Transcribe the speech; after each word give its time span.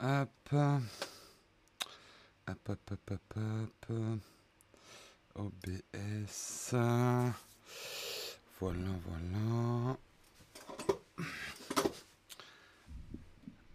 Hop. 0.00 0.28
Hop, 2.46 2.68
hop, 2.68 2.90
hop, 2.90 3.10
hop, 3.10 3.34
hop. 3.36 4.20
OBS. 5.36 6.74
Voilà, 8.60 8.90
voilà. 9.06 9.96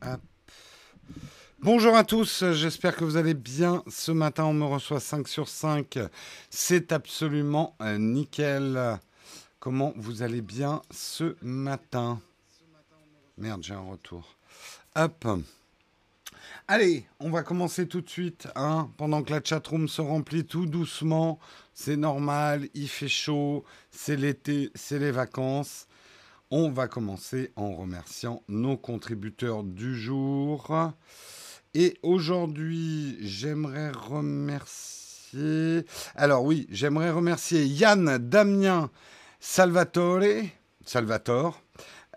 Hop. 0.01 0.21
Bonjour 1.61 1.95
à 1.95 2.03
tous, 2.03 2.43
j'espère 2.51 2.95
que 2.95 3.03
vous 3.03 3.17
allez 3.17 3.33
bien. 3.33 3.83
Ce 3.87 4.11
matin, 4.11 4.45
on 4.45 4.53
me 4.53 4.65
reçoit 4.65 4.99
5 4.99 5.27
sur 5.27 5.47
5. 5.47 5.99
C'est 6.49 6.91
absolument 6.91 7.75
euh, 7.81 7.97
nickel. 7.97 8.99
Comment 9.59 9.93
vous 9.95 10.21
allez 10.21 10.41
bien 10.41 10.81
ce 10.91 11.35
matin? 11.41 12.21
Merde, 13.37 13.63
j'ai 13.63 13.73
un 13.73 13.81
retour. 13.81 14.35
Hop. 14.95 15.25
Allez, 16.67 17.05
on 17.19 17.29
va 17.29 17.43
commencer 17.43 17.87
tout 17.87 18.01
de 18.01 18.09
suite. 18.09 18.47
Hein, 18.55 18.89
pendant 18.97 19.23
que 19.23 19.31
la 19.31 19.41
chatroom 19.43 19.87
se 19.87 20.01
remplit 20.01 20.45
tout 20.45 20.65
doucement. 20.65 21.39
C'est 21.73 21.97
normal, 21.97 22.67
il 22.73 22.89
fait 22.89 23.07
chaud, 23.07 23.63
c'est 23.91 24.15
l'été, 24.15 24.71
c'est 24.75 24.99
les 24.99 25.11
vacances. 25.11 25.87
On 26.51 26.69
va 26.71 26.87
commencer 26.87 27.51
en 27.55 27.73
remerciant 27.73 28.43
nos 28.47 28.75
contributeurs 28.75 29.63
du 29.63 29.95
jour. 29.95 30.91
Et 31.73 31.97
aujourd'hui, 32.01 33.17
j'aimerais 33.21 33.91
remercier... 33.91 35.85
Alors 36.15 36.43
oui, 36.43 36.65
j'aimerais 36.71 37.11
remercier 37.11 37.65
Yann, 37.65 38.17
Damien, 38.17 38.89
Salvatore, 39.39 40.43
Salvatore, 40.85 41.61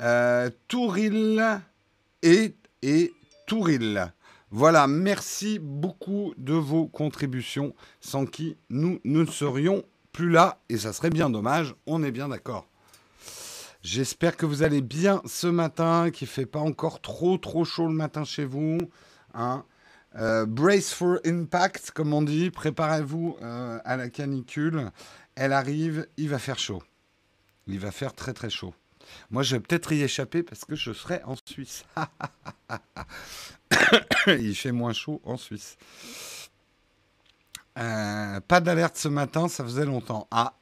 euh, 0.01 0.49
Touril 0.67 1.61
et, 2.23 2.55
et 2.81 3.13
Touril. 3.47 4.13
Voilà, 4.55 4.87
merci 4.87 5.59
beaucoup 5.59 6.35
de 6.37 6.53
vos 6.53 6.87
contributions, 6.87 7.75
sans 8.03 8.27
qui 8.27 8.59
nous 8.69 9.01
ne 9.03 9.25
serions 9.25 9.83
plus 10.13 10.29
là, 10.29 10.61
et 10.69 10.77
ça 10.77 10.93
serait 10.93 11.09
bien 11.09 11.31
dommage, 11.31 11.75
on 11.87 12.03
est 12.03 12.11
bien 12.11 12.29
d'accord. 12.29 12.69
J'espère 13.81 14.37
que 14.37 14.45
vous 14.45 14.63
allez 14.63 14.83
bien 14.83 15.23
ce 15.25 15.47
matin, 15.47 16.11
qu'il 16.13 16.27
ne 16.27 16.33
fait 16.33 16.45
pas 16.45 16.59
encore 16.59 17.01
trop 17.01 17.39
trop 17.39 17.65
chaud 17.65 17.87
le 17.87 17.95
matin 17.95 18.25
chez 18.25 18.45
vous. 18.45 18.77
Hein. 19.33 19.65
Euh, 20.17 20.45
brace 20.45 20.93
for 20.93 21.17
impact, 21.25 21.91
comme 21.93 22.13
on 22.13 22.21
dit, 22.21 22.51
préparez-vous 22.51 23.39
euh, 23.41 23.79
à 23.87 23.97
la 23.97 24.11
canicule. 24.11 24.91
Elle 25.35 25.55
arrive, 25.55 26.07
il 26.19 26.29
va 26.29 26.39
faire 26.39 26.59
chaud. 26.59 26.83
Il 27.67 27.81
va 27.81 27.91
faire 27.91 28.13
très 28.13 28.35
très 28.35 28.51
chaud. 28.51 28.75
Moi, 29.31 29.43
je 29.43 29.57
vais 29.57 29.61
peut-être 29.61 29.93
y 29.93 30.03
échapper 30.03 30.43
parce 30.43 30.65
que 30.65 30.75
je 30.75 30.93
serai 30.93 31.23
en 31.25 31.35
Suisse. 31.47 31.85
Il 34.27 34.55
fait 34.55 34.73
moins 34.73 34.93
chaud 34.93 35.21
en 35.25 35.37
Suisse. 35.37 35.77
Euh, 37.79 38.41
pas 38.41 38.61
d'alerte 38.61 38.97
ce 38.97 39.09
matin, 39.09 39.49
ça 39.49 39.65
faisait 39.65 39.87
longtemps. 39.87 40.29
Ah, 40.31 40.55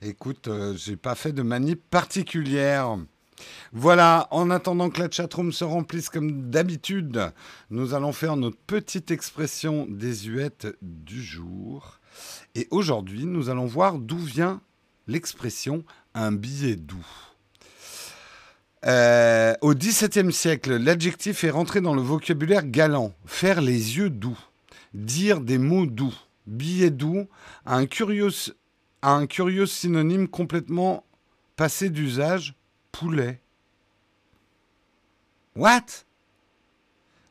écoute, 0.00 0.48
euh, 0.48 0.74
j'ai 0.76 0.96
pas 0.96 1.14
fait 1.14 1.32
de 1.32 1.42
manip 1.42 1.82
particulière. 1.90 2.96
Voilà, 3.72 4.28
en 4.30 4.50
attendant 4.50 4.90
que 4.90 5.00
la 5.00 5.10
chatroom 5.10 5.52
se 5.52 5.64
remplisse 5.64 6.08
comme 6.08 6.50
d'habitude, 6.50 7.32
nous 7.70 7.94
allons 7.94 8.12
faire 8.12 8.36
notre 8.36 8.58
petite 8.58 9.10
expression 9.10 9.86
désuète 9.88 10.68
du 10.82 11.22
jour. 11.22 11.98
Et 12.54 12.68
aujourd'hui, 12.70 13.26
nous 13.26 13.48
allons 13.48 13.66
voir 13.66 13.98
d'où 13.98 14.18
vient 14.18 14.60
l'expression 15.08 15.84
un 16.14 16.32
billet 16.32 16.76
doux. 16.76 17.06
Euh, 18.86 19.54
au 19.62 19.74
XVIIe 19.74 20.32
siècle, 20.32 20.76
l'adjectif 20.76 21.44
est 21.44 21.50
rentré 21.50 21.80
dans 21.80 21.94
le 21.94 22.02
vocabulaire 22.02 22.66
galant. 22.66 23.14
Faire 23.24 23.60
les 23.60 23.96
yeux 23.96 24.10
doux, 24.10 24.38
dire 24.92 25.40
des 25.40 25.58
mots 25.58 25.86
doux. 25.86 26.14
Billet 26.46 26.90
doux 26.90 27.26
un 27.64 27.86
curieux, 27.86 28.28
un 29.00 29.26
curieux 29.26 29.64
synonyme 29.64 30.28
complètement 30.28 31.04
passé 31.56 31.88
d'usage. 31.88 32.54
Poulet. 32.92 33.40
What? 35.56 36.04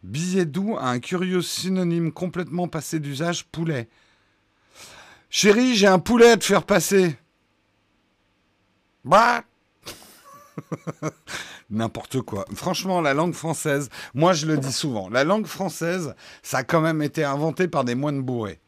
Billet 0.02 0.46
doux 0.46 0.76
a 0.78 0.90
un 0.90 1.00
curieux 1.00 1.42
synonyme 1.42 2.12
complètement 2.12 2.68
passé 2.68 3.00
d'usage. 3.00 3.46
Poulet. 3.46 3.88
Chérie, 5.30 5.76
j'ai 5.76 5.88
un 5.88 6.00
poulet 6.00 6.32
à 6.32 6.38
te 6.38 6.44
faire 6.44 6.64
passer. 6.64 7.16
Bah 9.06 9.44
N'importe 11.70 12.22
quoi. 12.22 12.46
Franchement, 12.54 13.02
la 13.02 13.14
langue 13.14 13.34
française, 13.34 13.90
moi 14.14 14.34
je 14.34 14.46
le 14.46 14.58
dis 14.58 14.72
souvent, 14.72 15.10
la 15.10 15.24
langue 15.24 15.48
française, 15.48 16.16
ça 16.42 16.60
a 16.60 16.64
quand 16.64 16.82
même 16.82 17.02
été 17.02 17.24
inventé 17.24 17.68
par 17.68 17.84
des 17.84 17.96
moines 17.96 18.22
bourrés. 18.22 18.60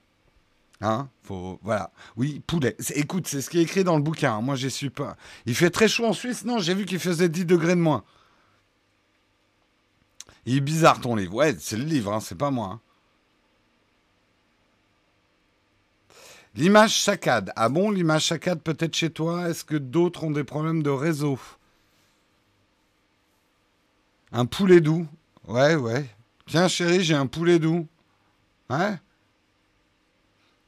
Hein 0.81 1.09
voilà. 1.27 1.91
Oui, 2.17 2.41
poulet. 2.45 2.75
Écoute, 2.95 3.27
c'est 3.27 3.41
ce 3.41 3.49
qui 3.49 3.59
est 3.59 3.63
écrit 3.63 3.83
dans 3.83 3.95
le 3.95 4.03
bouquin. 4.03 4.35
Hein. 4.35 4.41
Moi, 4.41 4.55
j'y 4.55 4.69
suis 4.69 4.89
pas. 4.89 5.15
Il 5.45 5.55
fait 5.55 5.69
très 5.69 5.87
chaud 5.87 6.05
en 6.05 6.13
Suisse? 6.13 6.45
Non, 6.45 6.59
j'ai 6.59 6.73
vu 6.73 6.85
qu'il 6.85 6.99
faisait 6.99 7.29
10 7.29 7.45
degrés 7.45 7.75
de 7.75 7.81
moins. 7.81 8.03
Il 10.45 10.57
est 10.57 10.61
bizarre 10.61 11.01
ton 11.01 11.15
livre. 11.15 11.33
Ouais, 11.33 11.55
c'est 11.59 11.77
le 11.77 11.85
livre, 11.85 12.13
hein, 12.13 12.19
c'est 12.19 12.37
pas 12.37 12.51
moi. 12.51 12.73
Hein. 12.73 12.79
L'image 16.55 17.01
saccade. 17.01 17.51
Ah 17.55 17.67
bon, 17.67 17.91
l'image 17.91 18.27
saccade 18.27 18.61
peut-être 18.61 18.95
chez 18.95 19.09
toi? 19.09 19.49
Est-ce 19.49 19.65
que 19.65 19.75
d'autres 19.75 20.23
ont 20.23 20.31
des 20.31 20.43
problèmes 20.43 20.83
de 20.83 20.89
réseau? 20.89 21.39
Un 24.31 24.45
poulet 24.45 24.81
doux. 24.81 25.07
Ouais, 25.47 25.75
ouais. 25.75 26.09
Tiens, 26.47 26.67
chérie, 26.67 27.03
j'ai 27.03 27.15
un 27.15 27.27
poulet 27.27 27.59
doux. 27.59 27.87
Ouais 28.69 28.99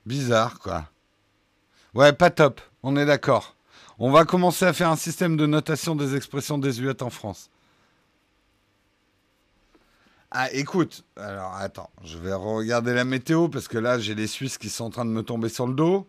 Bizarre, 0.05 0.59
quoi. 0.59 0.89
Ouais, 1.93 2.13
pas 2.13 2.29
top. 2.29 2.61
On 2.83 2.95
est 2.95 3.05
d'accord. 3.05 3.55
On 3.99 4.11
va 4.11 4.25
commencer 4.25 4.65
à 4.65 4.73
faire 4.73 4.89
un 4.89 4.95
système 4.95 5.35
de 5.35 5.45
notation 5.45 5.95
des 5.95 6.15
expressions 6.15 6.57
désuètes 6.57 7.01
en 7.01 7.09
France. 7.09 7.49
Ah, 10.29 10.51
écoute, 10.51 11.03
alors 11.15 11.55
attends, 11.55 11.89
je 12.03 12.17
vais 12.17 12.33
regarder 12.33 12.93
la 12.93 13.05
météo 13.05 13.47
parce 13.47 13.67
que 13.67 13.77
là, 13.77 13.97
j'ai 13.97 14.13
les 14.13 14.27
Suisses 14.27 14.57
qui 14.57 14.69
sont 14.69 14.85
en 14.85 14.89
train 14.89 15.05
de 15.05 15.09
me 15.09 15.23
tomber 15.23 15.49
sur 15.49 15.67
le 15.67 15.73
dos. 15.73 16.07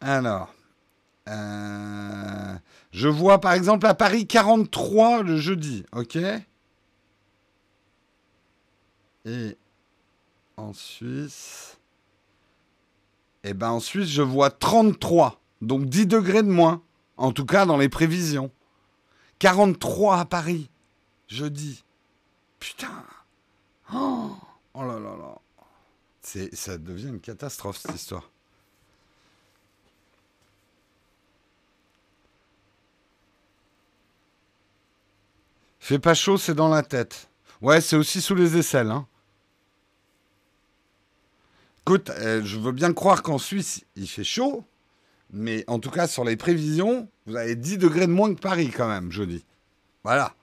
Alors, 0.00 0.54
euh, 1.28 2.54
je 2.90 3.08
vois 3.08 3.40
par 3.40 3.52
exemple 3.52 3.86
à 3.86 3.94
Paris 3.94 4.26
43 4.26 5.22
le 5.22 5.36
jeudi, 5.36 5.84
ok? 5.92 6.18
Et 9.24 9.56
en 10.56 10.72
Suisse, 10.72 11.78
eh 13.44 13.54
ben 13.54 13.70
en 13.70 13.80
Suisse, 13.80 14.08
je 14.08 14.22
vois 14.22 14.50
33, 14.50 15.40
donc 15.60 15.86
10 15.86 16.06
degrés 16.06 16.42
de 16.42 16.50
moins, 16.50 16.82
en 17.16 17.32
tout 17.32 17.46
cas 17.46 17.66
dans 17.66 17.76
les 17.76 17.88
prévisions. 17.88 18.50
43 19.38 20.18
à 20.18 20.24
Paris, 20.24 20.70
jeudi. 21.28 21.84
Putain 22.58 23.04
Oh, 23.94 24.30
oh 24.74 24.82
là 24.82 24.98
là 24.98 25.16
là 25.16 25.38
C'est, 26.22 26.54
Ça 26.54 26.78
devient 26.78 27.08
une 27.08 27.20
catastrophe 27.20 27.76
cette 27.78 27.94
histoire. 27.94 28.31
Fait 35.82 35.98
pas 35.98 36.14
chaud, 36.14 36.38
c'est 36.38 36.54
dans 36.54 36.68
la 36.68 36.84
tête. 36.84 37.28
Ouais, 37.60 37.80
c'est 37.80 37.96
aussi 37.96 38.20
sous 38.20 38.36
les 38.36 38.56
aisselles. 38.56 38.92
Hein. 38.92 39.04
Écoute, 41.80 42.10
euh, 42.10 42.40
je 42.44 42.56
veux 42.56 42.70
bien 42.70 42.92
croire 42.92 43.24
qu'en 43.24 43.36
Suisse, 43.36 43.82
il 43.96 44.06
fait 44.06 44.22
chaud, 44.22 44.64
mais 45.32 45.64
en 45.66 45.80
tout 45.80 45.90
cas, 45.90 46.06
sur 46.06 46.22
les 46.22 46.36
prévisions, 46.36 47.08
vous 47.26 47.34
avez 47.34 47.56
10 47.56 47.78
degrés 47.78 48.06
de 48.06 48.12
moins 48.12 48.32
que 48.32 48.38
Paris 48.38 48.70
quand 48.70 48.86
même, 48.86 49.10
jeudi. 49.10 49.44
Voilà. 50.04 50.34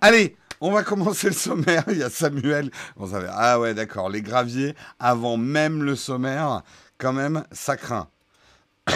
Allez, 0.00 0.36
on 0.60 0.72
va 0.72 0.82
commencer 0.82 1.28
le 1.28 1.32
sommaire. 1.32 1.84
Il 1.88 1.98
y 1.98 2.02
a 2.02 2.10
Samuel. 2.10 2.72
ah 3.30 3.60
ouais, 3.60 3.74
d'accord. 3.74 4.10
Les 4.10 4.22
graviers, 4.22 4.74
avant 4.98 5.36
même 5.36 5.84
le 5.84 5.94
sommaire, 5.94 6.62
quand 6.98 7.12
même, 7.12 7.44
ça 7.52 7.76
craint. 7.76 8.08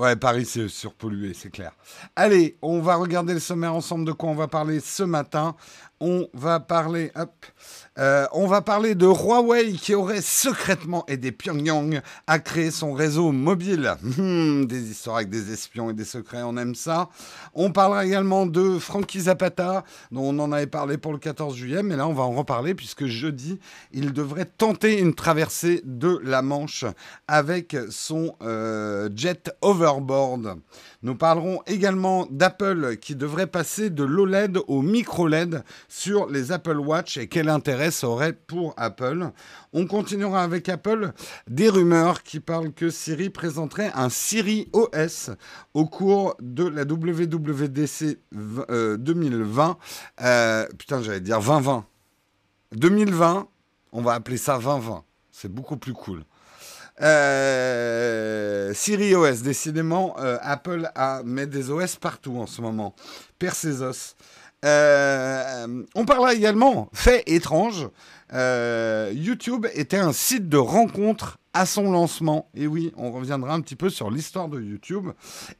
Ouais, 0.00 0.16
Paris, 0.16 0.46
c'est 0.46 0.66
surpollué, 0.68 1.34
c'est 1.34 1.50
clair. 1.50 1.72
Allez, 2.16 2.56
on 2.62 2.80
va 2.80 2.96
regarder 2.96 3.34
le 3.34 3.38
sommaire 3.38 3.74
ensemble 3.74 4.06
de 4.06 4.12
quoi 4.12 4.30
on 4.30 4.34
va 4.34 4.48
parler 4.48 4.80
ce 4.80 5.02
matin? 5.02 5.54
On 6.02 6.26
va 6.32 6.60
parler, 6.60 7.12
hop, 7.14 7.44
euh, 7.98 8.26
on 8.32 8.46
va 8.46 8.62
parler 8.62 8.94
de 8.94 9.04
Huawei 9.04 9.72
qui 9.74 9.94
aurait 9.94 10.22
secrètement 10.22 11.04
aidé 11.06 11.30
Pyongyang 11.30 12.00
à 12.26 12.38
créer 12.38 12.70
son 12.70 12.94
réseau 12.94 13.32
mobile. 13.32 13.92
Hmm, 14.00 14.64
des 14.64 14.90
histoires 14.90 15.16
avec 15.16 15.28
des 15.28 15.52
espions 15.52 15.90
et 15.90 15.92
des 15.92 16.06
secrets, 16.06 16.40
on 16.42 16.56
aime 16.56 16.74
ça. 16.74 17.10
On 17.52 17.70
parlera 17.70 18.06
également 18.06 18.46
de 18.46 18.78
Frankie 18.78 19.20
Zapata, 19.20 19.84
dont 20.10 20.22
on 20.22 20.38
en 20.38 20.52
avait 20.52 20.66
parlé 20.66 20.96
pour 20.96 21.12
le 21.12 21.18
14 21.18 21.54
juillet, 21.54 21.82
mais 21.82 21.96
là 21.96 22.08
on 22.08 22.14
va 22.14 22.22
en 22.22 22.32
reparler 22.32 22.74
puisque 22.74 23.04
jeudi, 23.04 23.60
il 23.92 24.14
devrait 24.14 24.46
tenter 24.46 24.98
une 24.98 25.14
traversée 25.14 25.82
de 25.84 26.18
la 26.24 26.40
Manche 26.40 26.86
avec 27.28 27.76
son 27.90 28.34
euh, 28.40 29.10
jet 29.14 29.54
over 29.60 29.89
Motherboard. 29.98 30.60
Nous 31.02 31.14
parlerons 31.14 31.60
également 31.66 32.26
d'Apple 32.30 32.96
qui 32.96 33.16
devrait 33.16 33.46
passer 33.46 33.90
de 33.90 34.04
l'OLED 34.04 34.58
au 34.68 34.82
micro-LED 34.82 35.64
sur 35.88 36.28
les 36.28 36.52
Apple 36.52 36.76
Watch 36.76 37.16
et 37.16 37.26
quel 37.26 37.48
intérêt 37.48 37.90
ça 37.90 38.08
aurait 38.08 38.32
pour 38.32 38.74
Apple. 38.76 39.30
On 39.72 39.86
continuera 39.86 40.42
avec 40.42 40.68
Apple 40.68 41.12
des 41.48 41.68
rumeurs 41.68 42.22
qui 42.22 42.38
parlent 42.40 42.72
que 42.72 42.90
Siri 42.90 43.30
présenterait 43.30 43.90
un 43.94 44.10
Siri 44.10 44.68
OS 44.72 45.30
au 45.74 45.86
cours 45.86 46.36
de 46.40 46.64
la 46.64 46.82
WWDC 46.82 48.18
2020. 48.32 49.78
Euh, 50.20 50.24
euh, 50.24 50.66
putain, 50.78 51.02
j'allais 51.02 51.20
dire 51.20 51.40
2020. 51.40 51.84
2020, 52.72 53.48
on 53.92 54.02
va 54.02 54.12
appeler 54.12 54.36
ça 54.36 54.58
2020. 54.58 55.02
C'est 55.30 55.52
beaucoup 55.52 55.76
plus 55.76 55.94
cool. 55.94 56.24
Euh, 57.02 58.74
Siri 58.74 59.14
OS, 59.14 59.42
décidément, 59.42 60.16
euh, 60.18 60.36
Apple 60.42 60.90
a 60.94 61.22
met 61.24 61.46
des 61.46 61.70
OS 61.70 61.96
partout 61.96 62.38
en 62.38 62.46
ce 62.46 62.60
moment. 62.60 62.94
Os. 63.42 64.16
Euh, 64.64 65.84
on 65.94 66.04
parlera 66.04 66.34
également, 66.34 66.90
fait 66.92 67.22
étrange, 67.26 67.88
YouTube 68.32 69.66
était 69.74 69.98
un 69.98 70.12
site 70.12 70.48
de 70.48 70.56
rencontre 70.56 71.40
à 71.52 71.66
son 71.66 71.90
lancement. 71.90 72.48
Et 72.54 72.66
oui, 72.66 72.92
on 72.96 73.10
reviendra 73.10 73.54
un 73.54 73.60
petit 73.60 73.76
peu 73.76 73.90
sur 73.90 74.10
l'histoire 74.10 74.48
de 74.48 74.60
YouTube. 74.60 75.08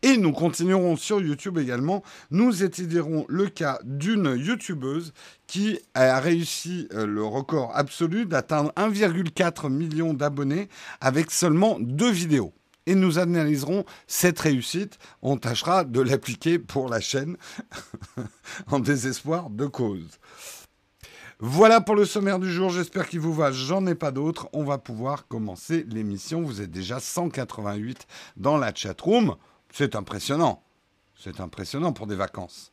Et 0.02 0.16
nous 0.16 0.32
continuerons 0.32 0.96
sur 0.96 1.20
YouTube 1.20 1.58
également. 1.58 2.02
Nous 2.30 2.62
étudierons 2.62 3.24
le 3.28 3.48
cas 3.48 3.78
d'une 3.84 4.36
YouTubeuse 4.36 5.12
qui 5.46 5.80
a 5.94 6.20
réussi 6.20 6.88
euh, 6.92 7.06
le 7.06 7.24
record 7.24 7.72
absolu 7.74 8.26
d'atteindre 8.26 8.72
1,4 8.76 9.68
million 9.70 10.14
d'abonnés 10.14 10.68
avec 11.00 11.30
seulement 11.30 11.78
deux 11.80 12.10
vidéos. 12.10 12.52
Et 12.86 12.94
nous 12.94 13.18
analyserons 13.18 13.84
cette 14.06 14.38
réussite. 14.38 14.98
On 15.22 15.36
tâchera 15.36 15.84
de 15.84 16.00
l'appliquer 16.00 16.58
pour 16.58 16.88
la 16.88 17.00
chaîne 17.00 17.36
en 18.68 18.80
désespoir 18.80 19.50
de 19.50 19.66
cause. 19.66 20.18
Voilà 21.42 21.80
pour 21.80 21.96
le 21.96 22.04
sommaire 22.04 22.38
du 22.38 22.52
jour, 22.52 22.68
j'espère 22.68 23.08
qu'il 23.08 23.20
vous 23.20 23.32
va, 23.32 23.50
j'en 23.50 23.86
ai 23.86 23.94
pas 23.94 24.10
d'autres. 24.10 24.50
On 24.52 24.62
va 24.62 24.76
pouvoir 24.76 25.26
commencer 25.26 25.86
l'émission, 25.88 26.42
vous 26.42 26.60
êtes 26.60 26.70
déjà 26.70 27.00
188 27.00 28.06
dans 28.36 28.58
la 28.58 28.74
chatroom. 28.74 29.36
C'est 29.72 29.96
impressionnant, 29.96 30.62
c'est 31.18 31.40
impressionnant 31.40 31.94
pour 31.94 32.06
des 32.06 32.14
vacances. 32.14 32.72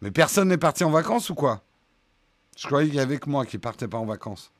Mais 0.00 0.10
personne 0.10 0.48
n'est 0.48 0.58
parti 0.58 0.82
en 0.82 0.90
vacances 0.90 1.30
ou 1.30 1.36
quoi? 1.36 1.62
Je 2.56 2.66
croyais 2.66 2.88
qu'il 2.88 2.96
y 2.96 3.00
avait 3.00 3.18
que 3.18 3.30
moi 3.30 3.46
qui 3.46 3.58
partais 3.58 3.86
pas 3.86 3.98
en 3.98 4.06
vacances. 4.06 4.50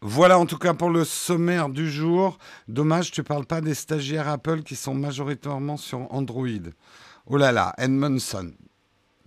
Voilà 0.00 0.38
en 0.38 0.46
tout 0.46 0.58
cas 0.58 0.72
pour 0.72 0.88
le 0.88 1.04
sommaire 1.04 1.68
du 1.68 1.90
jour. 1.90 2.38
Dommage, 2.66 3.10
tu 3.10 3.22
parles 3.22 3.44
pas 3.44 3.60
des 3.60 3.74
stagiaires 3.74 4.28
Apple 4.28 4.62
qui 4.62 4.74
sont 4.74 4.94
majoritairement 4.94 5.76
sur 5.76 6.10
Android. 6.14 6.46
Oh 7.26 7.36
là 7.36 7.52
là, 7.52 7.74
Edmondson. 7.76 8.52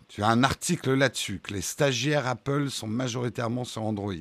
Tu 0.08 0.24
as 0.24 0.28
un 0.28 0.44
article 0.44 0.94
là-dessus, 0.94 1.40
que 1.40 1.54
les 1.54 1.62
stagiaires 1.62 2.28
Apple 2.28 2.70
sont 2.70 2.88
majoritairement 2.88 3.66
sur 3.66 3.84
Android. 3.84 4.14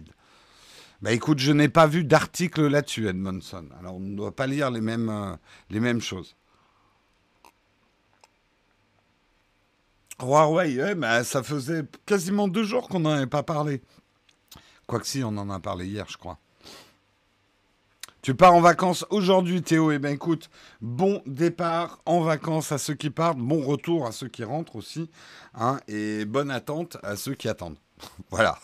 Bah 1.02 1.12
écoute, 1.12 1.38
je 1.38 1.52
n'ai 1.52 1.68
pas 1.68 1.86
vu 1.86 2.04
d'article 2.04 2.66
là-dessus, 2.66 3.06
Edmondson. 3.06 3.68
Alors 3.78 3.96
on 3.96 4.00
ne 4.00 4.16
doit 4.16 4.34
pas 4.34 4.46
lire 4.46 4.70
les 4.70 4.80
mêmes, 4.80 5.08
euh, 5.10 6.00
choses. 6.00 6.34
Huawei, 10.18 10.82
ouais, 10.82 10.94
bah, 10.94 11.22
ça 11.24 11.42
faisait 11.42 11.84
quasiment 12.06 12.48
deux 12.48 12.64
jours 12.64 12.88
qu'on 12.88 13.00
n'en 13.00 13.10
avait 13.10 13.26
pas 13.26 13.42
parlé. 13.42 13.82
Quoique 14.86 15.06
si, 15.06 15.22
on 15.22 15.36
en 15.36 15.50
a 15.50 15.60
parlé 15.60 15.86
hier, 15.86 16.06
je 16.08 16.16
crois. 16.16 16.38
Tu 18.26 18.34
pars 18.34 18.54
en 18.54 18.60
vacances 18.60 19.06
aujourd'hui, 19.10 19.62
Théo. 19.62 19.92
Eh 19.92 20.00
bien, 20.00 20.10
écoute, 20.10 20.50
bon 20.80 21.22
départ 21.26 22.00
en 22.06 22.22
vacances 22.22 22.72
à 22.72 22.78
ceux 22.78 22.94
qui 22.94 23.08
partent, 23.08 23.38
bon 23.38 23.62
retour 23.62 24.04
à 24.04 24.10
ceux 24.10 24.26
qui 24.26 24.42
rentrent 24.42 24.74
aussi, 24.74 25.08
hein, 25.54 25.78
et 25.86 26.24
bonne 26.24 26.50
attente 26.50 26.96
à 27.04 27.14
ceux 27.14 27.34
qui 27.34 27.48
attendent. 27.48 27.76
voilà. 28.30 28.58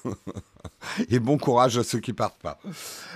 et 1.08 1.20
bon 1.20 1.38
courage 1.38 1.78
à 1.78 1.84
ceux 1.84 2.00
qui 2.00 2.12
partent 2.12 2.42
pas. 2.42 2.58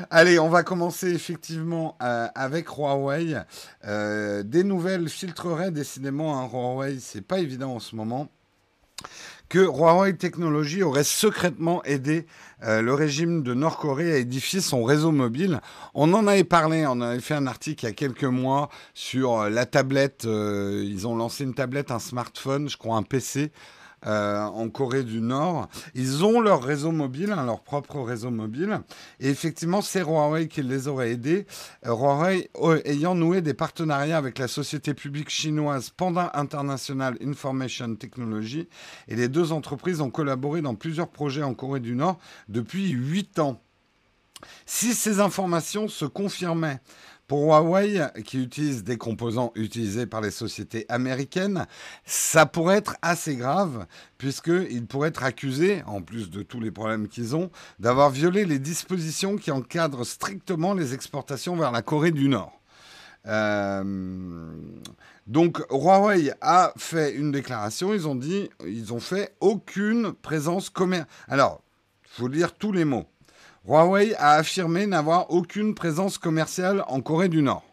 Allez, 0.08 0.38
on 0.38 0.48
va 0.48 0.62
commencer 0.62 1.08
effectivement 1.08 1.96
euh, 2.00 2.28
avec 2.36 2.68
Huawei. 2.68 3.42
Euh, 3.84 4.44
des 4.44 4.62
nouvelles 4.62 5.08
filtreraient 5.08 5.72
décidément. 5.72 6.40
Hein, 6.40 6.48
Huawei, 6.48 7.00
c'est 7.00 7.22
pas 7.22 7.40
évident 7.40 7.74
en 7.74 7.80
ce 7.80 7.96
moment 7.96 8.28
que 9.48 9.58
Huawei 9.58 10.16
Technologies 10.16 10.82
aurait 10.82 11.04
secrètement 11.04 11.82
aidé 11.84 12.26
euh, 12.64 12.82
le 12.82 12.94
régime 12.94 13.42
de 13.42 13.54
Nord-Corée 13.54 14.12
à 14.12 14.16
édifier 14.16 14.60
son 14.60 14.82
réseau 14.82 15.12
mobile. 15.12 15.60
On 15.94 16.12
en 16.14 16.26
avait 16.26 16.44
parlé, 16.44 16.86
on 16.86 17.00
avait 17.00 17.20
fait 17.20 17.34
un 17.34 17.46
article 17.46 17.84
il 17.84 17.88
y 17.88 17.90
a 17.90 17.94
quelques 17.94 18.24
mois 18.24 18.70
sur 18.94 19.40
euh, 19.40 19.50
la 19.50 19.66
tablette. 19.66 20.24
Euh, 20.24 20.82
ils 20.84 21.06
ont 21.06 21.14
lancé 21.14 21.44
une 21.44 21.54
tablette, 21.54 21.90
un 21.90 21.98
smartphone, 21.98 22.68
je 22.68 22.76
crois 22.76 22.96
un 22.96 23.02
PC, 23.02 23.52
euh, 24.04 24.42
en 24.42 24.68
Corée 24.68 25.04
du 25.04 25.20
Nord. 25.20 25.68
Ils 25.94 26.24
ont 26.24 26.40
leur 26.40 26.62
réseau 26.62 26.92
mobile, 26.92 27.32
hein, 27.32 27.44
leur 27.46 27.62
propre 27.62 28.00
réseau 28.00 28.30
mobile. 28.30 28.80
Et 29.20 29.28
effectivement, 29.30 29.80
c'est 29.80 30.02
Huawei 30.02 30.48
qui 30.48 30.62
les 30.62 30.86
aurait 30.86 31.12
aidés. 31.12 31.46
Euh, 31.86 31.94
Huawei 31.94 32.50
euh, 32.60 32.80
ayant 32.84 33.14
noué 33.14 33.40
des 33.40 33.54
partenariats 33.54 34.18
avec 34.18 34.38
la 34.38 34.48
société 34.48 34.92
publique 34.92 35.30
chinoise 35.30 35.90
Panda 35.90 36.30
International 36.34 37.16
Information 37.24 37.96
Technology. 37.96 38.68
Et 39.08 39.16
les 39.16 39.28
deux 39.28 39.52
entreprises 39.52 40.00
ont 40.00 40.10
collaboré 40.10 40.60
dans 40.60 40.74
plusieurs 40.74 41.08
projets 41.08 41.42
en 41.42 41.54
Corée 41.54 41.80
du 41.80 41.94
Nord 41.94 42.18
depuis 42.48 42.90
huit 42.90 43.38
ans. 43.38 43.60
Si 44.66 44.94
ces 44.94 45.20
informations 45.20 45.88
se 45.88 46.04
confirmaient, 46.04 46.80
pour 47.26 47.46
Huawei, 47.46 48.00
qui 48.24 48.40
utilise 48.40 48.84
des 48.84 48.98
composants 48.98 49.52
utilisés 49.54 50.06
par 50.06 50.20
les 50.20 50.30
sociétés 50.30 50.86
américaines, 50.88 51.66
ça 52.04 52.46
pourrait 52.46 52.76
être 52.76 52.96
assez 53.02 53.36
grave, 53.36 53.86
puisqu'ils 54.18 54.86
pourraient 54.86 55.08
être 55.08 55.24
accusés, 55.24 55.82
en 55.86 56.02
plus 56.02 56.30
de 56.30 56.42
tous 56.42 56.60
les 56.60 56.70
problèmes 56.70 57.08
qu'ils 57.08 57.34
ont, 57.34 57.50
d'avoir 57.80 58.10
violé 58.10 58.44
les 58.44 58.58
dispositions 58.58 59.36
qui 59.36 59.50
encadrent 59.50 60.06
strictement 60.06 60.74
les 60.74 60.94
exportations 60.94 61.56
vers 61.56 61.72
la 61.72 61.82
Corée 61.82 62.12
du 62.12 62.28
Nord. 62.28 62.60
Euh, 63.26 64.52
donc 65.26 65.58
Huawei 65.70 66.32
a 66.40 66.72
fait 66.76 67.12
une 67.12 67.32
déclaration, 67.32 67.92
ils 67.92 68.06
ont 68.06 68.14
dit, 68.14 68.48
ils 68.64 68.92
ont 68.92 69.00
fait 69.00 69.34
aucune 69.40 70.12
présence 70.12 70.70
commerciale. 70.70 71.08
Alors, 71.26 71.62
il 72.04 72.22
faut 72.22 72.28
lire 72.28 72.54
tous 72.54 72.70
les 72.70 72.84
mots. 72.84 73.06
Huawei 73.66 74.14
a 74.14 74.32
affirmé 74.32 74.86
n'avoir 74.86 75.30
aucune 75.30 75.74
présence 75.74 76.18
commerciale 76.18 76.84
en 76.86 77.00
Corée 77.00 77.28
du 77.28 77.42
Nord. 77.42 77.64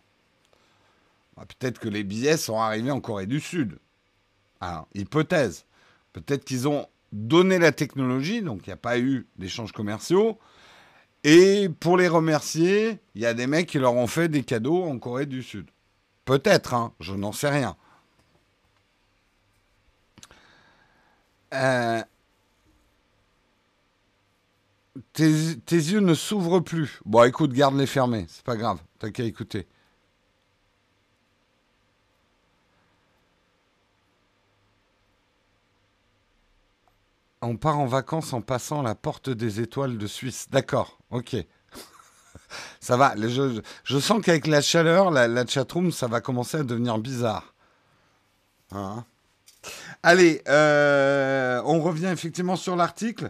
Bah, 1.37 1.45
peut-être 1.45 1.79
que 1.79 1.89
les 1.89 2.03
billets 2.03 2.37
sont 2.37 2.59
arrivés 2.59 2.91
en 2.91 2.99
Corée 2.99 3.27
du 3.27 3.39
Sud. 3.39 3.77
Alors, 4.59 4.87
hypothèse. 4.95 5.65
Peut-être 6.13 6.45
qu'ils 6.45 6.67
ont 6.67 6.87
donné 7.11 7.59
la 7.59 7.71
technologie, 7.71 8.41
donc 8.41 8.65
il 8.65 8.69
n'y 8.69 8.73
a 8.73 8.77
pas 8.77 8.97
eu 8.97 9.27
d'échanges 9.37 9.71
commerciaux. 9.71 10.39
Et 11.23 11.69
pour 11.79 11.97
les 11.97 12.07
remercier, 12.07 12.99
il 13.15 13.21
y 13.21 13.25
a 13.25 13.33
des 13.33 13.47
mecs 13.47 13.67
qui 13.67 13.79
leur 13.79 13.93
ont 13.93 14.07
fait 14.07 14.27
des 14.29 14.43
cadeaux 14.43 14.83
en 14.83 14.97
Corée 14.97 15.25
du 15.25 15.43
Sud. 15.43 15.67
Peut-être, 16.25 16.73
hein, 16.73 16.93
je 16.99 17.13
n'en 17.13 17.31
sais 17.31 17.49
rien. 17.49 17.75
Euh, 21.53 22.01
tes, 25.13 25.55
yeux 25.69 25.99
ne 25.99 26.13
s'ouvrent 26.13 26.59
plus. 26.59 26.99
Bon, 27.05 27.23
écoute, 27.23 27.51
garde-les 27.53 27.87
fermés, 27.87 28.25
c'est 28.29 28.43
pas 28.43 28.55
grave, 28.55 28.79
t'as 28.99 29.09
qu'à 29.09 29.23
écouter. 29.23 29.67
On 37.41 37.57
part 37.57 37.77
en 37.77 37.87
vacances 37.87 38.31
en 38.31 38.41
passant 38.41 38.81
la 38.81 38.95
porte 38.95 39.29
des 39.29 39.59
étoiles 39.59 39.97
de 39.97 40.07
Suisse. 40.07 40.47
D'accord, 40.49 40.99
ok. 41.09 41.35
ça 42.79 42.95
va, 42.95 43.15
je, 43.17 43.99
sens 43.99 44.21
qu'avec 44.23 44.47
la 44.47 44.61
chaleur, 44.61 45.11
la, 45.11 45.45
chatroom, 45.45 45.91
ça 45.91 46.07
va 46.07 46.21
commencer 46.21 46.57
à 46.57 46.63
devenir 46.63 46.97
bizarre. 46.99 47.53
Hein? 48.71 49.03
Allez, 50.03 50.41
euh, 50.47 51.61
on 51.65 51.81
revient 51.81 52.09
effectivement 52.13 52.55
sur 52.55 52.75
l'article. 52.75 53.29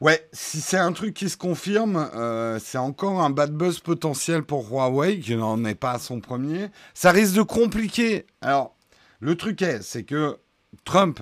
Ouais, 0.00 0.28
si 0.30 0.60
c'est 0.60 0.76
un 0.76 0.92
truc 0.92 1.14
qui 1.14 1.30
se 1.30 1.38
confirme, 1.38 1.96
euh, 2.14 2.58
c'est 2.58 2.76
encore 2.76 3.22
un 3.22 3.30
bad 3.30 3.52
buzz 3.52 3.80
potentiel 3.80 4.42
pour 4.42 4.68
Huawei, 4.70 5.20
qui 5.20 5.34
n'en 5.36 5.64
est 5.64 5.74
pas 5.74 5.92
à 5.92 5.98
son 5.98 6.20
premier. 6.20 6.68
Ça 6.92 7.12
risque 7.12 7.34
de 7.34 7.42
compliquer. 7.42 8.26
Alors, 8.42 8.76
le 9.20 9.36
truc 9.36 9.62
est, 9.62 9.80
c'est 9.80 10.04
que 10.04 10.38
Trump, 10.84 11.20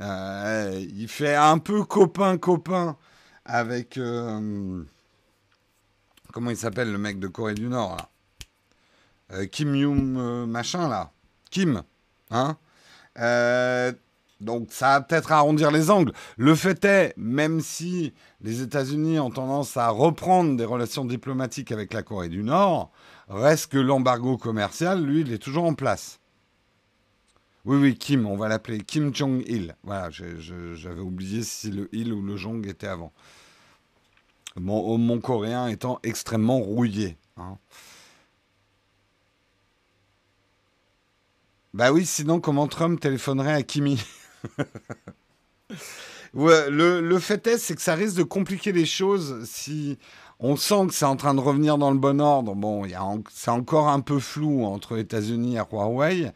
euh, 0.00 0.82
il 0.94 1.08
fait 1.08 1.34
un 1.34 1.58
peu 1.58 1.84
copain-copain 1.84 2.96
avec... 3.44 3.98
Euh, 3.98 4.82
comment 6.32 6.48
il 6.48 6.56
s'appelle 6.56 6.90
le 6.90 6.98
mec 6.98 7.18
de 7.18 7.28
Corée 7.28 7.54
du 7.54 7.68
Nord, 7.68 7.96
là? 7.96 9.46
Kim 9.52 9.76
Young 9.76 10.46
machin, 10.48 10.88
là. 10.88 11.12
Kim, 11.50 11.82
hein? 12.30 12.56
Donc 14.40 14.68
ça 14.70 14.88
va 14.88 15.00
peut-être 15.02 15.32
arrondir 15.32 15.70
les 15.70 15.90
angles. 15.90 16.12
Le 16.36 16.54
fait 16.54 16.84
est, 16.84 17.14
même 17.16 17.60
si 17.60 18.12
les 18.40 18.62
États-Unis 18.62 19.18
ont 19.18 19.30
tendance 19.30 19.76
à 19.76 19.88
reprendre 19.90 20.56
des 20.56 20.64
relations 20.64 21.04
diplomatiques 21.04 21.72
avec 21.72 21.92
la 21.92 22.02
Corée 22.02 22.28
du 22.28 22.42
Nord, 22.42 22.90
Reste 23.30 23.70
que 23.70 23.78
l'embargo 23.78 24.36
commercial, 24.36 25.04
lui, 25.04 25.20
il 25.20 25.32
est 25.32 25.38
toujours 25.38 25.62
en 25.62 25.74
place. 25.74 26.18
Oui, 27.64 27.76
oui, 27.76 27.96
Kim, 27.96 28.26
on 28.26 28.36
va 28.36 28.48
l'appeler 28.48 28.80
Kim 28.80 29.14
Jong-il. 29.14 29.76
Voilà, 29.84 30.10
j'avais 30.10 31.00
oublié 31.00 31.44
si 31.44 31.70
le 31.70 31.88
il 31.92 32.12
ou 32.12 32.22
le 32.22 32.36
Jong 32.36 32.66
était 32.66 32.88
avant. 32.88 33.12
Mon, 34.56 34.98
mon 34.98 35.20
coréen 35.20 35.68
étant 35.68 36.00
extrêmement 36.02 36.58
rouillé. 36.58 37.18
Hein. 37.36 37.56
Bah 41.72 41.92
oui, 41.92 42.04
sinon 42.04 42.40
comment 42.40 42.66
Trump 42.66 42.98
téléphonerait 42.98 43.54
à 43.54 43.62
Kimi? 43.62 44.02
le, 46.34 47.18
fait 47.18 47.46
est, 47.46 47.58
c'est 47.58 47.74
que 47.74 47.82
ça 47.82 47.94
risque 47.94 48.16
de 48.16 48.22
compliquer 48.22 48.72
les 48.72 48.86
choses 48.86 49.44
si 49.48 49.98
on 50.38 50.56
sent 50.56 50.86
que 50.88 50.94
c'est 50.94 51.04
en 51.04 51.16
train 51.16 51.34
de 51.34 51.40
revenir 51.40 51.78
dans 51.78 51.90
le 51.90 51.98
bon 51.98 52.20
ordre. 52.20 52.54
Bon, 52.54 52.86
c'est 53.32 53.50
encore 53.50 53.88
un 53.88 54.00
peu 54.00 54.18
flou 54.18 54.64
entre 54.64 54.98
États-Unis 54.98 55.56
et 55.56 55.62
Huawei 55.70 56.32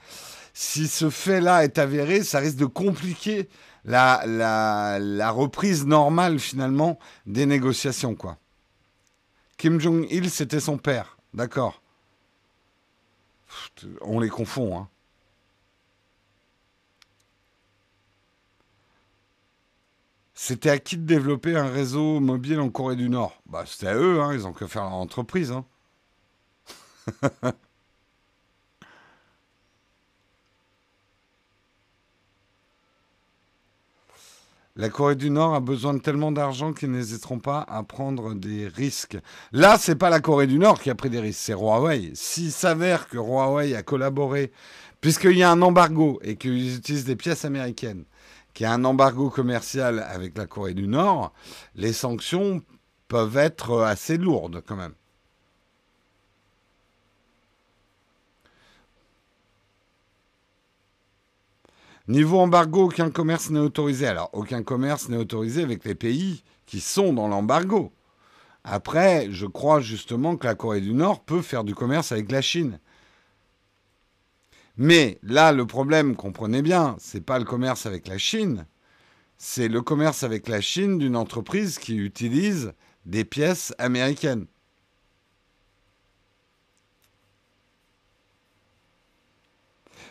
si 0.55 0.87
ce 0.87 1.11
fait-là 1.11 1.65
est 1.65 1.79
avéré, 1.79 2.23
ça 2.23 2.39
risque 2.39 2.57
de 2.57 2.65
compliquer 2.65 3.49
la, 3.85 4.23
la, 4.25 5.31
reprise 5.31 5.85
normale 5.85 6.39
finalement 6.39 6.99
des 7.27 7.45
négociations. 7.45 8.15
Quoi. 8.15 8.39
Kim 9.59 9.81
Jong-il, 9.81 10.31
c'était 10.31 10.61
son 10.61 10.79
père. 10.79 11.19
D'accord. 11.35 11.83
On 14.03 14.21
les 14.21 14.29
confond. 14.29 14.79
Hein. 14.79 14.89
C'était 20.35 20.71
à 20.71 20.79
qui 20.79 20.97
de 20.97 21.07
développer 21.07 21.57
un 21.57 21.69
réseau 21.69 22.21
mobile 22.21 22.61
en 22.61 22.69
Corée 22.69 22.97
du 22.97 23.09
Nord? 23.09 23.41
Bah, 23.47 23.65
C'était 23.67 23.89
à 23.89 23.95
eux, 23.97 24.21
hein, 24.21 24.35
ils 24.35 24.47
ont 24.47 24.53
que 24.53 24.67
faire 24.67 24.83
leur 24.83 24.95
entreprise. 24.95 25.53
Hein. 25.53 25.65
La 34.77 34.89
Corée 34.89 35.15
du 35.15 35.31
Nord 35.31 35.55
a 35.55 35.61
besoin 35.61 35.95
de 35.95 36.01
tellement 36.01 36.33
d'argent 36.33 36.73
qu'ils 36.73 36.91
n'hésiteront 36.91 37.39
pas 37.39 37.65
à 37.69 37.85
prendre 37.85 38.35
des 38.35 38.67
risques. 38.67 39.17
Là, 39.53 39.79
c'est 39.79 39.95
pas 39.95 40.11
la 40.11 40.19
Corée 40.19 40.49
du 40.49 40.59
Nord 40.59 40.81
qui 40.81 40.91
a 40.91 40.97
pris 40.97 41.11
des 41.11 41.21
risques, 41.21 41.43
c'est 41.45 41.53
Huawei. 41.53 42.11
S'il 42.15 42.51
s'avère 42.51 43.07
que 43.07 43.17
Huawei 43.17 43.77
a 43.77 43.85
collaboré, 43.85 44.51
puisqu'il 45.01 45.39
y 45.39 45.45
a 45.45 45.51
un 45.53 45.63
embargo 45.63 46.19
et 46.25 46.35
qu'ils 46.35 46.75
utilisent 46.77 47.05
des 47.05 47.15
pièces 47.15 47.45
américaines, 47.45 48.05
qu'il 48.55 48.65
y 48.65 48.67
a 48.67 48.73
un 48.73 48.85
embargo 48.85 49.31
commercial 49.31 49.99
avec 50.09 50.39
la 50.39 50.47
Corée 50.47 50.75
du 50.75 50.87
Nord, 50.87 51.33
les 51.75 51.93
sanctions 51.93 52.63
peuvent 53.09 53.37
être 53.37 53.83
assez 53.83 54.17
lourdes 54.17 54.63
quand 54.67 54.77
même. 54.77 54.95
Niveau 62.07 62.39
embargo, 62.39 62.85
aucun 62.85 63.11
commerce 63.11 63.49
n'est 63.51 63.61
autorisé. 63.61 64.07
Alors, 64.07 64.29
aucun 64.35 64.63
commerce 64.63 65.09
n'est 65.09 65.17
autorisé 65.17 65.63
avec 65.63 65.85
les 65.85 65.95
pays 65.95 66.45
qui 66.67 66.81
sont 66.81 67.15
dans 67.15 67.29
l'embargo. 67.29 67.93
Après, 68.63 69.29
je 69.31 69.47
crois 69.47 69.81
justement 69.81 70.37
que 70.37 70.47
la 70.47 70.55
Corée 70.55 70.83
du 70.83 70.93
Nord 70.93 71.21
peut 71.21 71.41
faire 71.41 71.65
du 71.65 71.75
commerce 71.75 72.13
avec 72.13 72.31
la 72.31 72.43
Chine. 72.43 72.79
Mais 74.77 75.19
là, 75.23 75.53
le 75.53 75.67
problème, 75.67 76.17
comprenez 76.17 76.63
bien, 76.63 76.97
c'est 76.99 77.25
pas 77.25 77.39
le 77.39 77.45
commerce 77.45 77.87
avec 77.87 78.09
la 78.09 78.19
Chine, 78.19 78.67
c'est 79.39 79.69
le 79.69 79.83
commerce 79.83 80.23
avec 80.23 80.49
la 80.49 80.61
Chine 80.61 80.99
d'une 80.99 81.17
entreprise 81.17 81.79
qui 81.79 81.97
utilise 81.97 82.73
des 83.07 83.25
pièces 83.25 83.73
américaines. 83.79 84.47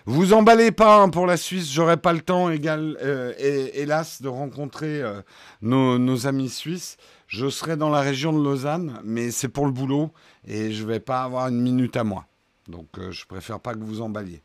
Vous 0.06 0.34
emballez 0.34 0.74
pas 0.74 1.02
hein, 1.02 1.10
pour 1.10 1.26
la 1.26 1.38
Suisse, 1.38 1.72
j'aurai 1.72 1.96
pas 1.96 2.12
le 2.12 2.20
temps, 2.20 2.50
euh, 2.50 3.34
hélas, 3.74 4.22
de 4.22 4.28
rencontrer 4.28 5.02
euh, 5.02 5.22
nos, 5.62 6.28
amis 6.28 6.50
suisses. 6.50 6.98
Je 7.28 7.50
serai 7.50 7.78
dans 7.78 7.90
la 7.90 8.02
région 8.02 8.34
de 8.34 8.44
Lausanne, 8.44 9.00
mais 9.06 9.32
c'est 9.32 9.48
pour 9.48 9.66
le 9.66 9.72
boulot 9.72 10.12
et 10.46 10.74
je 10.74 10.86
vais 10.86 11.00
pas 11.00 11.24
avoir 11.24 11.48
une 11.48 11.62
minute 11.62 11.96
à 11.96 12.04
moi. 12.04 12.26
Donc 12.68 12.88
euh, 12.98 13.12
je 13.12 13.26
préfère 13.26 13.62
pas 13.62 13.74
que 13.74 13.80
vous 13.80 14.02
emballiez. 14.02 14.42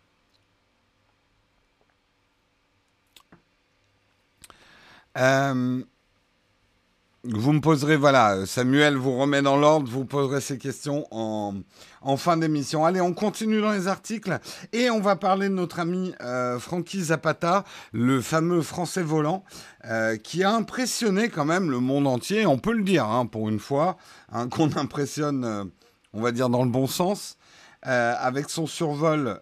Vous 7.24 7.52
me 7.52 7.60
poserez, 7.60 7.96
voilà, 7.96 8.46
Samuel 8.46 8.96
vous 8.96 9.18
remet 9.18 9.42
dans 9.42 9.56
l'ordre, 9.56 9.90
vous 9.90 10.04
poserez 10.04 10.40
ces 10.40 10.56
questions 10.56 11.04
en, 11.10 11.56
en 12.00 12.16
fin 12.16 12.36
d'émission. 12.36 12.84
Allez, 12.84 13.00
on 13.00 13.12
continue 13.12 13.60
dans 13.60 13.72
les 13.72 13.88
articles 13.88 14.38
et 14.72 14.88
on 14.88 15.00
va 15.00 15.16
parler 15.16 15.48
de 15.48 15.54
notre 15.54 15.80
ami 15.80 16.14
euh, 16.22 16.60
Frankie 16.60 17.02
Zapata, 17.02 17.64
le 17.92 18.20
fameux 18.20 18.62
français 18.62 19.02
volant, 19.02 19.42
euh, 19.84 20.16
qui 20.16 20.44
a 20.44 20.52
impressionné 20.52 21.28
quand 21.28 21.44
même 21.44 21.70
le 21.70 21.80
monde 21.80 22.06
entier, 22.06 22.46
on 22.46 22.58
peut 22.58 22.72
le 22.72 22.84
dire, 22.84 23.04
hein, 23.04 23.26
pour 23.26 23.48
une 23.48 23.58
fois, 23.58 23.96
hein, 24.30 24.48
qu'on 24.48 24.76
impressionne, 24.76 25.44
euh, 25.44 25.64
on 26.12 26.22
va 26.22 26.30
dire, 26.30 26.48
dans 26.48 26.62
le 26.62 26.70
bon 26.70 26.86
sens, 26.86 27.36
avec 27.82 28.50
son 28.50 28.66
survol 28.66 29.40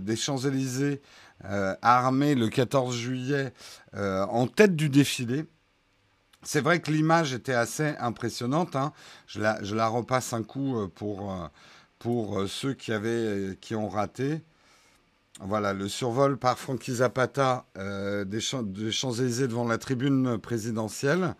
des 0.00 0.16
Champs-Élysées 0.16 1.02
armé 1.42 2.34
le 2.34 2.48
14 2.48 2.96
juillet 2.96 3.52
en 3.94 4.46
tête 4.46 4.76
du 4.76 4.88
défilé. 4.88 5.46
C'est 6.44 6.60
vrai 6.60 6.80
que 6.80 6.90
l'image 6.90 7.32
était 7.32 7.54
assez 7.54 7.94
impressionnante. 7.98 8.76
Hein. 8.76 8.92
Je, 9.26 9.40
la, 9.40 9.88
repasse 9.88 10.32
un 10.34 10.42
coup 10.42 10.78
euh, 10.78 10.88
pour, 10.88 11.32
euh, 11.32 11.46
pour 11.98 12.38
euh, 12.38 12.46
ceux 12.46 12.74
qui, 12.74 12.92
avaient, 12.92 13.56
qui 13.60 13.74
ont 13.74 13.88
raté. 13.88 14.42
Voilà, 15.40 15.72
le 15.72 15.88
survol 15.88 16.36
par 16.36 16.58
Frankie 16.58 16.96
Zapata 16.96 17.66
des, 17.74 18.40
Champs-Élysées 18.40 19.48
devant 19.48 19.66
la 19.66 19.78
tribune 19.78 20.38
présidentielle. 20.38 21.34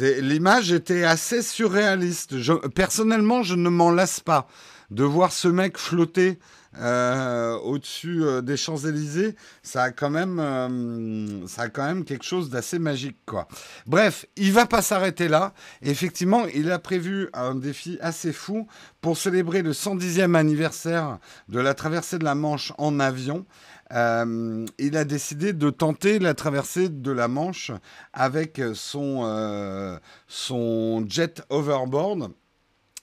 L'image 0.00 0.72
était 0.72 1.04
assez 1.04 1.42
surréaliste. 1.42 2.34
personnellement, 2.70 3.44
je 3.44 3.54
ne 3.54 3.68
m'en 3.68 3.92
lasse 3.92 4.18
pas 4.18 4.48
de 4.90 5.04
voir 5.04 5.30
ce 5.30 5.46
mec 5.46 5.78
flotter 5.78 6.40
euh, 6.76 7.56
au-dessus 7.58 8.22
euh, 8.22 8.42
des 8.42 8.56
Champs-Élysées, 8.56 9.34
ça 9.62 9.84
a 9.84 9.90
quand 9.90 10.10
même, 10.10 10.38
euh, 10.38 11.46
ça 11.46 11.62
a 11.62 11.68
quand 11.68 11.84
même 11.84 12.04
quelque 12.04 12.24
chose 12.24 12.50
d'assez 12.50 12.78
magique, 12.78 13.16
quoi. 13.24 13.48
Bref, 13.86 14.26
il 14.36 14.52
va 14.52 14.66
pas 14.66 14.82
s'arrêter 14.82 15.28
là. 15.28 15.54
Effectivement, 15.80 16.44
il 16.54 16.70
a 16.70 16.78
prévu 16.78 17.30
un 17.32 17.54
défi 17.54 17.98
assez 18.02 18.32
fou 18.32 18.66
pour 19.00 19.16
célébrer 19.16 19.62
le 19.62 19.72
110e 19.72 20.34
anniversaire 20.34 21.18
de 21.48 21.58
la 21.58 21.72
traversée 21.72 22.18
de 22.18 22.24
la 22.24 22.34
Manche 22.34 22.72
en 22.76 23.00
avion. 23.00 23.46
il 23.90 24.96
a 24.96 25.04
décidé 25.04 25.54
de 25.54 25.70
tenter 25.70 26.18
la 26.18 26.34
traversée 26.34 26.90
de 26.90 27.10
la 27.10 27.28
Manche 27.28 27.72
avec 28.12 28.60
son, 28.74 29.98
son 30.26 31.04
jet 31.08 31.42
overboard. 31.48 32.30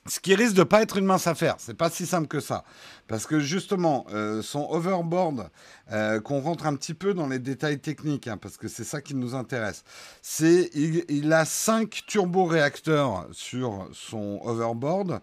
Ce 0.08 0.20
qui 0.20 0.34
risque 0.34 0.54
de 0.54 0.62
pas 0.62 0.82
être 0.82 0.98
une 0.98 1.04
mince 1.04 1.26
affaire. 1.26 1.56
C'est 1.58 1.76
pas 1.76 1.90
si 1.90 2.06
simple 2.06 2.28
que 2.28 2.40
ça. 2.40 2.64
Parce 3.08 3.26
que 3.26 3.40
justement, 3.40 4.06
euh, 4.12 4.42
son 4.42 4.66
overboard, 4.70 5.48
euh, 5.92 6.20
qu'on 6.20 6.40
rentre 6.40 6.66
un 6.66 6.74
petit 6.76 6.94
peu 6.94 7.14
dans 7.14 7.28
les 7.28 7.38
détails 7.38 7.78
techniques, 7.78 8.28
hein, 8.28 8.36
parce 8.36 8.56
que 8.56 8.68
c'est 8.68 8.84
ça 8.84 9.00
qui 9.00 9.14
nous 9.14 9.34
intéresse, 9.34 9.84
c'est 10.22 10.70
il, 10.74 11.32
a 11.32 11.44
cinq 11.44 12.02
turboréacteurs 12.06 13.26
sur 13.32 13.88
son 13.92 14.40
overboard. 14.44 15.20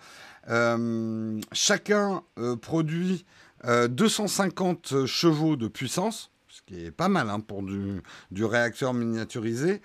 Euh, 0.49 1.39
chacun 1.51 2.23
produit 2.61 3.25
250 3.65 5.05
chevaux 5.05 5.55
de 5.55 5.69
puissance 5.69 6.29
ce 6.49 6.61
qui 6.67 6.85
est 6.85 6.91
pas 6.91 7.07
mal 7.07 7.29
hein, 7.31 7.39
pour 7.39 7.63
du, 7.63 8.45
réacteur 8.45 8.93
miniaturisé. 8.93 9.81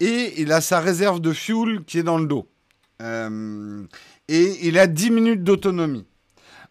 Et 0.00 0.34
il 0.42 0.52
a 0.52 0.60
sa 0.60 0.80
réserve 0.80 1.20
de 1.20 1.32
fuel 1.32 1.82
qui 1.84 1.98
est 1.98 2.02
dans 2.02 2.18
le 2.18 2.26
dos 2.26 2.46
et 4.30 4.68
il 4.68 4.78
a 4.78 4.86
10 4.86 5.10
minutes 5.10 5.42
d'autonomie. 5.42 6.06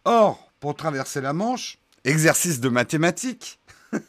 Or, 0.06 0.52
pour 0.62 0.76
traverser 0.76 1.20
la 1.20 1.34
Manche, 1.34 1.78
exercice 2.06 2.62
de 2.62 2.70
mathématiques, 2.70 3.60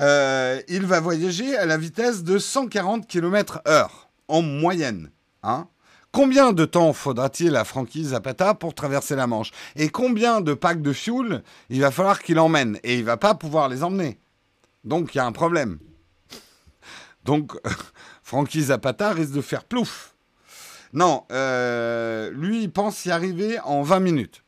euh, 0.00 0.60
il 0.68 0.84
va 0.84 1.00
voyager 1.00 1.56
à 1.56 1.64
la 1.64 1.78
vitesse 1.78 2.22
de 2.22 2.38
140 2.38 3.06
km/h 3.08 3.88
en 4.28 4.42
moyenne. 4.42 5.10
Hein. 5.42 5.68
Combien 6.12 6.52
de 6.52 6.66
temps 6.66 6.92
faudra-t-il 6.92 7.56
à 7.56 7.64
Frankie 7.64 8.04
Zapata 8.04 8.52
pour 8.52 8.74
traverser 8.74 9.16
la 9.16 9.26
Manche? 9.26 9.52
Et 9.74 9.88
combien 9.88 10.42
de 10.42 10.52
packs 10.52 10.82
de 10.82 10.92
fuel 10.92 11.42
il 11.70 11.80
va 11.80 11.90
falloir 11.90 12.22
qu'il 12.22 12.38
emmène? 12.38 12.78
Et 12.82 12.98
il 12.98 13.04
va 13.04 13.16
pas 13.16 13.34
pouvoir 13.34 13.70
les 13.70 13.82
emmener. 13.82 14.18
Donc 14.84 15.14
il 15.14 15.18
y 15.18 15.20
a 15.20 15.26
un 15.26 15.32
problème. 15.32 15.78
Donc 17.24 17.52
Frankie 18.22 18.64
Zapata 18.64 19.12
risque 19.12 19.32
de 19.32 19.40
faire 19.40 19.64
plouf. 19.64 20.14
Non, 20.92 21.24
euh, 21.30 22.30
lui, 22.30 22.62
il 22.62 22.70
pense 22.70 23.04
y 23.04 23.10
arriver 23.10 23.58
en 23.60 23.82
20 23.82 24.00
minutes. 24.00 24.42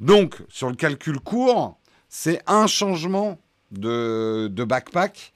Donc, 0.00 0.36
sur 0.48 0.68
le 0.68 0.74
calcul 0.74 1.20
court, 1.20 1.78
c'est 2.08 2.42
un 2.46 2.66
changement 2.66 3.38
de, 3.70 4.48
backpack 4.48 5.32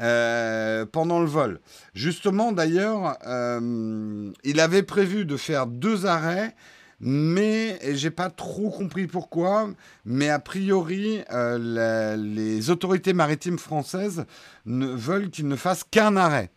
euh, 0.00 0.86
pendant 0.86 1.20
le 1.20 1.26
vol. 1.26 1.60
Justement, 1.94 2.52
d'ailleurs, 2.52 3.18
euh, 3.26 4.30
il 4.44 4.60
avait 4.60 4.82
prévu 4.82 5.24
de 5.24 5.36
faire 5.36 5.66
deux 5.66 6.06
arrêts 6.06 6.54
mais 6.98 7.78
j'ai 7.94 8.10
pas 8.10 8.30
trop 8.30 8.70
compris 8.70 9.06
pourquoi. 9.06 9.68
Mais 10.04 10.30
a 10.30 10.38
priori, 10.38 11.22
les 11.30 12.70
autorités 12.70 13.12
maritimes 13.12 13.58
françaises 13.58 14.24
veulent 14.64 15.30
qu'il 15.30 15.48
ne 15.48 15.56
fasse 15.56 15.84
qu'un 15.84 16.16
arrêt. 16.16 16.50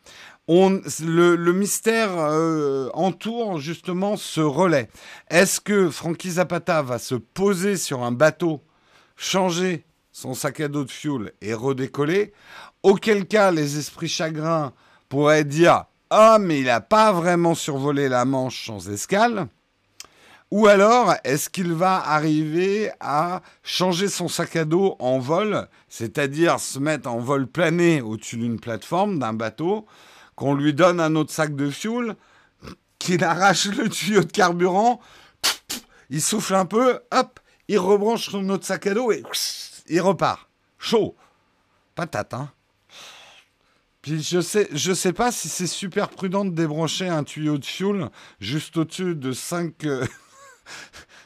Le, 0.51 1.51
mystère 1.51 2.09
euh, 2.17 2.89
entoure 2.95 3.59
justement 3.59 4.17
ce 4.17 4.41
relais. 4.41 4.89
Est-ce 5.29 5.61
que 5.61 5.91
Frankie 5.91 6.31
Zapata 6.31 6.81
va 6.81 6.97
se 6.97 7.13
poser 7.13 7.77
sur 7.77 8.01
un 8.01 8.11
bateau, 8.11 8.63
changer 9.15 9.85
son 10.11 10.33
sac 10.33 10.59
à 10.61 10.67
dos 10.67 10.85
de 10.85 10.89
fuel 10.89 11.33
et 11.41 11.53
redécoller? 11.53 12.33
Auquel 12.81 13.27
cas, 13.27 13.51
les 13.51 13.77
esprits 13.77 14.07
chagrins 14.07 14.73
pourraient 15.07 15.43
dire 15.43 15.85
Ah, 16.09 16.39
mais 16.41 16.61
il 16.61 16.65
n'a 16.65 16.81
pas 16.81 17.11
vraiment 17.11 17.53
survolé 17.53 18.09
la 18.09 18.25
Manche 18.25 18.65
sans 18.65 18.89
escale. 18.89 19.49
Ou 20.49 20.65
alors, 20.65 21.13
est-ce 21.25 21.51
qu'il 21.51 21.73
va 21.73 21.97
arriver 21.97 22.89
à 22.99 23.43
changer 23.61 24.07
son 24.07 24.27
sac 24.27 24.55
à 24.55 24.65
dos 24.65 24.95
en 24.97 25.19
vol, 25.19 25.67
c'est-à-dire 25.89 26.59
se 26.59 26.79
mettre 26.79 27.07
en 27.07 27.19
vol 27.19 27.45
plané 27.45 28.01
au-dessus 28.01 28.37
d'une 28.37 28.59
plateforme, 28.59 29.19
d'un 29.19 29.33
bateau, 29.33 29.85
qu'on 30.39 30.55
lui 30.55 30.73
donne 30.73 31.01
un 31.01 31.15
autre 31.15 31.33
sac 31.33 31.53
de 31.53 31.69
fuel, 31.69 32.15
qu'il 32.97 33.25
arrache 33.25 33.65
le 33.65 33.89
tuyau 33.89 34.23
de 34.23 34.31
carburant, 34.31 35.01
il 36.09 36.21
souffle 36.21 36.55
un 36.55 36.65
peu, 36.65 37.01
hop, 37.11 37.41
il 37.67 37.77
rebranche 37.77 38.29
son 38.29 38.47
autre 38.47 38.65
sac 38.65 38.87
à 38.87 38.93
dos 38.93 39.11
et 39.11 39.21
il 39.89 39.99
repart. 39.99 40.49
Chaud. 40.77 41.17
Patate, 41.93 42.33
hein 42.33 42.49
puis 44.01 44.23
je 44.23 44.39
sais, 44.39 44.69
je 44.71 44.93
sais 44.93 45.11
pas 45.11 45.29
si 45.33 45.49
c'est 45.49 45.67
super 45.67 46.07
prudent 46.07 46.45
de 46.45 46.51
débrancher 46.51 47.09
un 47.09 47.25
tuyau 47.25 47.57
de 47.57 47.65
fuel 47.65 48.09
juste 48.39 48.77
au-dessus 48.77 49.15
de 49.15 49.33
5, 49.33 49.73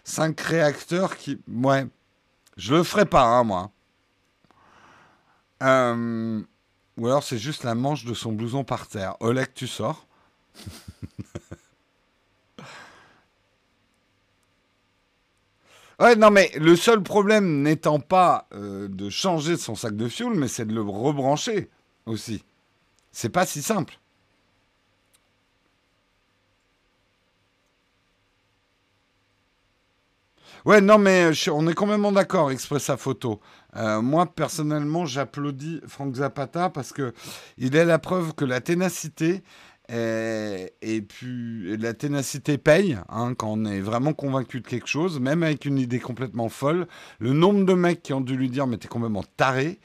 5 0.04 0.42
euh, 0.42 0.44
réacteurs 0.50 1.18
qui. 1.18 1.38
Ouais. 1.48 1.86
Je 2.58 2.74
le 2.74 2.82
ferai 2.82 3.06
pas, 3.06 3.26
hein, 3.26 3.44
moi. 3.44 3.70
Euh, 5.62 6.42
ou 6.98 7.08
alors 7.08 7.24
c'est 7.24 7.38
juste 7.38 7.64
la 7.64 7.76
manche 7.76 8.06
de 8.06 8.14
son 8.14 8.32
blouson 8.34 8.64
par 8.64 8.88
terre. 8.88 9.16
Oleg, 9.20 9.48
tu 9.54 9.68
sors. 9.68 10.06
ouais, 16.00 16.16
non, 16.16 16.32
mais 16.32 16.52
le 16.58 16.76
seul 16.76 17.02
problème 17.02 17.62
n'étant 17.62 18.00
pas 18.00 18.48
euh, 18.54 18.88
de 18.88 19.10
changer 19.10 19.58
son 19.58 19.76
sac 19.76 19.96
de 19.96 20.08
fuel, 20.08 20.34
mais 20.34 20.48
c'est 20.48 20.66
de 20.66 20.74
le 20.74 20.82
rebrancher 20.82 21.70
aussi. 22.06 22.44
C'est 23.12 23.30
pas 23.30 23.46
si 23.46 23.62
simple. 23.62 24.00
Ouais, 30.66 30.82
non, 30.82 30.98
mais 30.98 31.32
on 31.52 31.68
est 31.68 31.74
complètement 31.74 32.12
d'accord, 32.12 32.52
Expressa 32.52 32.98
Photo. 32.98 33.42
Euh, 33.76 34.02
moi, 34.02 34.26
personnellement, 34.26 35.06
j'applaudis 35.06 35.82
Frank 35.88 36.16
Zapata 36.16 36.70
parce 36.70 36.94
que 36.94 37.14
il 37.58 37.76
est 37.76 37.86
la 37.86 38.00
preuve 38.00 38.34
que 38.34 38.46
la 38.46 38.62
ténacité 38.62 39.44
et 39.90 41.02
puis 41.08 41.78
la 41.78 41.94
ténacité 41.94 42.58
paye 42.58 42.98
hein, 43.10 43.36
quand 43.36 43.50
on 43.52 43.66
est 43.66 43.82
vraiment 43.82 44.14
convaincu 44.14 44.62
de 44.62 44.68
quelque 44.68 44.88
chose, 44.88 45.20
même 45.20 45.44
avec 45.44 45.66
une 45.66 45.78
idée 45.78 46.00
complètement 46.00 46.50
folle. 46.50 46.88
Le 47.20 47.34
nombre 47.34 47.66
de 47.66 47.74
mecs 47.74 48.02
qui 48.02 48.14
ont 48.14 48.22
dû 48.22 48.36
lui 48.36 48.50
dire 48.50 48.66
mais 48.66 48.78
t'es 48.78 48.88
complètement 48.88 49.26
taré. 49.38 49.80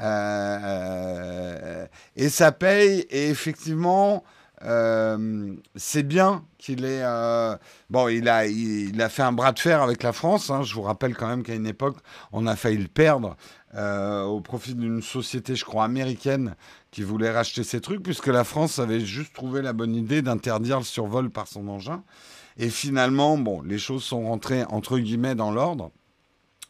Euh, 0.00 1.86
et 2.16 2.28
ça 2.28 2.52
paye. 2.52 3.06
Et 3.10 3.28
effectivement, 3.28 4.24
euh, 4.64 5.54
c'est 5.74 6.02
bien 6.02 6.44
qu'il 6.58 6.84
ait. 6.84 7.02
Euh, 7.02 7.56
bon, 7.90 8.08
il 8.08 8.28
a, 8.28 8.46
il, 8.46 9.00
a 9.00 9.08
fait 9.08 9.22
un 9.22 9.32
bras 9.32 9.52
de 9.52 9.58
fer 9.58 9.82
avec 9.82 10.02
la 10.02 10.12
France. 10.12 10.50
Hein. 10.50 10.62
Je 10.62 10.74
vous 10.74 10.82
rappelle 10.82 11.16
quand 11.16 11.28
même 11.28 11.42
qu'à 11.42 11.54
une 11.54 11.66
époque, 11.66 11.96
on 12.32 12.46
a 12.46 12.56
failli 12.56 12.78
le 12.78 12.88
perdre 12.88 13.36
au 13.74 14.40
profit 14.42 14.74
d'une 14.74 15.00
société, 15.00 15.56
je 15.56 15.64
crois, 15.64 15.84
américaine 15.84 16.56
qui 16.90 17.02
voulait 17.02 17.30
racheter 17.30 17.64
ces 17.64 17.80
trucs, 17.80 18.02
puisque 18.02 18.26
la 18.26 18.44
France 18.44 18.78
avait 18.78 19.00
juste 19.00 19.32
trouvé 19.32 19.62
la 19.62 19.72
bonne 19.72 19.94
idée 19.94 20.20
d'interdire 20.20 20.78
le 20.78 20.84
survol 20.84 21.30
par 21.30 21.48
son 21.48 21.66
engin. 21.68 22.04
Et 22.58 22.68
finalement, 22.68 23.38
bon, 23.38 23.62
les 23.62 23.78
choses 23.78 24.04
sont 24.04 24.26
rentrées 24.26 24.64
entre 24.64 24.98
guillemets 24.98 25.34
dans 25.34 25.50
l'ordre. 25.50 25.90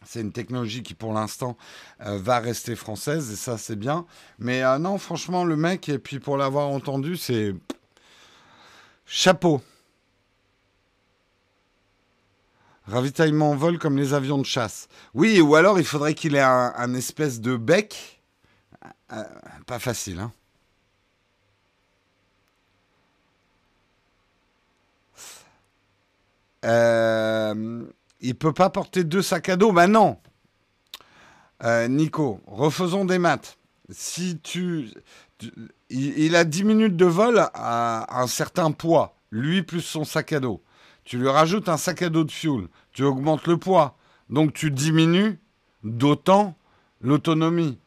C'est 0.05 0.21
une 0.21 0.31
technologie 0.31 0.83
qui, 0.83 0.93
pour 0.93 1.13
l'instant, 1.13 1.57
euh, 2.05 2.17
va 2.17 2.39
rester 2.39 2.75
française, 2.75 3.31
et 3.31 3.35
ça, 3.35 3.57
c'est 3.57 3.77
bien. 3.77 4.05
Mais 4.39 4.63
euh, 4.63 4.77
non, 4.77 4.97
franchement, 4.97 5.45
le 5.45 5.55
mec, 5.55 5.87
et 5.89 5.99
puis 5.99 6.19
pour 6.19 6.37
l'avoir 6.37 6.69
entendu, 6.69 7.17
c'est. 7.17 7.53
Chapeau. 9.15 9.61
Ravitaillement 12.87 13.51
en 13.51 13.55
vol 13.55 13.77
comme 13.77 13.95
les 13.95 14.15
avions 14.15 14.39
de 14.39 14.45
chasse. 14.45 14.87
Oui, 15.13 15.39
ou 15.39 15.53
alors 15.53 15.77
il 15.77 15.85
faudrait 15.85 16.15
qu'il 16.15 16.33
ait 16.33 16.41
un, 16.41 16.93
espèce 16.95 17.39
de 17.39 17.55
bec. 17.55 18.23
Euh, 19.11 19.23
pas 19.67 19.77
facile, 19.77 20.19
hein. 20.19 20.31
Euh, 26.65 27.85
il 28.19 28.33
peut 28.33 28.53
pas 28.53 28.71
porter 28.71 29.03
deux 29.03 29.21
sacs 29.21 29.49
à 29.49 29.57
dos. 29.57 29.71
Ben 29.71 29.89
non. 29.89 30.17
Euh, 31.63 31.87
Nico, 31.87 32.41
refaisons 32.47 33.05
des 33.05 33.19
maths. 33.19 33.59
Si 33.91 34.39
tu, 34.39 34.89
il, 35.93 36.35
a 36.35 36.43
10 36.43 36.63
minutes 36.63 36.97
de 36.97 37.05
vol 37.05 37.39
à 37.53 38.21
un 38.21 38.27
certain 38.27 38.71
poids, 38.71 39.15
lui 39.31 39.63
plus 39.63 39.81
son 39.81 40.03
sac 40.03 40.33
à 40.33 40.39
dos. 40.39 40.61
Tu 41.03 41.17
lui 41.17 41.29
rajoutes 41.29 41.69
un 41.69 41.77
sac 41.77 42.01
à 42.01 42.09
dos 42.09 42.23
de 42.23 42.31
fuel, 42.31 42.67
tu 42.93 43.03
augmentes 43.03 43.47
le 43.47 43.57
poids. 43.57 43.95
Donc 44.29 44.53
tu 44.53 44.71
diminues 44.71 45.39
d'autant 45.83 46.55
l'autonomie. 47.01 47.77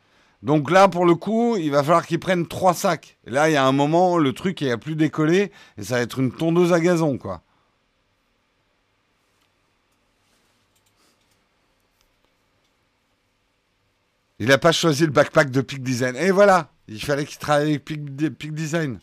Donc 0.42 0.70
là, 0.70 0.88
pour 0.88 1.06
le 1.06 1.14
coup, 1.14 1.56
il 1.56 1.70
va 1.70 1.82
falloir 1.82 2.06
qu'il 2.06 2.20
prenne 2.20 2.46
trois 2.46 2.74
sacs. 2.74 3.18
Là, 3.24 3.48
il 3.48 3.54
y 3.54 3.56
a 3.56 3.64
un 3.64 3.72
moment, 3.72 4.18
le 4.18 4.32
truc, 4.32 4.60
il 4.60 4.70
a 4.70 4.78
plus 4.78 4.94
décollé, 4.94 5.50
et 5.78 5.82
ça 5.82 5.96
va 5.96 6.02
être 6.02 6.20
une 6.20 6.30
tondeuse 6.30 6.72
à 6.72 6.80
gazon, 6.80 7.18
quoi. 7.18 7.42
Il 14.38 14.48
n'a 14.48 14.58
pas 14.58 14.72
choisi 14.72 15.06
le 15.06 15.12
backpack 15.12 15.50
de 15.50 15.62
Peak 15.62 15.82
Design. 15.82 16.14
Et 16.16 16.30
voilà, 16.30 16.70
il 16.88 17.02
fallait 17.02 17.24
qu'il 17.24 17.38
travaille 17.38 17.70
avec 17.70 17.84
Peak, 17.84 18.54
Design. 18.54 19.00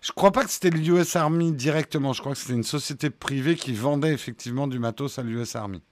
Je 0.00 0.12
crois 0.12 0.30
pas 0.30 0.44
que 0.44 0.50
c'était 0.50 0.70
l'US 0.70 1.16
Army 1.16 1.52
directement. 1.52 2.12
Je 2.12 2.20
crois 2.20 2.32
que 2.32 2.38
c'était 2.38 2.54
une 2.54 2.62
société 2.62 3.10
privée 3.10 3.56
qui 3.56 3.74
vendait 3.74 4.12
effectivement 4.12 4.68
du 4.68 4.78
matos 4.78 5.18
à 5.18 5.22
l'US 5.22 5.56
Army. 5.56 5.82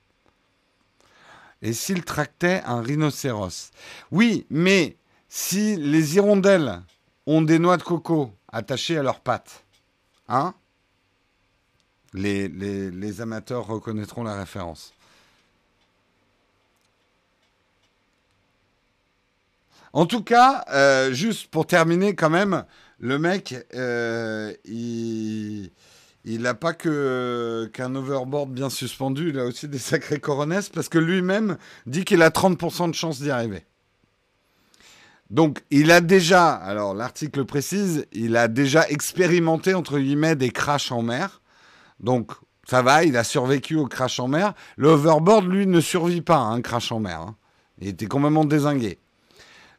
Et 1.62 1.73
s'il 1.73 2.05
tractait 2.05 2.62
un 2.67 2.81
rhinocéros 2.81 3.71
Oui, 4.11 4.47
mais 4.51 4.97
si 5.29 5.77
les 5.77 6.17
hirondelles 6.17 6.83
ont 7.27 7.43
des 7.43 7.59
noix 7.59 7.77
de 7.77 7.83
coco 7.83 8.33
attachées 8.49 8.99
à 8.99 9.03
leurs 9.03 9.21
pattes, 9.21 9.64
hein 10.29 10.55
les 12.12 13.21
amateurs 13.21 13.67
reconnaîtront 13.67 14.23
la 14.23 14.37
référence. 14.37 14.95
En 19.94 20.07
tout 20.07 20.24
cas, 20.24 20.64
euh, 20.72 21.12
juste 21.12 21.46
pour 21.52 21.68
terminer 21.68 22.16
quand 22.16 22.28
même, 22.28 22.64
le 22.98 23.16
mec, 23.16 23.54
euh, 23.74 24.52
il 24.64 25.70
n'a 26.26 26.54
pas 26.54 26.72
que 26.72 27.70
qu'un 27.72 27.94
overboard 27.94 28.50
bien 28.50 28.70
suspendu, 28.70 29.28
il 29.28 29.38
a 29.38 29.44
aussi 29.44 29.68
des 29.68 29.78
sacrés 29.78 30.18
coronesses 30.18 30.68
parce 30.68 30.88
que 30.88 30.98
lui-même 30.98 31.59
dit 31.87 32.04
qu'il 32.04 32.22
a 32.22 32.30
30% 32.30 32.90
de 32.90 32.94
chance 32.94 33.20
d'y 33.20 33.30
arriver. 33.30 33.64
Donc, 35.30 35.62
il 35.70 35.92
a 35.92 36.00
déjà, 36.00 36.52
alors 36.52 36.94
l'article 36.94 37.44
précise, 37.44 38.07
il 38.11 38.37
a 38.37 38.48
déjà 38.48 38.88
expérimenté 38.88 39.74
entre 39.74 40.00
guillemets 40.00 40.35
des 40.35 40.50
crashs 40.50 40.90
en 40.90 41.02
mer. 41.02 41.40
Donc, 42.00 42.33
ça 42.68 42.83
va, 42.83 43.04
il 43.04 43.16
a 43.16 43.22
survécu 43.22 43.76
au 43.76 43.87
crash 43.87 44.18
en 44.18 44.26
mer. 44.26 44.54
Le 44.76 44.88
overboard, 44.88 45.46
lui, 45.46 45.68
ne 45.68 45.80
survit 45.80 46.20
pas 46.20 46.38
à 46.38 46.46
un 46.46 46.62
crash 46.62 46.90
en 46.90 46.98
mer. 46.98 47.20
Hein. 47.20 47.37
Il 47.80 47.87
était 47.87 48.07
complètement 48.07 48.44
désingué. 48.44 48.98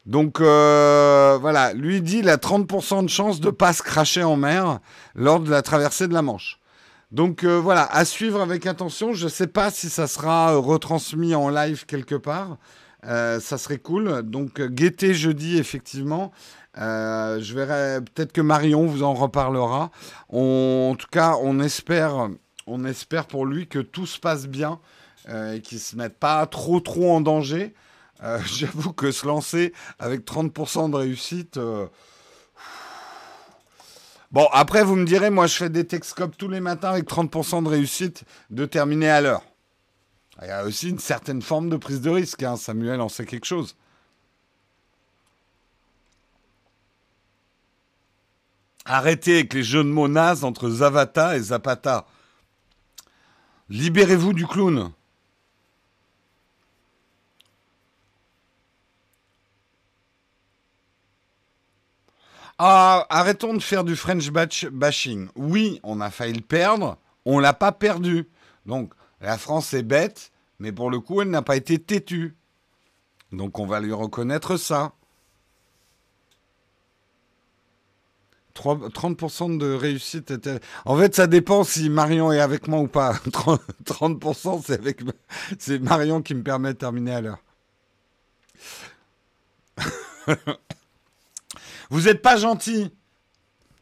Donc 0.06 0.40
euh, 0.40 1.36
voilà, 1.40 1.72
lui 1.72 2.00
dit 2.00 2.18
il 2.18 2.28
a 2.28 2.36
30% 2.36 3.02
de 3.02 3.08
chance 3.08 3.40
de 3.40 3.50
pas 3.50 3.72
se 3.72 3.82
cracher 3.82 4.22
en 4.22 4.36
mer 4.36 4.78
lors 5.16 5.40
de 5.40 5.50
la 5.50 5.62
traversée 5.62 6.06
de 6.06 6.14
la 6.14 6.22
Manche. 6.22 6.60
Donc 7.10 7.42
euh, 7.42 7.58
voilà, 7.58 7.84
à 7.92 8.04
suivre 8.04 8.40
avec 8.40 8.66
attention. 8.66 9.12
Je 9.12 9.24
ne 9.24 9.30
sais 9.30 9.48
pas 9.48 9.70
si 9.70 9.90
ça 9.90 10.06
sera 10.06 10.54
euh, 10.54 10.58
retransmis 10.58 11.34
en 11.34 11.48
live 11.50 11.86
quelque 11.86 12.14
part. 12.14 12.56
ça 13.02 13.58
serait 13.58 13.78
cool. 13.78 14.22
Donc 14.22 14.60
guettez 14.60 15.12
jeudi 15.12 15.58
effectivement. 15.58 16.30
je 16.76 17.54
verrai 17.54 18.00
peut-être 18.00 18.32
que 18.32 18.40
Marion 18.40 18.86
vous 18.86 19.02
en 19.02 19.14
reparlera. 19.14 19.90
en 20.28 20.94
tout 20.96 21.08
cas, 21.10 21.36
on 21.42 21.58
espère, 21.58 22.28
on 22.68 22.84
espère 22.84 23.26
pour 23.26 23.44
lui 23.44 23.66
que 23.66 23.80
tout 23.80 24.06
se 24.06 24.20
passe 24.20 24.46
bien 24.46 24.78
et 25.28 25.60
qu'il 25.60 25.80
se 25.80 25.96
mette 25.96 26.16
pas 26.16 26.46
trop 26.46 26.78
trop 26.78 27.10
en 27.12 27.20
danger. 27.20 27.74
Euh, 28.22 28.40
j'avoue 28.46 28.92
que 28.92 29.12
se 29.12 29.26
lancer 29.26 29.72
avec 29.98 30.24
30% 30.24 30.90
de 30.90 30.96
réussite, 30.96 31.56
euh, 31.56 31.86
Bon, 34.32 34.48
après, 34.52 34.82
vous 34.82 34.96
me 34.96 35.06
direz, 35.06 35.30
moi, 35.30 35.46
je 35.46 35.54
fais 35.54 35.70
des 35.70 35.86
Texcopes 35.86 36.36
tous 36.36 36.48
les 36.48 36.60
matins 36.60 36.90
avec 36.90 37.08
30% 37.08 37.62
de 37.62 37.68
réussite 37.68 38.24
de 38.50 38.66
terminer 38.66 39.08
à 39.08 39.20
l'heure. 39.20 39.42
Il 40.42 40.48
y 40.48 40.50
a 40.50 40.64
aussi 40.64 40.90
une 40.90 40.98
certaine 40.98 41.40
forme 41.40 41.70
de 41.70 41.76
prise 41.76 42.00
de 42.00 42.10
risque, 42.10 42.42
hein. 42.42 42.56
Samuel 42.56 43.00
en 43.00 43.08
sait 43.08 43.24
quelque 43.24 43.46
chose. 43.46 43.76
Arrêtez 48.84 49.36
avec 49.36 49.54
les 49.54 49.62
jeux 49.62 49.82
de 49.82 49.88
mots 49.88 50.08
nazes 50.08 50.44
entre 50.44 50.68
Zavata 50.68 51.36
et 51.36 51.40
Zapata. 51.40 52.06
Libérez-vous 53.68 54.32
du 54.32 54.46
clown. 54.46 54.92
Ah, 62.58 63.06
arrêtons 63.10 63.54
de 63.54 63.62
faire 63.62 63.84
du 63.84 63.96
French 63.96 64.30
bashing. 64.30 65.28
Oui, 65.36 65.80
on 65.82 66.00
a 66.00 66.10
failli 66.10 66.32
le 66.32 66.40
perdre, 66.40 66.96
on 67.24 67.38
l'a 67.38 67.52
pas 67.52 67.72
perdu. 67.72 68.28
Donc, 68.64 68.94
la 69.20 69.36
France 69.36 69.74
est 69.74 69.82
bête, 69.82 70.32
mais 70.58 70.72
pour 70.72 70.90
le 70.90 71.00
coup, 71.00 71.20
elle 71.20 71.30
n'a 71.30 71.42
pas 71.42 71.56
été 71.56 71.78
têtue. 71.78 72.34
Donc, 73.32 73.58
on 73.58 73.66
va 73.66 73.80
lui 73.80 73.92
reconnaître 73.92 74.56
ça. 74.56 74.92
30% 78.54 79.58
de 79.58 79.72
réussite. 79.74 80.32
En 80.86 80.96
fait, 80.96 81.14
ça 81.14 81.26
dépend 81.26 81.62
si 81.62 81.90
Marion 81.90 82.32
est 82.32 82.40
avec 82.40 82.68
moi 82.68 82.80
ou 82.80 82.88
pas. 82.88 83.12
30%, 83.84 84.62
c'est 84.64 84.74
avec 84.74 85.02
c'est 85.58 85.78
Marion 85.78 86.22
qui 86.22 86.34
me 86.34 86.42
permet 86.42 86.72
de 86.72 86.78
terminer 86.78 87.14
à 87.14 87.20
l'heure. 87.20 87.38
Vous 91.90 92.02
n'êtes 92.02 92.22
pas 92.22 92.36
gentil. 92.36 92.90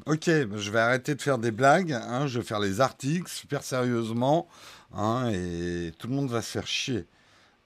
Ok, 0.06 0.26
je 0.26 0.70
vais 0.70 0.80
arrêter 0.80 1.14
de 1.14 1.22
faire 1.22 1.38
des 1.38 1.50
blagues. 1.50 1.92
Hein, 1.92 2.26
je 2.26 2.38
vais 2.38 2.44
faire 2.44 2.60
les 2.60 2.80
articles 2.80 3.30
super 3.30 3.62
sérieusement. 3.62 4.48
Hein, 4.92 5.30
et 5.32 5.92
tout 5.98 6.08
le 6.08 6.14
monde 6.14 6.28
va 6.28 6.42
se 6.42 6.50
faire 6.50 6.66
chier. 6.66 7.06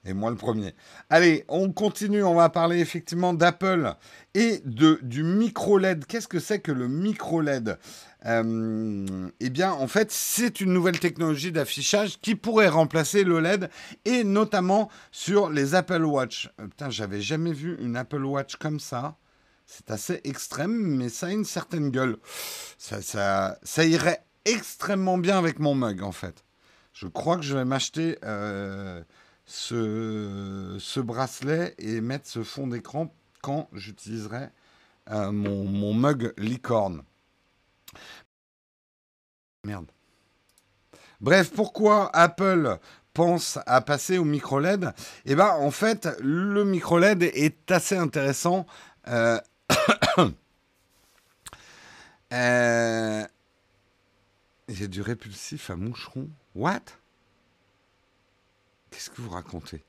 Et 0.05 0.13
moi 0.13 0.29
le 0.29 0.37
premier. 0.37 0.73
Allez, 1.09 1.43
on 1.49 1.73
continue. 1.73 2.23
On 2.23 2.35
va 2.35 2.47
parler 2.47 2.79
effectivement 2.79 3.33
d'Apple 3.33 3.93
et 4.33 4.61
de, 4.63 4.99
du 5.01 5.23
micro 5.23 5.77
LED. 5.77 6.05
Qu'est-ce 6.05 6.29
que 6.29 6.39
c'est 6.39 6.59
que 6.59 6.71
le 6.71 6.87
micro 6.87 7.41
LED 7.41 7.77
euh, 8.25 9.29
Eh 9.41 9.49
bien, 9.49 9.73
en 9.73 9.87
fait, 9.87 10.09
c'est 10.09 10.61
une 10.61 10.71
nouvelle 10.71 10.99
technologie 10.99 11.51
d'affichage 11.51 12.21
qui 12.21 12.35
pourrait 12.35 12.69
remplacer 12.69 13.25
le 13.25 13.41
LED 13.41 13.69
et 14.05 14.23
notamment 14.23 14.89
sur 15.11 15.49
les 15.49 15.75
Apple 15.75 16.05
Watch. 16.05 16.49
Euh, 16.61 16.67
putain, 16.67 16.89
j'avais 16.89 17.19
jamais 17.19 17.51
vu 17.51 17.77
une 17.81 17.97
Apple 17.97 18.23
Watch 18.23 18.55
comme 18.55 18.79
ça. 18.79 19.17
C'est 19.71 19.91
assez 19.91 20.19
extrême, 20.23 20.71
mais 20.71 21.09
ça 21.09 21.27
a 21.27 21.29
une 21.29 21.45
certaine 21.45 21.91
gueule. 21.91 22.17
Ça, 22.79 23.03
ça, 23.63 23.85
irait 23.85 24.25
extrêmement 24.43 25.19
bien 25.19 25.37
avec 25.37 25.59
mon 25.59 25.75
mug, 25.75 26.01
en 26.01 26.11
fait. 26.11 26.43
Je 26.91 27.05
crois 27.05 27.37
que 27.37 27.43
je 27.43 27.55
vais 27.55 27.65
m'acheter 27.65 28.17
euh, 28.23 29.03
ce, 29.45 30.75
ce, 30.79 30.99
bracelet 30.99 31.75
et 31.77 32.01
mettre 32.01 32.27
ce 32.27 32.41
fond 32.41 32.65
d'écran 32.65 33.13
quand 33.43 33.69
j'utiliserai 33.71 34.49
euh, 35.11 35.31
mon, 35.31 35.65
mon, 35.65 35.93
mug 35.93 36.33
licorne. 36.37 37.03
Merde. 39.65 39.85
Bref, 41.21 41.51
pourquoi 41.51 42.09
Apple 42.15 42.79
pense 43.13 43.59
à 43.67 43.81
passer 43.81 44.17
au 44.17 44.25
micro 44.25 44.59
LED 44.59 44.91
Eh 45.25 45.35
bien, 45.35 45.49
en 45.49 45.69
fait, 45.69 46.09
le 46.21 46.65
micro 46.65 46.97
LED 46.97 47.21
est 47.21 47.69
assez 47.69 47.95
intéressant. 47.95 48.65
Euh, 49.07 49.39
euh, 52.33 53.23
il 54.67 54.81
y 54.81 54.83
a 54.83 54.87
du 54.87 55.01
répulsif 55.01 55.69
à 55.69 55.75
moucheron. 55.75 56.29
What? 56.55 56.81
Qu'est-ce 58.91 59.09
que 59.09 59.21
vous 59.21 59.29
racontez? 59.29 59.83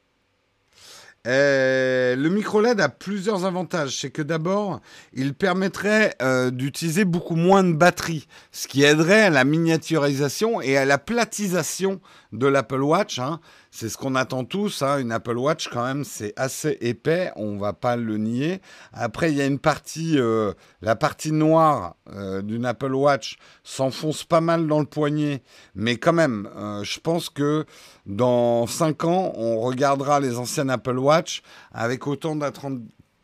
Euh, 1.26 2.16
le 2.16 2.30
micro 2.30 2.62
LED 2.62 2.80
a 2.80 2.88
plusieurs 2.88 3.44
avantages. 3.44 3.98
C'est 4.00 4.10
que 4.10 4.22
d'abord, 4.22 4.80
il 5.12 5.34
permettrait 5.34 6.14
euh, 6.22 6.50
d'utiliser 6.50 7.04
beaucoup 7.04 7.36
moins 7.36 7.62
de 7.62 7.72
batterie, 7.72 8.26
ce 8.52 8.68
qui 8.68 8.84
aiderait 8.84 9.22
à 9.22 9.30
la 9.30 9.44
miniaturisation 9.44 10.62
et 10.62 10.76
à 10.76 10.84
la 10.84 10.98
platisation 10.98 12.00
de 12.32 12.46
l'Apple 12.46 12.82
Watch. 12.82 13.18
Hein. 13.18 13.40
C'est 13.70 13.88
ce 13.88 13.96
qu'on 13.96 14.14
attend 14.14 14.44
tous. 14.44 14.82
Hein. 14.82 14.98
Une 14.98 15.12
Apple 15.12 15.36
Watch, 15.36 15.68
quand 15.68 15.84
même, 15.84 16.04
c'est 16.04 16.32
assez 16.36 16.76
épais. 16.80 17.30
On 17.36 17.56
va 17.56 17.72
pas 17.72 17.96
le 17.96 18.16
nier. 18.16 18.60
Après, 18.92 19.30
il 19.30 19.36
y 19.36 19.40
a 19.40 19.46
une 19.46 19.60
partie, 19.60 20.18
euh, 20.18 20.52
la 20.82 20.96
partie 20.96 21.32
noire 21.32 21.96
d'une 22.42 22.66
Apple 22.66 22.94
Watch 22.94 23.38
s'enfonce 23.62 24.24
pas 24.24 24.40
mal 24.40 24.66
dans 24.66 24.80
le 24.80 24.84
poignet, 24.84 25.42
mais 25.76 25.96
quand 25.96 26.12
même, 26.12 26.48
je 26.82 26.98
pense 26.98 27.30
que 27.30 27.64
dans 28.06 28.66
5 28.66 29.04
ans, 29.04 29.32
on 29.36 29.60
regardera 29.60 30.20
les 30.20 30.36
anciennes 30.36 30.70
Apple 30.70 30.98
Watch 30.98 31.42
avec 31.72 32.06
autant 32.06 32.36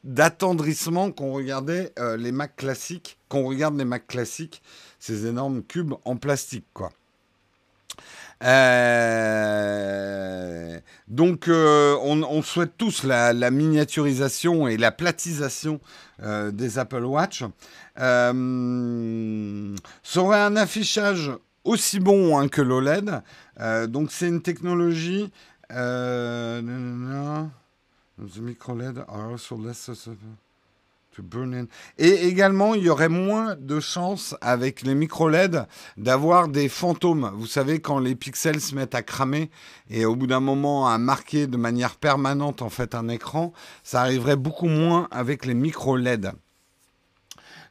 d'attendrissement 0.04 1.11
qu'on 1.11 1.32
regardait 1.32 1.92
euh, 1.98 2.16
les 2.16 2.32
Mac 2.32 2.56
classiques, 2.56 3.18
qu'on 3.28 3.44
regarde 3.44 3.76
les 3.76 3.85
Mac 3.85 4.06
classiques, 4.06 4.62
ces 5.00 5.26
énormes 5.26 5.62
cubes 5.62 5.94
en 6.04 6.16
plastique, 6.16 6.66
quoi. 6.72 6.90
Euh, 8.44 9.99
donc, 11.09 11.49
euh, 11.49 11.96
on, 12.03 12.42
souhaite 12.42 12.72
tous 12.77 13.05
la, 13.05 13.33
miniaturisation 13.51 14.68
et 14.68 14.77
la 14.77 14.92
platisation 14.92 15.81
des 16.22 16.79
Apple 16.79 17.05
Watch. 17.05 17.44
ça 17.96 18.33
aurait 20.16 20.40
un 20.40 20.57
affichage 20.57 21.33
aussi 21.66 22.01
bon 22.01 22.38
hein, 22.38 22.49
que 22.49 22.62
l'OLED. 22.62 23.22
Euh, 23.61 23.87
donc 23.87 24.11
c'est 24.12 24.29
une 24.29 24.40
technologie. 24.42 25.31
Euh, 25.72 26.62
the 28.18 28.38
micro 28.38 28.75
LED 28.75 29.05
are 29.09 29.33
also 29.33 29.57
less 29.59 29.90
Et 31.98 32.26
également, 32.26 32.74
il 32.74 32.85
y 32.85 32.88
aurait 32.88 33.09
moins 33.09 33.57
de 33.57 33.81
chances 33.81 34.35
avec 34.40 34.83
les 34.83 34.94
micro 34.94 35.29
LED 35.29 35.66
d'avoir 35.96 36.48
des 36.48 36.68
fantômes. 36.68 37.31
Vous 37.35 37.46
savez, 37.46 37.81
quand 37.81 37.98
les 37.98 38.14
pixels 38.14 38.61
se 38.61 38.74
mettent 38.74 38.94
à 38.94 39.02
cramer 39.02 39.50
et 39.90 40.05
au 40.05 40.16
bout 40.16 40.26
d'un 40.26 40.40
moment 40.40 40.88
à 40.88 40.98
marquer 40.98 41.46
de 41.46 41.57
manière 41.57 41.96
permanente 41.96 42.62
en 42.62 42.70
fait 42.70 42.94
un 42.94 43.09
écran, 43.09 43.52
ça 43.83 44.00
arriverait 44.00 44.37
beaucoup 44.37 44.68
moins 44.68 45.09
avec 45.11 45.46
les 45.46 45.55
micro 45.55 45.96
LED. 45.96 46.33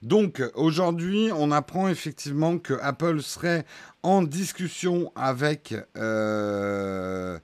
Donc 0.02 0.44
aujourd'hui, 0.54 1.32
on 1.36 1.52
apprend 1.52 1.88
effectivement 1.88 2.60
que 2.60 2.74
Apple 2.82 3.22
serait 3.22 3.66
en 4.04 4.22
discussion 4.22 5.12
avec, 5.16 5.74
euh, 5.98 7.40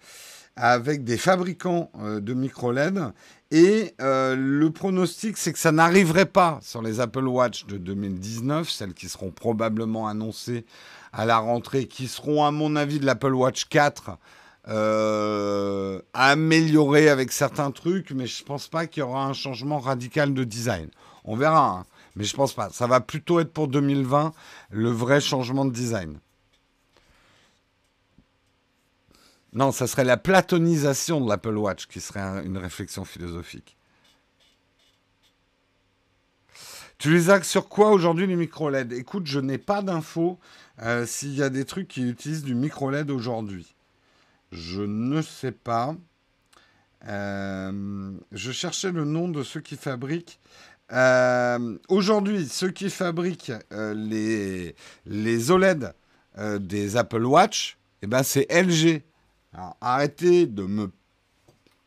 avec 0.55 1.03
des 1.03 1.17
fabricants 1.17 1.91
euh, 1.99 2.19
de 2.19 2.33
micro 2.33 2.71
LED. 2.71 3.01
Et 3.51 3.93
euh, 3.99 4.35
le 4.37 4.71
pronostic, 4.71 5.37
c'est 5.37 5.51
que 5.51 5.59
ça 5.59 5.71
n'arriverait 5.71 6.25
pas 6.25 6.59
sur 6.61 6.81
les 6.81 7.01
Apple 7.01 7.27
Watch 7.27 7.65
de 7.65 7.77
2019, 7.77 8.69
celles 8.69 8.93
qui 8.93 9.09
seront 9.09 9.31
probablement 9.31 10.07
annoncées 10.07 10.65
à 11.11 11.25
la 11.25 11.37
rentrée, 11.37 11.85
qui 11.85 12.07
seront 12.07 12.45
à 12.45 12.51
mon 12.51 12.77
avis 12.77 12.99
de 12.99 13.05
l'Apple 13.05 13.33
Watch 13.33 13.65
4. 13.65 14.17
améliorées 16.13 17.09
avec 17.09 17.33
certains 17.33 17.71
trucs, 17.71 18.11
mais 18.11 18.25
je 18.25 18.41
ne 18.41 18.47
pense 18.47 18.69
pas 18.69 18.87
qu'il 18.87 19.01
y 19.01 19.03
aura 19.03 19.25
un 19.25 19.33
changement 19.33 19.79
radical 19.79 20.33
de 20.33 20.45
design. 20.45 20.89
On 21.25 21.35
verra. 21.35 21.79
Hein. 21.79 21.85
Mais 22.15 22.23
je 22.23 22.35
pense 22.35 22.53
pas. 22.53 22.69
Ça 22.69 22.87
va 22.87 22.99
plutôt 22.99 23.39
être 23.39 23.53
pour 23.53 23.67
2020 23.67 24.33
le 24.69 24.89
vrai 24.89 25.21
changement 25.21 25.65
de 25.65 25.71
design. 25.71 26.19
Non, 29.53 29.71
ça 29.71 29.85
serait 29.85 30.05
la 30.05 30.17
platonisation 30.17 31.19
de 31.19 31.29
l'Apple 31.29 31.57
Watch 31.57 31.87
qui 31.87 31.99
serait 31.99 32.45
une 32.45 32.57
réflexion 32.57 33.03
philosophique. 33.03 33.75
Tu 36.97 37.11
les 37.11 37.31
as 37.31 37.43
sur 37.43 37.67
quoi 37.67 37.89
aujourd'hui 37.89 38.27
les 38.27 38.35
micro 38.35 38.69
LED 38.69 38.93
Écoute, 38.93 39.25
je 39.25 39.39
n'ai 39.39 39.57
pas 39.57 39.81
d'infos 39.81 40.37
euh, 40.83 41.05
s'il 41.05 41.33
y 41.33 41.41
a 41.41 41.49
des 41.49 41.65
trucs 41.65 41.87
qui 41.87 42.07
utilisent 42.07 42.43
du 42.43 42.53
micro 42.53 42.91
LED 42.91 43.09
aujourd'hui. 43.09 43.75
Je 44.51 44.81
ne 44.81 45.21
sais 45.21 45.51
pas. 45.51 45.95
Euh, 47.07 48.11
je 48.31 48.51
cherchais 48.51 48.91
le 48.91 49.03
nom 49.03 49.27
de 49.27 49.43
ceux 49.43 49.61
qui 49.61 49.75
fabriquent. 49.75 50.39
Euh, 50.93 51.77
aujourd'hui, 51.89 52.47
ceux 52.47 52.69
qui 52.69 52.89
fabriquent 52.89 53.53
les, 53.71 54.75
les 55.07 55.51
OLED 55.51 55.93
des 56.59 56.97
Apple 56.97 57.25
Watch, 57.25 57.77
eh 58.03 58.07
ben, 58.07 58.23
c'est 58.23 58.45
LG. 58.51 59.01
Alors, 59.53 59.75
arrêtez 59.81 60.47
de 60.47 60.63
me 60.63 60.91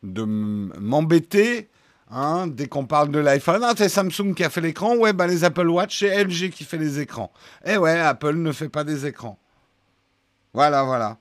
de 0.02 0.22
m'embêter 0.22 1.70
hein, 2.10 2.46
dès 2.46 2.66
qu'on 2.66 2.86
parle 2.86 3.10
de 3.10 3.18
l'iPhone. 3.18 3.62
Ah, 3.64 3.72
c'est 3.76 3.88
Samsung 3.88 4.34
qui 4.34 4.44
a 4.44 4.50
fait 4.50 4.60
l'écran. 4.60 4.96
Ouais, 4.96 5.12
ben, 5.12 5.26
les 5.26 5.44
Apple 5.44 5.68
Watch, 5.68 5.98
c'est 5.98 6.24
LG 6.24 6.50
qui 6.50 6.64
fait 6.64 6.78
les 6.78 7.00
écrans. 7.00 7.32
Eh 7.64 7.76
ouais, 7.76 7.98
Apple 7.98 8.34
ne 8.34 8.52
fait 8.52 8.68
pas 8.68 8.84
des 8.84 9.06
écrans. 9.06 9.38
Voilà, 10.52 10.84
voilà. 10.84 11.18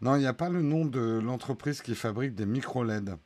Non, 0.00 0.16
il 0.16 0.20
n'y 0.20 0.26
a 0.26 0.34
pas 0.34 0.48
le 0.48 0.62
nom 0.62 0.84
de 0.84 1.20
l'entreprise 1.22 1.82
qui 1.82 1.94
fabrique 1.94 2.34
des 2.34 2.46
micro 2.46 2.82
LED. 2.82 3.16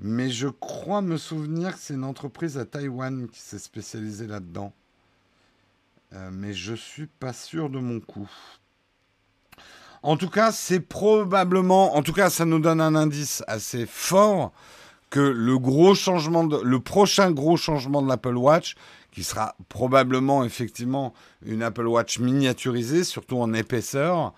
Mais 0.00 0.30
je 0.30 0.48
crois 0.48 1.02
me 1.02 1.16
souvenir 1.16 1.74
que 1.74 1.80
c'est 1.80 1.94
une 1.94 2.04
entreprise 2.04 2.56
à 2.56 2.64
Taïwan 2.64 3.28
qui 3.28 3.40
s'est 3.40 3.58
spécialisée 3.58 4.28
là-dedans. 4.28 4.72
Euh, 6.14 6.30
mais 6.32 6.54
je 6.54 6.74
suis 6.74 7.06
pas 7.06 7.32
sûr 7.32 7.68
de 7.68 7.78
mon 7.78 8.00
coup. 8.00 8.30
En 10.02 10.16
tout 10.16 10.30
cas, 10.30 10.52
c'est 10.52 10.80
probablement, 10.80 11.96
en 11.96 12.02
tout 12.02 12.12
cas, 12.12 12.30
ça 12.30 12.44
nous 12.44 12.60
donne 12.60 12.80
un 12.80 12.94
indice 12.94 13.42
assez 13.46 13.84
fort 13.84 14.52
que 15.10 15.20
le 15.20 15.58
changement, 15.94 16.44
le 16.44 16.80
prochain 16.80 17.30
gros 17.30 17.56
changement 17.56 18.02
de 18.02 18.08
l'Apple 18.08 18.36
Watch, 18.36 18.74
qui 19.10 19.24
sera 19.24 19.56
probablement 19.68 20.44
effectivement 20.44 21.14
une 21.44 21.62
Apple 21.62 21.86
Watch 21.86 22.18
miniaturisée, 22.18 23.04
surtout 23.04 23.38
en 23.38 23.52
épaisseur, 23.52 24.34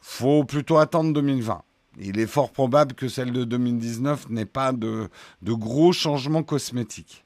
faut 0.00 0.44
plutôt 0.44 0.78
attendre 0.78 1.12
2020. 1.12 1.62
Il 1.98 2.18
est 2.18 2.26
fort 2.26 2.52
probable 2.52 2.94
que 2.94 3.08
celle 3.08 3.32
de 3.32 3.44
2019 3.44 4.30
n'ait 4.30 4.46
pas 4.46 4.72
de 4.72 5.08
gros 5.42 5.92
changements 5.92 6.42
cosmétiques. 6.42 7.24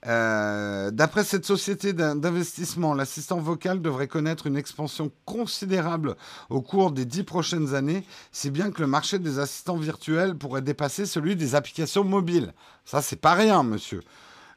Euh, 0.07 0.91
d'après 0.91 1.23
cette 1.23 1.45
société 1.45 1.93
d'investissement, 1.93 2.95
l'assistant 2.95 3.39
vocal 3.39 3.81
devrait 3.83 4.09
connaître 4.09 4.49
une 4.49 4.57
expansion 4.57 5.13
considérable 5.27 6.17
au 6.49 6.61
cours 6.61 6.91
des 6.91 7.05
dix 7.05 7.23
prochaines 7.23 7.75
années, 7.75 8.05
si 8.33 8.51
bien 8.51 8.73
que 8.73 8.81
le 8.81 8.89
marché 8.89 9.21
des 9.21 9.39
assistants 9.39 9.77
virtuels 9.77 10.35
pourrait 10.35 10.63
dépasser 10.63 11.07
celui 11.07 11.37
des 11.37 11.55
applications 11.55 12.03
mobiles. 12.03 12.53
Ça, 12.85 13.01
c'est 13.01 13.21
pas 13.21 13.35
rien, 13.35 13.63
monsieur. 13.63 14.01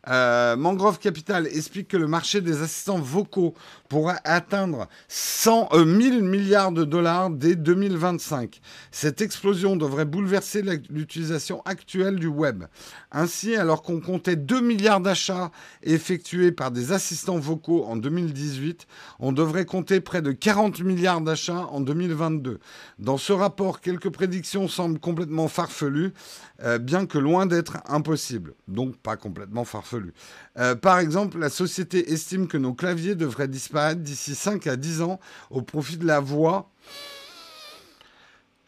Euh, 0.10 0.58
Mangrove 0.58 1.00
Capital 1.00 1.48
explique 1.48 1.88
que 1.88 1.98
le 1.98 2.08
marché 2.08 2.42
des 2.42 2.62
assistants 2.62 3.00
vocaux 3.00 3.54
pourra 3.88 4.18
atteindre 4.26 4.88
100, 5.08 5.70
1000 5.86 6.14
euh, 6.14 6.22
milliards 6.22 6.72
de 6.74 6.84
dollars 6.84 7.30
dès 7.30 7.56
2025. 7.56 8.60
Cette 8.92 9.22
explosion 9.22 9.76
devrait 9.78 10.06
bouleverser 10.06 10.62
l'utilisation 10.90 11.62
actuelle 11.64 12.18
du 12.18 12.28
web. 12.28 12.66
Ainsi, 13.12 13.56
alors 13.56 13.82
qu'on 13.82 14.02
comptait 14.02 14.36
2 14.36 14.60
milliards 14.60 15.00
d'achats 15.00 15.52
effectués 15.84 16.52
par 16.52 16.72
des 16.72 16.92
assistants 16.92 17.40
vocaux 17.40 17.86
en 17.86 17.96
2018, 17.96 18.88
on 19.20 19.32
devrait 19.32 19.66
compter 19.66 20.02
près 20.02 20.22
de 20.22 20.32
40 20.32 20.82
milliards 20.82 21.22
d'achats 21.22 21.68
en 21.72 21.80
2022. 21.80 22.60
Dans 23.00 23.18
ce 23.18 23.32
rapport, 23.32 23.80
quelques 23.80 24.10
prédictions 24.10 24.68
semblent 24.68 25.00
complètement 25.00 25.48
farfelues, 25.48 26.14
euh, 26.62 26.78
bien 26.78 27.06
que 27.06 27.18
loin 27.18 27.46
d'être 27.46 27.78
impossibles. 27.88 28.54
Donc 28.68 28.98
pas 28.98 29.16
complètement 29.16 29.64
farfelues. 29.64 29.93
Euh, 30.58 30.76
par 30.76 31.00
exemple, 31.00 31.40
la 31.40 31.50
société 31.50 32.12
estime 32.12 32.48
que 32.48 32.58
nos 32.58 32.74
claviers 32.74 33.16
devraient 33.16 33.48
disparaître 33.48 34.02
d'ici 34.02 34.36
5 34.36 34.68
à 34.68 34.76
10 34.76 35.02
ans 35.02 35.20
au 35.50 35.62
profit 35.62 35.98
de 35.98 36.06
la 36.06 36.20
voix. 36.20 36.70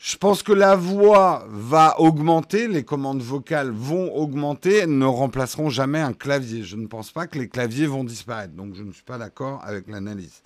Je 0.06 0.18
pense 0.18 0.44
que 0.44 0.54
la 0.54 0.76
voix 0.76 1.48
va 1.50 2.00
augmenter, 2.00 2.68
les 2.68 2.84
commandes 2.84 3.24
vocales 3.24 3.72
vont 3.72 4.14
augmenter, 4.14 4.76
elles 4.76 4.96
ne 4.96 5.06
remplaceront 5.06 5.72
jamais 5.72 6.00
un 6.00 6.14
clavier. 6.14 6.64
Je 6.64 6.76
ne 6.76 6.86
pense 6.86 7.12
pas 7.12 7.26
que 7.26 7.40
les 7.40 7.50
claviers 7.50 7.88
vont 7.88 8.04
disparaître, 8.04 8.54
donc 8.54 8.76
je 8.76 8.84
ne 8.84 8.92
suis 8.92 9.04
pas 9.04 9.18
d'accord 9.18 9.62
avec 9.64 9.88
l'analyse. 9.88 10.44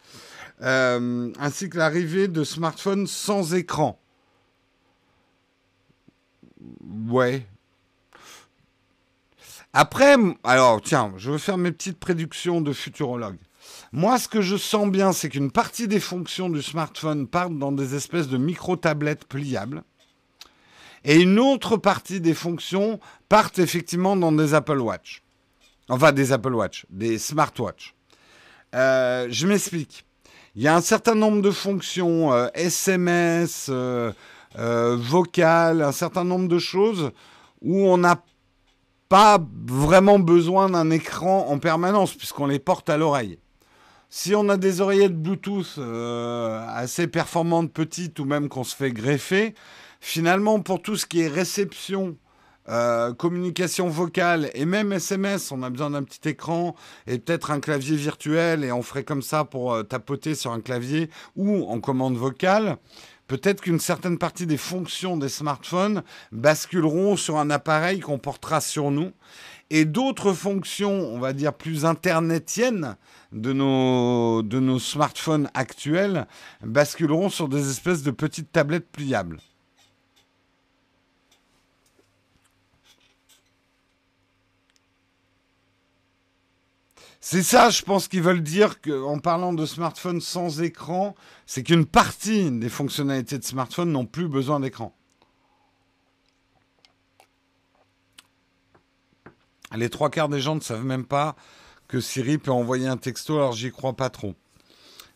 Euh, 0.61 1.29
ainsi 1.39 1.69
que 1.69 1.77
l'arrivée 1.77 2.29
de 2.29 2.45
smartphones 2.45 3.05
sans 3.05 3.53
écran. 3.53 3.99
Ouais, 7.09 7.45
après, 9.73 10.15
alors 10.43 10.81
tiens, 10.81 11.13
je 11.17 11.31
vais 11.31 11.37
faire 11.37 11.57
mes 11.57 11.71
petites 11.71 11.99
prédictions 11.99 12.61
de 12.61 12.73
futurologue. 12.73 13.37
Moi, 13.91 14.17
ce 14.17 14.27
que 14.27 14.41
je 14.41 14.55
sens 14.55 14.89
bien, 14.89 15.13
c'est 15.13 15.29
qu'une 15.29 15.51
partie 15.51 15.87
des 15.87 15.99
fonctions 15.99 16.49
du 16.49 16.61
smartphone 16.61 17.27
partent 17.27 17.57
dans 17.57 17.71
des 17.71 17.95
espèces 17.95 18.27
de 18.27 18.37
micro-tablettes 18.37 19.25
pliables. 19.25 19.83
Et 21.03 21.21
une 21.21 21.39
autre 21.39 21.77
partie 21.77 22.19
des 22.19 22.33
fonctions 22.33 22.99
partent 23.29 23.59
effectivement 23.59 24.15
dans 24.15 24.31
des 24.31 24.53
Apple 24.53 24.79
Watch. 24.79 25.23
Enfin, 25.87 26.11
des 26.11 26.31
Apple 26.31 26.53
Watch, 26.53 26.85
des 26.89 27.17
smartwatches. 27.17 27.95
Euh, 28.75 29.27
je 29.29 29.47
m'explique. 29.47 30.05
Il 30.55 30.61
y 30.61 30.67
a 30.67 30.75
un 30.75 30.81
certain 30.81 31.15
nombre 31.15 31.41
de 31.41 31.51
fonctions, 31.51 32.47
SMS, 32.53 33.67
euh, 33.69 34.11
euh, 34.57 34.97
vocal, 34.99 35.81
un 35.81 35.91
certain 35.91 36.23
nombre 36.23 36.47
de 36.47 36.59
choses 36.59 37.11
où 37.61 37.87
on 37.87 37.97
n'a 37.97 38.23
pas 39.09 39.43
vraiment 39.65 40.19
besoin 40.19 40.69
d'un 40.69 40.91
écran 40.91 41.47
en 41.49 41.57
permanence 41.57 42.13
puisqu'on 42.13 42.45
les 42.45 42.59
porte 42.59 42.89
à 42.89 42.97
l'oreille. 42.97 43.39
Si 44.11 44.33
on 44.33 44.49
a 44.49 44.57
des 44.57 44.81
oreillettes 44.81 45.19
Bluetooth 45.21 45.75
euh, 45.77 46.65
assez 46.67 47.07
performantes, 47.07 47.71
petites 47.71 48.19
ou 48.19 48.25
même 48.25 48.49
qu'on 48.49 48.63
se 48.63 48.75
fait 48.75 48.91
greffer, 48.91 49.53
finalement 49.99 50.59
pour 50.61 50.81
tout 50.81 50.95
ce 50.95 51.05
qui 51.05 51.21
est 51.21 51.27
réception, 51.27 52.17
euh, 52.69 53.13
communication 53.13 53.87
vocale 53.87 54.51
et 54.53 54.65
même 54.65 54.93
SMS, 54.93 55.51
on 55.51 55.63
a 55.63 55.71
besoin 55.71 55.89
d'un 55.89 56.03
petit 56.03 56.29
écran 56.29 56.75
et 57.07 57.17
peut-être 57.17 57.49
un 57.49 57.59
clavier 57.59 57.95
virtuel 57.95 58.63
et 58.63 58.71
on 58.71 58.83
ferait 58.83 59.03
comme 59.03 59.23
ça 59.23 59.43
pour 59.43 59.73
euh, 59.73 59.83
tapoter 59.83 60.35
sur 60.35 60.51
un 60.51 60.61
clavier 60.61 61.09
ou 61.35 61.63
en 61.67 61.79
commande 61.79 62.15
vocale 62.15 62.77
peut-être 63.29 63.61
qu'une 63.61 63.79
certaine 63.79 64.17
partie 64.17 64.47
des 64.47 64.57
fonctions 64.57 65.15
des 65.15 65.29
smartphones 65.29 66.01
basculeront 66.33 67.15
sur 67.15 67.37
un 67.37 67.51
appareil 67.51 68.01
qu'on 68.01 68.17
portera 68.17 68.59
sur 68.59 68.91
nous. 68.91 69.11
Et 69.69 69.85
d'autres 69.85 70.33
fonctions, 70.33 70.91
on 70.91 71.19
va 71.19 71.31
dire 71.31 71.53
plus 71.53 71.85
internetiennes 71.85 72.97
de 73.31 73.53
nos, 73.53 74.41
de 74.41 74.59
nos 74.59 74.79
smartphones 74.79 75.47
actuels, 75.53 76.25
basculeront 76.63 77.29
sur 77.29 77.47
des 77.47 77.69
espèces 77.69 78.01
de 78.01 78.09
petites 78.09 78.51
tablettes 78.51 78.91
pliables. 78.91 79.37
C'est 87.21 87.43
ça, 87.43 87.69
je 87.69 87.81
pense 87.83 88.07
qu'ils 88.07 88.21
veulent 88.21 88.43
dire 88.43 88.79
qu'en 88.79 89.19
parlant 89.19 89.51
de 89.51 89.65
smartphones 89.65 90.21
sans 90.21 90.61
écran, 90.61 91.15
c'est 91.45 91.63
qu'une 91.63 91.85
partie 91.85 92.49
des 92.49 92.69
fonctionnalités 92.69 93.37
de 93.37 93.43
smartphone 93.43 93.91
n'ont 93.91 94.05
plus 94.05 94.29
besoin 94.29 94.61
d'écran. 94.61 94.95
Les 99.75 99.89
trois 99.89 100.09
quarts 100.09 100.29
des 100.29 100.39
gens 100.39 100.55
ne 100.55 100.61
savent 100.61 100.85
même 100.85 101.05
pas 101.05 101.35
que 101.89 101.99
Siri 101.99 102.37
peut 102.37 102.51
envoyer 102.51 102.87
un 102.87 102.97
texto, 102.97 103.35
alors 103.35 103.51
j'y 103.53 103.71
crois 103.71 103.93
pas 103.93 104.09
trop. 104.09 104.33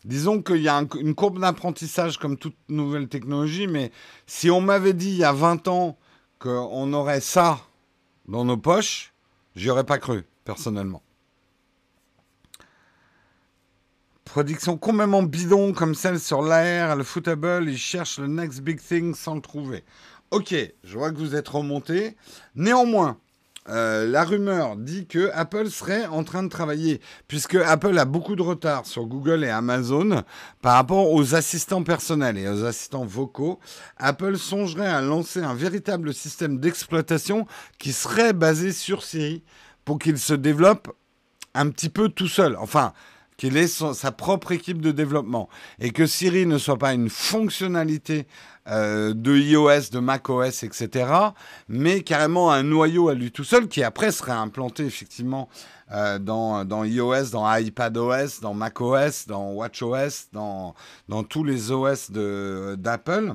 Disons 0.04 0.42
qu'il 0.42 0.60
y 0.60 0.68
a 0.68 0.84
une 1.00 1.14
courbe 1.14 1.40
d'apprentissage 1.40 2.18
comme 2.18 2.36
toute 2.36 2.56
nouvelle 2.68 3.08
technologie, 3.08 3.66
mais 3.66 3.90
si 4.26 4.50
on 4.50 4.60
m'avait 4.60 4.92
dit 4.92 5.08
il 5.08 5.16
y 5.16 5.24
a 5.24 5.32
20 5.32 5.68
ans 5.68 5.96
qu'on 6.38 6.92
aurait 6.92 7.22
ça 7.22 7.60
dans 8.28 8.44
nos 8.44 8.58
poches, 8.58 9.14
j'y 9.56 9.70
aurais 9.70 9.84
pas 9.84 9.98
cru, 9.98 10.24
personnellement. 10.44 11.02
Production 14.34 14.76
complètement 14.76 15.22
bidon 15.22 15.72
comme 15.72 15.94
celle 15.94 16.18
sur 16.18 16.42
l'AR, 16.42 16.96
le 16.96 17.04
footable, 17.04 17.66
ils 17.68 17.78
cherchent 17.78 18.18
le 18.18 18.26
next 18.26 18.62
big 18.62 18.80
thing 18.80 19.14
sans 19.14 19.36
le 19.36 19.40
trouver. 19.40 19.84
Ok, 20.32 20.52
je 20.82 20.98
vois 20.98 21.12
que 21.12 21.18
vous 21.18 21.36
êtes 21.36 21.46
remonté. 21.46 22.16
Néanmoins, 22.56 23.18
euh, 23.68 24.10
la 24.10 24.24
rumeur 24.24 24.74
dit 24.74 25.06
que 25.06 25.30
Apple 25.34 25.70
serait 25.70 26.06
en 26.06 26.24
train 26.24 26.42
de 26.42 26.48
travailler, 26.48 27.00
puisque 27.28 27.54
Apple 27.54 27.96
a 27.96 28.04
beaucoup 28.06 28.34
de 28.34 28.42
retard 28.42 28.86
sur 28.86 29.06
Google 29.06 29.44
et 29.44 29.50
Amazon 29.50 30.24
par 30.62 30.74
rapport 30.74 31.12
aux 31.12 31.36
assistants 31.36 31.84
personnels 31.84 32.36
et 32.36 32.48
aux 32.48 32.64
assistants 32.64 33.04
vocaux. 33.04 33.60
Apple 33.98 34.36
songerait 34.36 34.88
à 34.88 35.00
lancer 35.00 35.44
un 35.44 35.54
véritable 35.54 36.12
système 36.12 36.58
d'exploitation 36.58 37.46
qui 37.78 37.92
serait 37.92 38.32
basé 38.32 38.72
sur 38.72 39.04
Siri 39.04 39.44
pour 39.84 40.00
qu'il 40.00 40.18
se 40.18 40.34
développe 40.34 40.92
un 41.54 41.70
petit 41.70 41.88
peu 41.88 42.08
tout 42.08 42.26
seul. 42.26 42.56
Enfin, 42.56 42.94
qu'il 43.36 43.56
ait 43.56 43.66
sa 43.66 44.12
propre 44.12 44.52
équipe 44.52 44.80
de 44.80 44.92
développement 44.92 45.48
et 45.78 45.90
que 45.90 46.06
Siri 46.06 46.46
ne 46.46 46.58
soit 46.58 46.78
pas 46.78 46.94
une 46.94 47.08
fonctionnalité 47.08 48.26
euh, 48.68 49.12
de 49.12 49.36
iOS, 49.36 49.90
de 49.92 49.98
macOS, 49.98 50.62
etc., 50.62 51.12
mais 51.68 52.02
carrément 52.02 52.50
un 52.50 52.62
noyau 52.62 53.08
à 53.08 53.14
lui 53.14 53.30
tout 53.30 53.44
seul 53.44 53.68
qui 53.68 53.82
après 53.82 54.10
serait 54.10 54.32
implanté 54.32 54.84
effectivement 54.84 55.48
euh, 55.92 56.18
dans, 56.18 56.64
iOS, 56.84 57.30
dans 57.30 57.52
iPadOS, 57.54 58.40
dans 58.40 58.54
macOS, 58.54 59.26
dans 59.26 59.52
WatchOS, 59.52 60.28
dans, 60.32 60.74
dans 61.08 61.24
tous 61.24 61.44
les 61.44 61.72
OS 61.72 62.10
d'Apple 62.10 63.34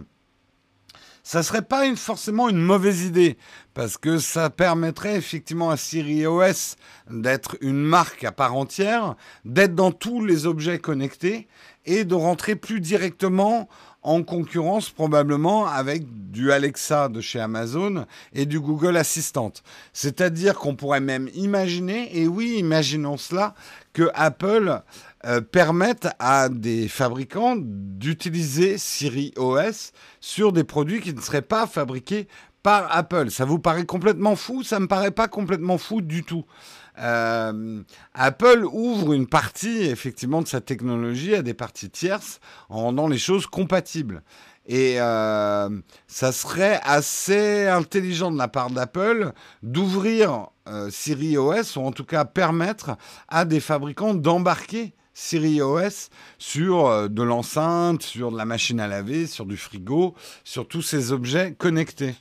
ça 1.29 1.43
serait 1.43 1.61
pas 1.61 1.95
forcément 1.95 2.49
une 2.49 2.57
mauvaise 2.57 3.03
idée 3.03 3.37
parce 3.75 3.97
que 3.97 4.17
ça 4.17 4.49
permettrait 4.49 5.15
effectivement 5.15 5.69
à 5.69 5.77
Siri 5.77 6.25
OS 6.25 6.75
d'être 7.07 7.55
une 7.61 7.83
marque 7.83 8.23
à 8.23 8.31
part 8.31 8.55
entière, 8.55 9.15
d'être 9.45 9.75
dans 9.75 9.91
tous 9.91 10.25
les 10.25 10.47
objets 10.47 10.79
connectés 10.79 11.47
et 11.85 12.03
de 12.03 12.15
rentrer 12.15 12.55
plus 12.55 12.79
directement 12.79 13.69
en 14.01 14.23
concurrence 14.23 14.89
probablement 14.89 15.67
avec 15.67 16.03
du 16.31 16.51
Alexa 16.51 17.09
de 17.09 17.21
chez 17.21 17.39
Amazon 17.39 18.07
et 18.33 18.47
du 18.47 18.59
Google 18.59 18.97
Assistant. 18.97 19.53
C'est-à-dire 19.93 20.55
qu'on 20.55 20.75
pourrait 20.75 20.99
même 20.99 21.29
imaginer, 21.35 22.17
et 22.17 22.27
oui, 22.27 22.55
imaginons 22.57 23.17
cela, 23.17 23.53
que 23.93 24.09
Apple 24.15 24.81
euh, 25.25 25.41
permette 25.41 26.07
à 26.17 26.47
des 26.47 26.87
fabricants 26.87 27.57
d'utiliser 27.57 28.77
Siri 28.77 29.33
OS 29.35 29.91
sur 30.21 30.53
des 30.53 30.63
produits 30.63 31.01
qui 31.01 31.13
ne 31.13 31.19
seraient 31.19 31.41
pas 31.41 31.67
fabriqués 31.67 32.29
par 32.63 32.95
Apple. 32.95 33.29
Ça 33.29 33.43
vous 33.43 33.59
paraît 33.59 33.85
complètement 33.85 34.37
fou? 34.37 34.63
Ça 34.63 34.77
ne 34.77 34.83
me 34.83 34.87
paraît 34.87 35.11
pas 35.11 35.27
complètement 35.27 35.77
fou 35.77 36.01
du 36.01 36.23
tout. 36.23 36.45
Euh, 36.99 37.81
Apple 38.13 38.65
ouvre 38.71 39.11
une 39.11 39.27
partie 39.27 39.83
effectivement 39.83 40.41
de 40.41 40.47
sa 40.47 40.61
technologie 40.61 41.35
à 41.35 41.41
des 41.41 41.53
parties 41.53 41.89
tierces 41.89 42.39
en 42.69 42.83
rendant 42.83 43.09
les 43.09 43.17
choses 43.17 43.45
compatibles. 43.45 44.23
Et 44.67 45.01
euh, 45.01 45.69
ça 46.07 46.31
serait 46.31 46.79
assez 46.83 47.67
intelligent 47.67 48.31
de 48.31 48.37
la 48.37 48.47
part 48.47 48.69
d'Apple 48.69 49.33
d'ouvrir 49.63 50.47
Siri 50.91 51.35
OS, 51.37 51.75
ou 51.75 51.81
en 51.81 51.91
tout 51.91 52.05
cas 52.05 52.23
permettre 52.25 52.95
à 53.27 53.43
des 53.43 53.59
fabricants 53.59 54.13
d'embarquer 54.13 54.93
Siri 55.19 55.61
OS 55.61 56.09
sur 56.37 57.09
de 57.09 57.23
l'enceinte, 57.23 58.03
sur 58.03 58.31
de 58.31 58.37
la 58.37 58.45
machine 58.45 58.79
à 58.79 58.87
laver, 58.87 59.27
sur 59.27 59.45
du 59.45 59.57
frigo, 59.57 60.15
sur 60.43 60.67
tous 60.67 60.81
ces 60.81 61.11
objets 61.11 61.53
connectés. 61.57 62.15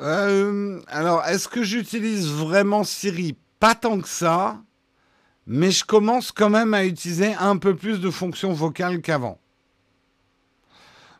Euh, 0.00 0.80
alors, 0.88 1.24
est-ce 1.24 1.48
que 1.48 1.62
j'utilise 1.62 2.28
vraiment 2.28 2.84
Siri? 2.84 3.36
Pas 3.60 3.74
tant 3.74 4.00
que 4.00 4.08
ça, 4.08 4.60
mais 5.46 5.70
je 5.70 5.84
commence 5.84 6.32
quand 6.32 6.50
même 6.50 6.74
à 6.74 6.84
utiliser 6.84 7.34
un 7.34 7.56
peu 7.56 7.74
plus 7.76 8.00
de 8.00 8.10
fonctions 8.10 8.52
vocales 8.52 9.00
qu'avant. 9.00 9.38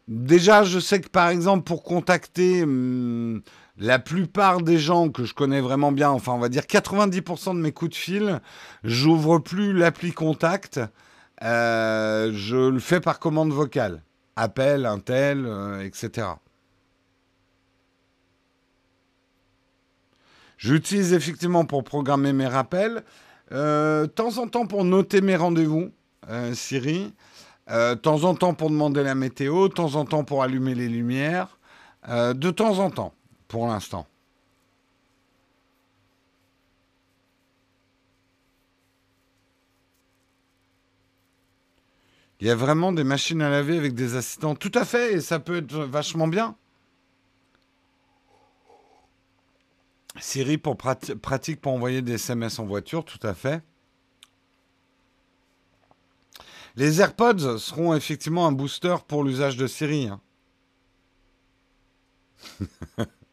Déjà, 0.09 0.65
je 0.65 0.79
sais 0.79 1.01
que 1.01 1.09
par 1.09 1.29
exemple, 1.29 1.65
pour 1.65 1.83
contacter 1.83 2.63
hum, 2.63 3.43
la 3.77 3.99
plupart 3.99 4.61
des 4.61 4.79
gens 4.79 5.09
que 5.09 5.25
je 5.25 5.35
connais 5.35 5.61
vraiment 5.61 5.93
bien, 5.93 6.11
enfin, 6.11 6.33
on 6.33 6.39
va 6.39 6.49
dire 6.49 6.63
90% 6.63 7.57
de 7.57 7.61
mes 7.61 7.73
coups 7.73 7.91
de 7.93 7.97
fil, 7.97 8.41
j'ouvre 8.85 9.39
plus 9.39 9.73
l'appli 9.73 10.13
Contact. 10.13 10.81
Euh, 11.43 12.31
je 12.33 12.57
le 12.57 12.79
fais 12.79 13.01
par 13.01 13.19
commande 13.19 13.53
vocale. 13.53 14.03
Appel, 14.37 14.87
un 14.87 14.99
tel, 14.99 15.45
euh, 15.47 15.85
etc. 15.85 16.29
J'utilise 20.57 21.13
effectivement 21.13 21.65
pour 21.65 21.85
programmer 21.85 22.33
mes 22.33 22.47
rappels. 22.47 23.03
Euh, 23.53 24.03
de 24.03 24.07
temps 24.07 24.39
en 24.39 24.49
temps 24.49 24.67
pour 24.67 24.85
noter 24.85 25.21
mes 25.21 25.37
rendez-vous, 25.37 25.91
Siri. 26.53 27.13
De 27.69 27.95
temps 27.95 28.25
en 28.25 28.35
temps 28.35 28.55
pour 28.55 28.71
demander 28.71 29.03
la 29.03 29.15
météo. 29.15 29.69
De 29.69 29.75
temps 29.75 29.97
en 29.97 30.05
temps 30.05 30.25
pour 30.25 30.43
allumer 30.43 30.75
les 30.75 30.89
lumières. 30.89 31.59
de 32.09 32.51
temps 32.51 32.79
en 32.79 32.91
temps, 32.91 33.15
pour 33.55 33.69
l'instant. 33.69 34.05
Il 42.41 42.49
y 42.49 42.51
a 42.51 42.57
vraiment 42.57 42.91
des 42.91 43.05
machines 43.05 43.41
à 43.43 43.51
laver 43.51 43.79
avec 43.79 43.95
des 43.95 44.17
assistants. 44.17 44.57
Tout 44.57 44.73
à 44.75 44.85
fait, 44.85 45.13
et 45.13 45.21
ça 45.21 45.39
peut 45.39 45.59
être 45.59 45.73
vachement 45.73 46.27
bien. 46.27 46.57
Siri 50.19 50.59
pour 50.59 50.77
pratique 50.77 51.61
pour 51.61 51.75
envoyer 51.75 52.03
des 52.03 52.15
SMS 52.15 52.59
en 52.59 52.65
voiture, 52.67 53.05
tout 53.05 53.25
à 53.25 53.35
fait. 53.35 53.63
Les 56.75 57.01
AirPods 57.01 57.59
seront 57.59 57.95
effectivement 57.95 58.49
un 58.49 58.53
booster 58.53 58.97
pour 59.07 59.23
l'usage 59.23 59.57
de 59.57 59.69
Siri. 59.69 60.09
Hein. 60.09 60.21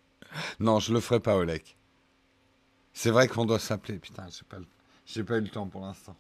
non, 0.60 0.80
je 0.80 0.94
le 0.94 1.00
ferai 1.00 1.20
pas, 1.20 1.36
Olek. 1.36 1.78
C'est 2.94 3.12
vrai 3.12 3.28
qu'on 3.28 3.46
doit 3.46 3.60
s'appeler. 3.60 4.00
Putain, 4.00 4.28
j'ai 4.30 4.44
pas, 4.44 4.58
pas 5.26 5.38
eu 5.38 5.42
le 5.42 5.50
temps 5.50 5.68
pour 5.68 5.82
l'instant. 5.82 6.16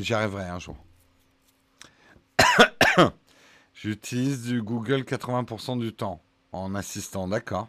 J'y 0.00 0.14
arriverai 0.14 0.44
un 0.44 0.58
jour. 0.58 0.76
J'utilise 3.74 4.42
du 4.42 4.62
Google 4.62 5.02
80% 5.02 5.78
du 5.78 5.92
temps 5.94 6.22
en 6.52 6.74
assistant, 6.74 7.28
d'accord. 7.28 7.68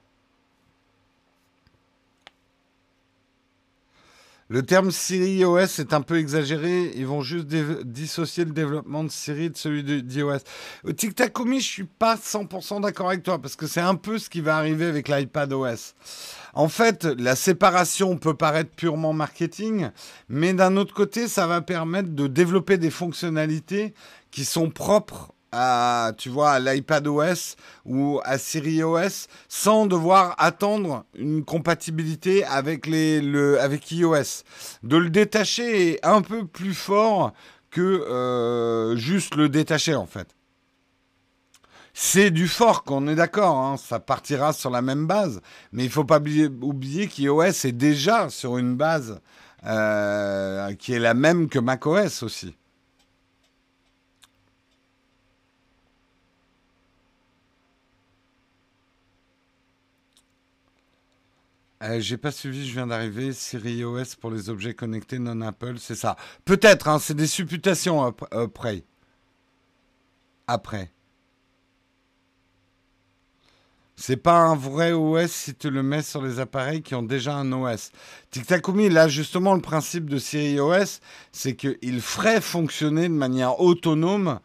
Le 4.51 4.63
terme 4.63 4.91
Siri 4.91 5.45
OS 5.45 5.79
est 5.79 5.93
un 5.93 6.01
peu 6.01 6.17
exagéré. 6.17 6.91
Ils 6.97 7.07
vont 7.07 7.21
juste 7.21 7.47
dissocier 7.85 8.43
le 8.43 8.51
développement 8.51 9.05
de 9.05 9.09
Siri 9.09 9.49
de 9.49 9.55
celui 9.55 9.81
d'iOS. 10.03 10.39
Au 10.83 10.91
Tic 10.91 11.15
Tac 11.15 11.31
je 11.37 11.59
suis 11.61 11.85
pas 11.85 12.17
100% 12.17 12.81
d'accord 12.81 13.07
avec 13.07 13.23
toi 13.23 13.39
parce 13.41 13.55
que 13.55 13.65
c'est 13.65 13.79
un 13.79 13.95
peu 13.95 14.17
ce 14.17 14.29
qui 14.29 14.41
va 14.41 14.57
arriver 14.57 14.87
avec 14.87 15.07
l'iPad 15.07 15.53
OS. 15.53 15.95
En 16.53 16.67
fait, 16.67 17.05
la 17.05 17.37
séparation 17.37 18.17
peut 18.17 18.33
paraître 18.33 18.71
purement 18.75 19.13
marketing, 19.13 19.89
mais 20.27 20.51
d'un 20.51 20.75
autre 20.75 20.93
côté, 20.93 21.29
ça 21.29 21.47
va 21.47 21.61
permettre 21.61 22.09
de 22.09 22.27
développer 22.27 22.77
des 22.77 22.91
fonctionnalités 22.91 23.93
qui 24.31 24.43
sont 24.43 24.69
propres 24.69 25.31
à, 25.51 26.13
tu 26.17 26.29
vois, 26.29 26.51
à 26.51 26.59
l'iPad 26.59 27.07
OS 27.07 27.55
ou 27.85 28.19
à 28.23 28.37
Siri 28.37 28.83
OS 28.83 29.27
sans 29.47 29.85
devoir 29.85 30.35
attendre 30.37 31.05
une 31.15 31.43
compatibilité 31.43 32.43
avec, 32.45 32.87
les, 32.87 33.21
le, 33.21 33.59
avec 33.59 33.91
iOS. 33.91 34.43
De 34.83 34.97
le 34.97 35.09
détacher 35.09 35.91
est 35.91 36.05
un 36.05 36.21
peu 36.21 36.45
plus 36.45 36.73
fort 36.73 37.33
que 37.69 37.81
euh, 37.81 38.95
juste 38.95 39.35
le 39.35 39.49
détacher 39.49 39.95
en 39.95 40.05
fait. 40.05 40.27
C'est 41.93 42.31
du 42.31 42.47
fork, 42.47 42.89
on 42.89 43.07
est 43.07 43.15
d'accord, 43.15 43.57
hein, 43.57 43.75
ça 43.75 43.99
partira 43.99 44.53
sur 44.53 44.69
la 44.69 44.81
même 44.81 45.07
base, 45.07 45.41
mais 45.73 45.83
il 45.83 45.89
faut 45.89 46.05
pas 46.05 46.19
oublier, 46.19 47.07
qu'iOS 47.07 47.43
est 47.43 47.73
déjà 47.73 48.29
sur 48.29 48.57
une 48.57 48.75
base 48.75 49.19
euh, 49.65 50.73
qui 50.75 50.93
est 50.93 50.99
la 50.99 51.13
même 51.13 51.49
que 51.49 51.59
macOS 51.59 52.23
aussi. 52.23 52.55
Euh, 61.81 61.99
j'ai 61.99 62.17
pas 62.17 62.31
suivi, 62.31 62.67
je 62.67 62.73
viens 62.73 62.87
d'arriver. 62.87 63.33
Siri 63.33 63.83
OS 63.83 64.15
pour 64.15 64.31
les 64.31 64.49
objets 64.49 64.73
connectés 64.73 65.17
non 65.17 65.41
Apple, 65.41 65.75
c'est 65.79 65.95
ça. 65.95 66.15
Peut-être, 66.45 66.87
hein, 66.87 66.99
c'est 66.99 67.15
des 67.15 67.27
supputations 67.27 68.03
après. 68.31 68.83
Après. 70.47 70.91
C'est 73.95 74.17
pas 74.17 74.39
un 74.39 74.55
vrai 74.55 74.93
OS 74.93 75.31
si 75.31 75.53
tu 75.53 75.69
le 75.69 75.83
mets 75.83 76.01
sur 76.01 76.23
les 76.23 76.39
appareils 76.39 76.81
qui 76.81 76.95
ont 76.95 77.03
déjà 77.03 77.35
un 77.35 77.51
OS. 77.51 77.91
Tiktakumi, 78.31 78.89
là 78.89 79.07
justement 79.07 79.53
le 79.53 79.61
principe 79.61 80.09
de 80.09 80.17
Siri 80.17 80.59
OS, 80.59 81.01
c'est 81.31 81.55
qu'il 81.55 82.01
ferait 82.01 82.41
fonctionner 82.41 83.09
de 83.09 83.13
manière 83.13 83.59
autonome 83.59 84.39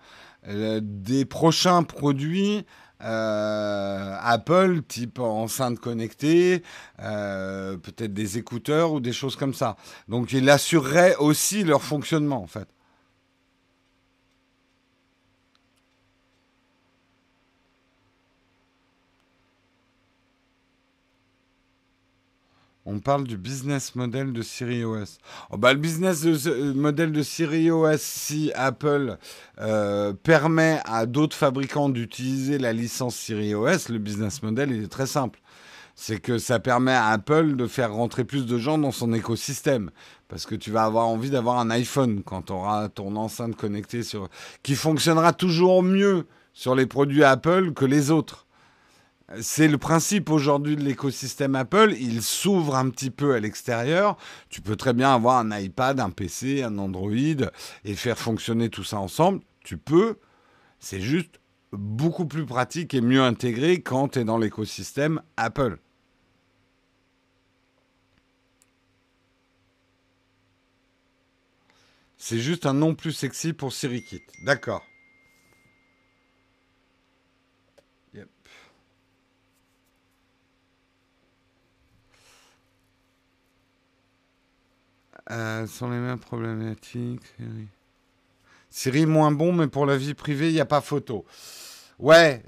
euh, 0.48 0.80
des 0.82 1.24
prochains 1.24 1.82
produits 1.82 2.64
euh, 3.02 4.16
Apple, 4.20 4.82
type 4.82 5.18
enceinte 5.18 5.78
connectée, 5.78 6.62
euh, 7.00 7.76
peut-être 7.76 8.14
des 8.14 8.38
écouteurs 8.38 8.92
ou 8.92 9.00
des 9.00 9.12
choses 9.12 9.36
comme 9.36 9.54
ça. 9.54 9.76
Donc 10.08 10.32
il 10.32 10.48
assurerait 10.48 11.16
aussi 11.16 11.64
leur 11.64 11.82
fonctionnement 11.82 12.42
en 12.42 12.46
fait. 12.46 12.68
On 22.88 23.00
parle 23.00 23.24
du 23.24 23.36
business 23.36 23.96
model 23.96 24.32
de 24.32 24.42
Siri 24.42 24.84
OS. 24.84 25.18
Oh, 25.50 25.56
bah, 25.56 25.72
le 25.72 25.78
business 25.80 26.24
euh, 26.24 26.72
model 26.72 27.10
de 27.10 27.20
Siri 27.20 27.68
OS, 27.68 28.00
si 28.00 28.52
Apple 28.54 29.18
euh, 29.60 30.12
permet 30.12 30.78
à 30.84 31.06
d'autres 31.06 31.34
fabricants 31.34 31.88
d'utiliser 31.88 32.58
la 32.58 32.72
licence 32.72 33.16
Siri 33.16 33.56
OS, 33.56 33.88
le 33.88 33.98
business 33.98 34.40
model 34.44 34.70
il 34.70 34.84
est 34.84 34.88
très 34.88 35.06
simple. 35.06 35.40
C'est 35.96 36.20
que 36.20 36.38
ça 36.38 36.60
permet 36.60 36.92
à 36.92 37.08
Apple 37.08 37.56
de 37.56 37.66
faire 37.66 37.92
rentrer 37.92 38.22
plus 38.22 38.46
de 38.46 38.56
gens 38.56 38.78
dans 38.78 38.92
son 38.92 39.12
écosystème. 39.12 39.90
Parce 40.28 40.46
que 40.46 40.54
tu 40.54 40.70
vas 40.70 40.84
avoir 40.84 41.08
envie 41.08 41.30
d'avoir 41.30 41.58
un 41.58 41.70
iPhone 41.70 42.22
quand 42.24 42.42
tu 42.42 42.52
auras 42.52 42.88
ton 42.88 43.16
enceinte 43.16 43.56
connectée 43.56 44.04
sur... 44.04 44.28
qui 44.62 44.76
fonctionnera 44.76 45.32
toujours 45.32 45.82
mieux 45.82 46.26
sur 46.52 46.76
les 46.76 46.86
produits 46.86 47.24
Apple 47.24 47.72
que 47.72 47.84
les 47.84 48.12
autres. 48.12 48.45
C'est 49.40 49.66
le 49.66 49.76
principe 49.76 50.30
aujourd'hui 50.30 50.76
de 50.76 50.82
l'écosystème 50.82 51.56
Apple. 51.56 51.94
Il 51.98 52.22
s'ouvre 52.22 52.76
un 52.76 52.90
petit 52.90 53.10
peu 53.10 53.34
à 53.34 53.40
l'extérieur. 53.40 54.16
Tu 54.50 54.60
peux 54.60 54.76
très 54.76 54.92
bien 54.92 55.12
avoir 55.12 55.38
un 55.38 55.58
iPad, 55.58 55.98
un 55.98 56.10
PC, 56.10 56.62
un 56.62 56.78
Android 56.78 57.10
et 57.10 57.94
faire 57.96 58.18
fonctionner 58.18 58.70
tout 58.70 58.84
ça 58.84 58.98
ensemble. 58.98 59.40
Tu 59.64 59.78
peux. 59.78 60.18
C'est 60.78 61.00
juste 61.00 61.40
beaucoup 61.72 62.26
plus 62.26 62.46
pratique 62.46 62.94
et 62.94 63.00
mieux 63.00 63.22
intégré 63.22 63.82
quand 63.82 64.08
tu 64.08 64.20
es 64.20 64.24
dans 64.24 64.38
l'écosystème 64.38 65.20
Apple. 65.36 65.78
C'est 72.16 72.38
juste 72.38 72.66
un 72.66 72.74
nom 72.74 72.94
plus 72.94 73.12
sexy 73.12 73.52
pour 73.52 73.72
SiriKit. 73.72 74.22
D'accord. 74.44 74.82
Euh, 85.30 85.66
sont 85.66 85.90
les 85.90 85.98
mêmes 85.98 86.18
problématiques. 86.18 87.34
Siri 88.70 89.06
moins 89.06 89.32
bon, 89.32 89.52
mais 89.52 89.66
pour 89.66 89.86
la 89.86 89.96
vie 89.96 90.14
privée, 90.14 90.48
il 90.48 90.54
n'y 90.54 90.60
a 90.60 90.66
pas 90.66 90.80
photo. 90.80 91.24
Ouais, 91.98 92.42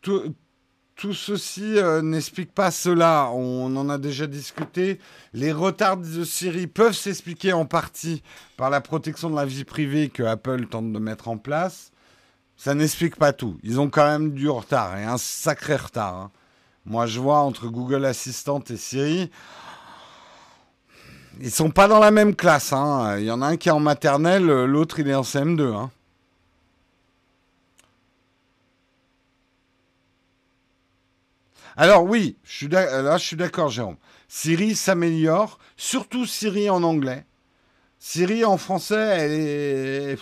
tout, 0.00 1.14
ceci 1.14 1.78
euh, 1.78 2.02
n'explique 2.02 2.52
pas 2.52 2.70
cela. 2.70 3.30
On 3.34 3.74
en 3.76 3.90
a 3.90 3.98
déjà 3.98 4.26
discuté. 4.26 4.98
Les 5.32 5.52
retards 5.52 5.98
de 5.98 6.24
Siri 6.24 6.66
peuvent 6.66 6.96
s'expliquer 6.96 7.52
en 7.52 7.66
partie 7.66 8.22
par 8.56 8.70
la 8.70 8.80
protection 8.80 9.28
de 9.28 9.36
la 9.36 9.44
vie 9.44 9.64
privée 9.64 10.08
que 10.08 10.22
Apple 10.22 10.66
tente 10.66 10.92
de 10.92 10.98
mettre 10.98 11.28
en 11.28 11.36
place. 11.36 11.90
Ça 12.56 12.74
n'explique 12.74 13.16
pas 13.16 13.32
tout. 13.32 13.58
Ils 13.62 13.80
ont 13.80 13.88
quand 13.88 14.06
même 14.06 14.32
du 14.32 14.48
retard, 14.48 14.98
et 14.98 15.04
un 15.04 15.16
sacré 15.16 15.76
retard. 15.76 16.14
Hein. 16.14 16.30
Moi, 16.84 17.06
je 17.06 17.18
vois 17.18 17.38
entre 17.38 17.68
Google 17.68 18.04
Assistant 18.04 18.60
et 18.68 18.76
Siri, 18.76 19.30
ils 21.40 21.50
sont 21.50 21.70
pas 21.70 21.88
dans 21.88 21.98
la 21.98 22.10
même 22.10 22.34
classe. 22.34 22.72
Hein. 22.72 23.18
Il 23.18 23.24
y 23.24 23.30
en 23.30 23.42
a 23.42 23.46
un 23.46 23.56
qui 23.56 23.68
est 23.68 23.72
en 23.72 23.80
maternelle, 23.80 24.46
l'autre 24.46 25.00
il 25.00 25.08
est 25.08 25.14
en 25.14 25.22
CM2. 25.22 25.74
Hein. 25.74 25.90
Alors 31.76 32.04
oui, 32.04 32.36
je 32.44 32.52
suis 32.52 32.68
là 32.68 33.16
je 33.16 33.24
suis 33.24 33.36
d'accord 33.36 33.70
Jérôme. 33.70 33.96
Siri 34.28 34.76
s'améliore, 34.76 35.58
surtout 35.76 36.26
Siri 36.26 36.70
en 36.70 36.82
anglais. 36.82 37.24
Siri 37.98 38.44
en 38.44 38.56
français, 38.56 39.16
elle 39.18 39.32
est... 39.32 40.18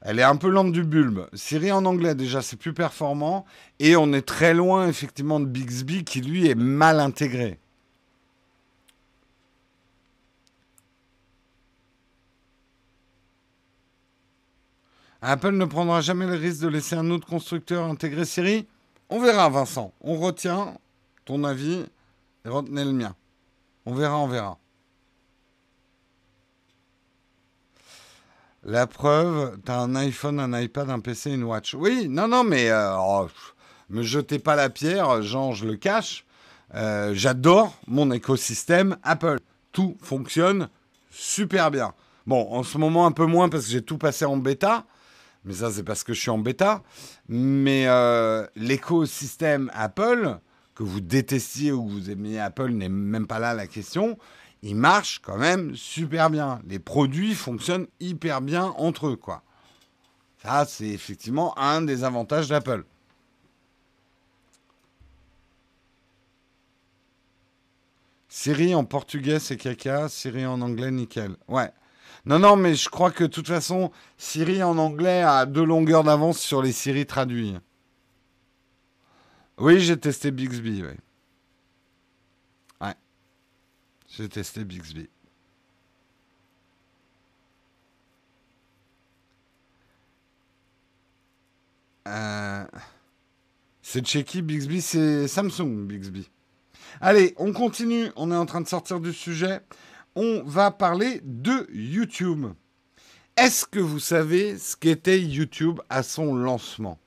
Elle 0.00 0.20
est 0.20 0.24
un 0.24 0.36
peu 0.36 0.48
lente 0.48 0.72
du 0.72 0.84
bulbe. 0.84 1.28
Siri 1.32 1.72
en 1.72 1.84
anglais, 1.84 2.14
déjà, 2.14 2.40
c'est 2.40 2.56
plus 2.56 2.72
performant. 2.72 3.44
Et 3.80 3.96
on 3.96 4.12
est 4.12 4.22
très 4.22 4.54
loin, 4.54 4.86
effectivement, 4.86 5.40
de 5.40 5.46
Bixby, 5.46 6.04
qui, 6.04 6.20
lui, 6.20 6.48
est 6.48 6.54
mal 6.54 7.00
intégré. 7.00 7.58
Apple 15.20 15.52
ne 15.52 15.64
prendra 15.64 16.00
jamais 16.00 16.26
le 16.26 16.34
risque 16.34 16.60
de 16.60 16.68
laisser 16.68 16.94
un 16.94 17.10
autre 17.10 17.26
constructeur 17.26 17.84
intégrer 17.84 18.24
Siri 18.24 18.66
On 19.08 19.20
verra, 19.20 19.48
Vincent. 19.48 19.92
On 20.00 20.16
retient 20.16 20.74
ton 21.24 21.42
avis 21.42 21.84
et 22.44 22.48
retenez 22.48 22.84
le 22.84 22.92
mien. 22.92 23.14
On 23.84 23.94
verra, 23.94 24.18
on 24.18 24.28
verra. 24.28 24.58
La 28.64 28.86
preuve, 28.86 29.58
tu 29.64 29.72
as 29.72 29.80
un 29.80 29.94
iPhone, 29.96 30.38
un 30.38 30.60
iPad, 30.60 30.90
un 30.90 31.00
PC, 31.00 31.32
une 31.32 31.44
watch. 31.44 31.74
Oui, 31.74 32.06
non, 32.08 32.28
non, 32.28 32.44
mais 32.44 32.70
euh, 32.70 32.96
oh, 32.98 33.28
me 33.88 34.02
jetez 34.02 34.38
pas 34.38 34.56
la 34.56 34.68
pierre, 34.68 35.22
Jean, 35.22 35.52
je 35.52 35.66
le 35.66 35.76
cache. 35.76 36.24
Euh, 36.74 37.12
j'adore 37.14 37.74
mon 37.86 38.10
écosystème 38.12 38.96
Apple. 39.02 39.38
Tout 39.72 39.96
fonctionne 40.00 40.68
super 41.10 41.70
bien. 41.70 41.94
Bon, 42.26 42.46
en 42.52 42.62
ce 42.62 42.78
moment 42.78 43.06
un 43.06 43.12
peu 43.12 43.26
moins 43.26 43.48
parce 43.48 43.64
que 43.64 43.70
j'ai 43.70 43.82
tout 43.82 43.96
passé 43.98 44.24
en 44.24 44.36
bêta 44.36 44.84
mais 45.44 45.54
ça 45.54 45.70
c'est 45.70 45.82
parce 45.82 46.04
que 46.04 46.12
je 46.14 46.20
suis 46.20 46.30
en 46.30 46.38
bêta. 46.38 46.82
Mais 47.28 47.86
euh, 47.86 48.46
l'écosystème 48.56 49.70
Apple, 49.74 50.38
que 50.74 50.82
vous 50.82 51.00
détestiez 51.00 51.72
ou 51.72 51.88
vous 51.88 52.10
aimiez 52.10 52.40
Apple, 52.40 52.70
n'est 52.70 52.88
même 52.88 53.26
pas 53.26 53.38
là 53.38 53.54
la 53.54 53.66
question. 53.66 54.18
Il 54.62 54.76
marche 54.76 55.20
quand 55.20 55.38
même 55.38 55.74
super 55.76 56.30
bien. 56.30 56.60
Les 56.66 56.78
produits 56.78 57.34
fonctionnent 57.34 57.86
hyper 58.00 58.40
bien 58.40 58.66
entre 58.76 59.08
eux, 59.08 59.16
quoi. 59.16 59.42
Ça, 60.42 60.64
c'est 60.66 60.88
effectivement 60.88 61.56
un 61.58 61.82
des 61.82 62.04
avantages 62.04 62.48
d'Apple. 62.48 62.84
Siri 68.28 68.74
en 68.74 68.84
portugais, 68.84 69.40
c'est 69.40 69.56
caca. 69.56 70.08
Siri 70.08 70.46
en 70.46 70.60
anglais, 70.60 70.90
nickel. 70.92 71.36
Ouais. 71.48 71.72
Non, 72.28 72.38
non, 72.38 72.56
mais 72.56 72.74
je 72.74 72.90
crois 72.90 73.10
que 73.10 73.24
de 73.24 73.30
toute 73.30 73.48
façon, 73.48 73.90
Siri 74.18 74.62
en 74.62 74.76
anglais 74.76 75.22
a 75.22 75.46
deux 75.46 75.64
longueurs 75.64 76.04
d'avance 76.04 76.38
sur 76.38 76.60
les 76.60 76.72
Siri 76.72 77.06
traduits. 77.06 77.56
Oui, 79.56 79.80
j'ai 79.80 79.98
testé 79.98 80.30
Bixby, 80.30 80.82
oui. 80.82 80.94
Ouais. 82.82 82.94
J'ai 84.08 84.28
testé 84.28 84.62
Bixby. 84.64 85.08
Euh, 92.08 92.66
c'est 93.80 94.06
chez 94.06 94.24
qui 94.24 94.42
Bixby? 94.42 94.82
C'est 94.82 95.28
Samsung 95.28 95.86
Bixby. 95.86 96.28
Allez, 97.00 97.32
on 97.38 97.54
continue. 97.54 98.12
On 98.16 98.30
est 98.30 98.36
en 98.36 98.44
train 98.44 98.60
de 98.60 98.68
sortir 98.68 99.00
du 99.00 99.14
sujet 99.14 99.62
on 100.20 100.42
va 100.42 100.72
parler 100.72 101.20
de 101.22 101.68
YouTube. 101.72 102.46
Est-ce 103.36 103.64
que 103.64 103.78
vous 103.78 104.00
savez 104.00 104.58
ce 104.58 104.74
qu'était 104.74 105.20
YouTube 105.20 105.78
à 105.88 106.02
son 106.02 106.34
lancement? 106.34 106.98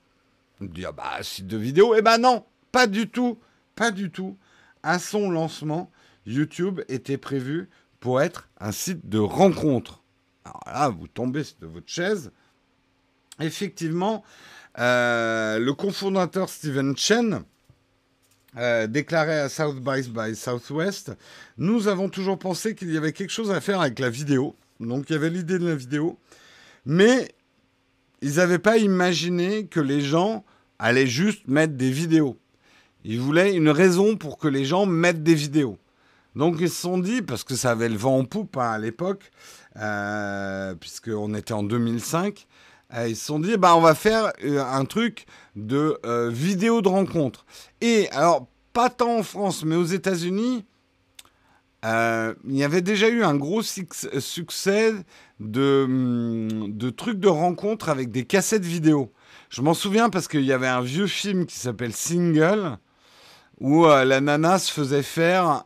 On 0.62 0.64
dit, 0.64 0.86
ah 0.86 0.92
bah, 0.92 1.22
site 1.22 1.46
de 1.46 1.58
vidéo. 1.58 1.94
Eh 1.94 2.00
ben 2.00 2.16
non, 2.16 2.46
pas 2.72 2.86
du 2.86 3.10
tout, 3.10 3.38
pas 3.74 3.90
du 3.90 4.10
tout. 4.10 4.38
À 4.82 4.98
son 4.98 5.30
lancement, 5.30 5.90
YouTube 6.24 6.80
était 6.88 7.18
prévu 7.18 7.68
pour 8.00 8.22
être 8.22 8.48
un 8.58 8.72
site 8.72 9.06
de 9.06 9.18
rencontre. 9.18 10.02
Alors 10.46 10.62
là, 10.64 10.88
vous 10.88 11.06
tombez 11.06 11.42
de 11.60 11.66
votre 11.66 11.90
chaise. 11.90 12.32
Effectivement, 13.40 14.24
euh, 14.78 15.58
le 15.58 15.74
cofondateur 15.74 16.48
Steven 16.48 16.96
Chen 16.96 17.44
euh, 18.56 18.86
déclaré 18.86 19.38
à 19.38 19.48
South 19.48 19.80
by, 19.80 20.34
Southwest, 20.34 21.12
nous 21.56 21.88
avons 21.88 22.08
toujours 22.08 22.38
pensé 22.38 22.74
qu'il 22.74 22.92
y 22.92 22.96
avait 22.96 23.12
quelque 23.12 23.30
chose 23.30 23.50
à 23.50 23.60
faire 23.60 23.80
avec 23.80 23.98
la 23.98 24.10
vidéo. 24.10 24.56
Donc 24.80 25.08
il 25.08 25.14
y 25.14 25.16
avait 25.16 25.30
l'idée 25.30 25.58
de 25.58 25.66
la 25.66 25.74
vidéo, 25.74 26.18
mais 26.84 27.32
ils 28.20 28.36
n'avaient 28.36 28.58
pas 28.58 28.78
imaginé 28.78 29.66
que 29.66 29.80
les 29.80 30.00
gens 30.00 30.44
allaient 30.78 31.06
juste 31.06 31.48
mettre 31.48 31.74
des 31.74 31.90
vidéos. 31.90 32.38
Ils 33.04 33.20
voulaient 33.20 33.54
une 33.54 33.70
raison 33.70 34.16
pour 34.16 34.38
que 34.38 34.48
les 34.48 34.64
gens 34.64 34.86
mettent 34.86 35.22
des 35.22 35.34
vidéos. 35.34 35.78
Donc 36.34 36.56
ils 36.60 36.70
se 36.70 36.80
sont 36.80 36.98
dit, 36.98 37.22
parce 37.22 37.44
que 37.44 37.54
ça 37.54 37.72
avait 37.72 37.88
le 37.88 37.96
vent 37.96 38.18
en 38.18 38.24
poupe 38.24 38.56
hein, 38.56 38.70
à 38.70 38.78
l'époque, 38.78 39.30
euh, 39.76 40.74
puisqu'on 40.74 41.34
était 41.34 41.52
en 41.52 41.62
2005, 41.62 42.46
euh, 42.46 42.71
ils 43.08 43.16
se 43.16 43.26
sont 43.26 43.40
dit, 43.40 43.56
bah, 43.56 43.76
on 43.76 43.80
va 43.80 43.94
faire 43.94 44.32
euh, 44.44 44.62
un 44.62 44.84
truc 44.84 45.26
de 45.56 45.98
vidéo 46.30 46.82
de 46.82 46.88
rencontre. 46.88 47.44
Et 47.80 48.08
alors, 48.10 48.46
pas 48.72 48.90
tant 48.90 49.18
en 49.18 49.22
France, 49.22 49.64
mais 49.64 49.76
aux 49.76 49.84
États-Unis, 49.84 50.64
il 51.84 52.56
y 52.56 52.64
avait 52.64 52.80
déjà 52.80 53.08
eu 53.08 53.24
un 53.24 53.34
gros 53.34 53.62
succès 53.62 54.94
de, 55.40 55.84
hum, 55.84 56.72
de 56.72 56.90
trucs 56.90 57.18
de 57.18 57.28
rencontre 57.28 57.88
avec 57.88 58.10
des 58.10 58.24
cassettes 58.24 58.64
vidéo. 58.64 59.12
Je 59.50 59.62
m'en 59.62 59.74
souviens 59.74 60.08
parce 60.08 60.28
qu'il 60.28 60.44
y 60.44 60.52
avait 60.52 60.68
un 60.68 60.80
vieux 60.80 61.06
film 61.06 61.46
qui 61.46 61.58
s'appelle 61.58 61.92
Single 61.92 62.78
où 63.60 63.86
euh, 63.86 64.04
la 64.04 64.20
nana 64.20 64.58
se 64.58 64.72
faisait 64.72 65.02
faire 65.02 65.62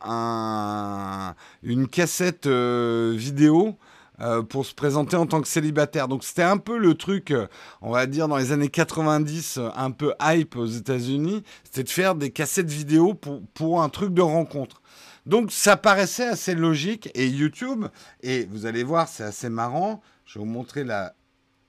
une 1.63 1.87
cassette 1.87 2.45
euh, 2.45 3.13
vidéo 3.15 3.75
euh, 4.21 4.41
pour 4.41 4.65
se 4.65 4.73
présenter 4.73 5.15
en 5.15 5.25
tant 5.25 5.41
que 5.41 5.47
célibataire. 5.47 6.07
Donc 6.07 6.23
c'était 6.23 6.43
un 6.43 6.57
peu 6.57 6.77
le 6.77 6.95
truc, 6.95 7.33
on 7.81 7.91
va 7.91 8.05
dire, 8.05 8.27
dans 8.27 8.37
les 8.37 8.51
années 8.51 8.69
90, 8.69 9.59
un 9.75 9.91
peu 9.91 10.13
hype 10.21 10.55
aux 10.55 10.65
États-Unis, 10.65 11.43
c'était 11.63 11.83
de 11.83 11.89
faire 11.89 12.15
des 12.15 12.31
cassettes 12.31 12.69
vidéo 12.69 13.13
pour, 13.13 13.41
pour 13.53 13.81
un 13.81 13.89
truc 13.89 14.13
de 14.13 14.21
rencontre. 14.21 14.81
Donc 15.25 15.51
ça 15.51 15.77
paraissait 15.77 16.27
assez 16.27 16.55
logique. 16.55 17.09
Et 17.13 17.27
YouTube, 17.27 17.85
et 18.21 18.45
vous 18.45 18.65
allez 18.65 18.83
voir, 18.83 19.07
c'est 19.07 19.23
assez 19.23 19.49
marrant. 19.49 20.01
Je 20.25 20.39
vais 20.39 20.45
vous 20.45 20.51
montrer 20.51 20.83
la, 20.83 21.13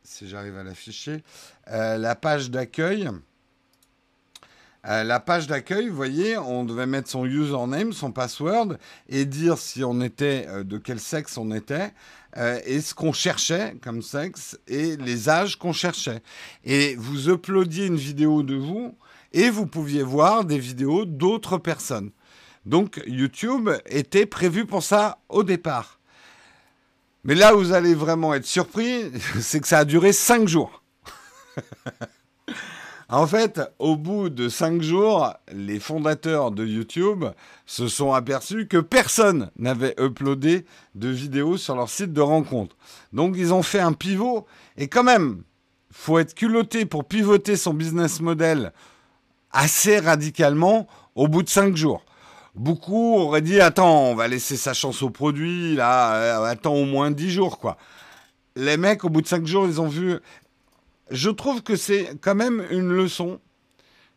si 0.02 0.28
j'arrive 0.28 0.56
à 0.56 0.62
l'afficher, 0.62 1.22
la 1.66 2.14
page 2.14 2.50
d'accueil. 2.50 3.10
Euh, 4.86 5.02
la 5.02 5.18
page 5.18 5.48
d'accueil, 5.48 5.88
vous 5.88 5.96
voyez, 5.96 6.38
on 6.38 6.64
devait 6.64 6.86
mettre 6.86 7.10
son 7.10 7.24
username, 7.24 7.92
son 7.92 8.12
password 8.12 8.78
et 9.08 9.24
dire 9.24 9.58
si 9.58 9.82
on 9.82 10.00
était, 10.00 10.46
euh, 10.48 10.62
de 10.62 10.78
quel 10.78 11.00
sexe 11.00 11.36
on 11.36 11.50
était 11.50 11.92
euh, 12.36 12.60
et 12.66 12.80
ce 12.80 12.94
qu'on 12.94 13.12
cherchait 13.12 13.74
comme 13.82 14.02
sexe 14.02 14.58
et 14.66 14.96
les 14.96 15.28
âges 15.28 15.56
qu'on 15.56 15.72
cherchait. 15.72 16.22
Et 16.64 16.94
vous 16.96 17.30
uploadiez 17.30 17.86
une 17.86 17.96
vidéo 17.96 18.42
de 18.42 18.54
vous 18.54 18.96
et 19.32 19.50
vous 19.50 19.66
pouviez 19.66 20.02
voir 20.02 20.44
des 20.44 20.58
vidéos 20.58 21.04
d'autres 21.04 21.58
personnes. 21.58 22.10
Donc 22.66 23.00
YouTube 23.06 23.70
était 23.86 24.26
prévu 24.26 24.66
pour 24.66 24.82
ça 24.82 25.18
au 25.28 25.42
départ. 25.42 25.98
Mais 27.24 27.34
là 27.34 27.54
où 27.54 27.58
vous 27.58 27.72
allez 27.72 27.94
vraiment 27.94 28.34
être 28.34 28.46
surpris, 28.46 29.10
c'est 29.40 29.60
que 29.60 29.68
ça 29.68 29.78
a 29.78 29.84
duré 29.84 30.12
5 30.12 30.46
jours. 30.46 30.82
En 33.10 33.26
fait, 33.26 33.60
au 33.78 33.96
bout 33.96 34.28
de 34.28 34.50
cinq 34.50 34.82
jours, 34.82 35.32
les 35.50 35.80
fondateurs 35.80 36.50
de 36.50 36.66
YouTube 36.66 37.24
se 37.64 37.88
sont 37.88 38.12
aperçus 38.12 38.68
que 38.68 38.76
personne 38.76 39.50
n'avait 39.58 39.94
uploadé 39.98 40.66
de 40.94 41.08
vidéos 41.08 41.56
sur 41.56 41.74
leur 41.74 41.88
site 41.88 42.12
de 42.12 42.20
rencontre. 42.20 42.76
Donc 43.14 43.34
ils 43.38 43.54
ont 43.54 43.62
fait 43.62 43.80
un 43.80 43.94
pivot. 43.94 44.46
Et 44.76 44.88
quand 44.88 45.04
même, 45.04 45.42
faut 45.90 46.18
être 46.18 46.34
culotté 46.34 46.84
pour 46.84 47.06
pivoter 47.06 47.56
son 47.56 47.72
business 47.72 48.20
model 48.20 48.72
assez 49.52 49.98
radicalement 49.98 50.86
au 51.14 51.28
bout 51.28 51.42
de 51.42 51.48
cinq 51.48 51.76
jours. 51.76 52.04
Beaucoup 52.54 53.16
auraient 53.16 53.40
dit 53.40 53.60
attends, 53.60 54.02
on 54.02 54.14
va 54.14 54.28
laisser 54.28 54.58
sa 54.58 54.74
chance 54.74 55.02
au 55.02 55.08
produit, 55.08 55.76
là, 55.76 56.14
euh, 56.14 56.44
attends 56.44 56.74
au 56.74 56.84
moins 56.84 57.10
dix 57.10 57.30
jours, 57.30 57.58
quoi. 57.58 57.78
Les 58.56 58.76
mecs, 58.76 59.04
au 59.04 59.08
bout 59.08 59.22
de 59.22 59.26
cinq 59.28 59.46
jours, 59.46 59.66
ils 59.66 59.80
ont 59.80 59.88
vu 59.88 60.18
je 61.10 61.30
trouve 61.30 61.62
que 61.62 61.76
c'est 61.76 62.18
quand 62.20 62.34
même 62.34 62.66
une 62.70 62.92
leçon 62.92 63.40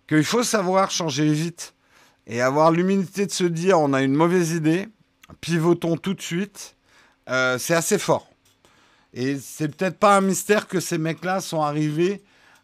qu'il 0.07 0.23
faut 0.23 0.43
savoir 0.43 0.91
changer 0.91 1.31
vite 1.31 1.73
et 2.27 2.41
avoir 2.41 2.71
l'humilité 2.71 3.25
de 3.25 3.31
se 3.31 3.43
dire 3.43 3.79
on 3.79 3.93
a 3.93 4.01
une 4.01 4.13
mauvaise 4.13 4.51
idée, 4.51 4.87
pivotons 5.39 5.97
tout 5.97 6.13
de 6.13 6.21
suite. 6.21 6.75
Euh, 7.29 7.57
c'est 7.57 7.75
assez 7.75 7.97
fort. 7.97 8.27
Et 9.13 9.37
c'est 9.37 9.67
peut-être 9.67 9.97
pas 9.97 10.17
un 10.17 10.21
mystère 10.21 10.67
que 10.67 10.79
ces 10.79 10.97
mecs-là 10.97 11.41
sont 11.41 11.61
arrivés 11.61 12.23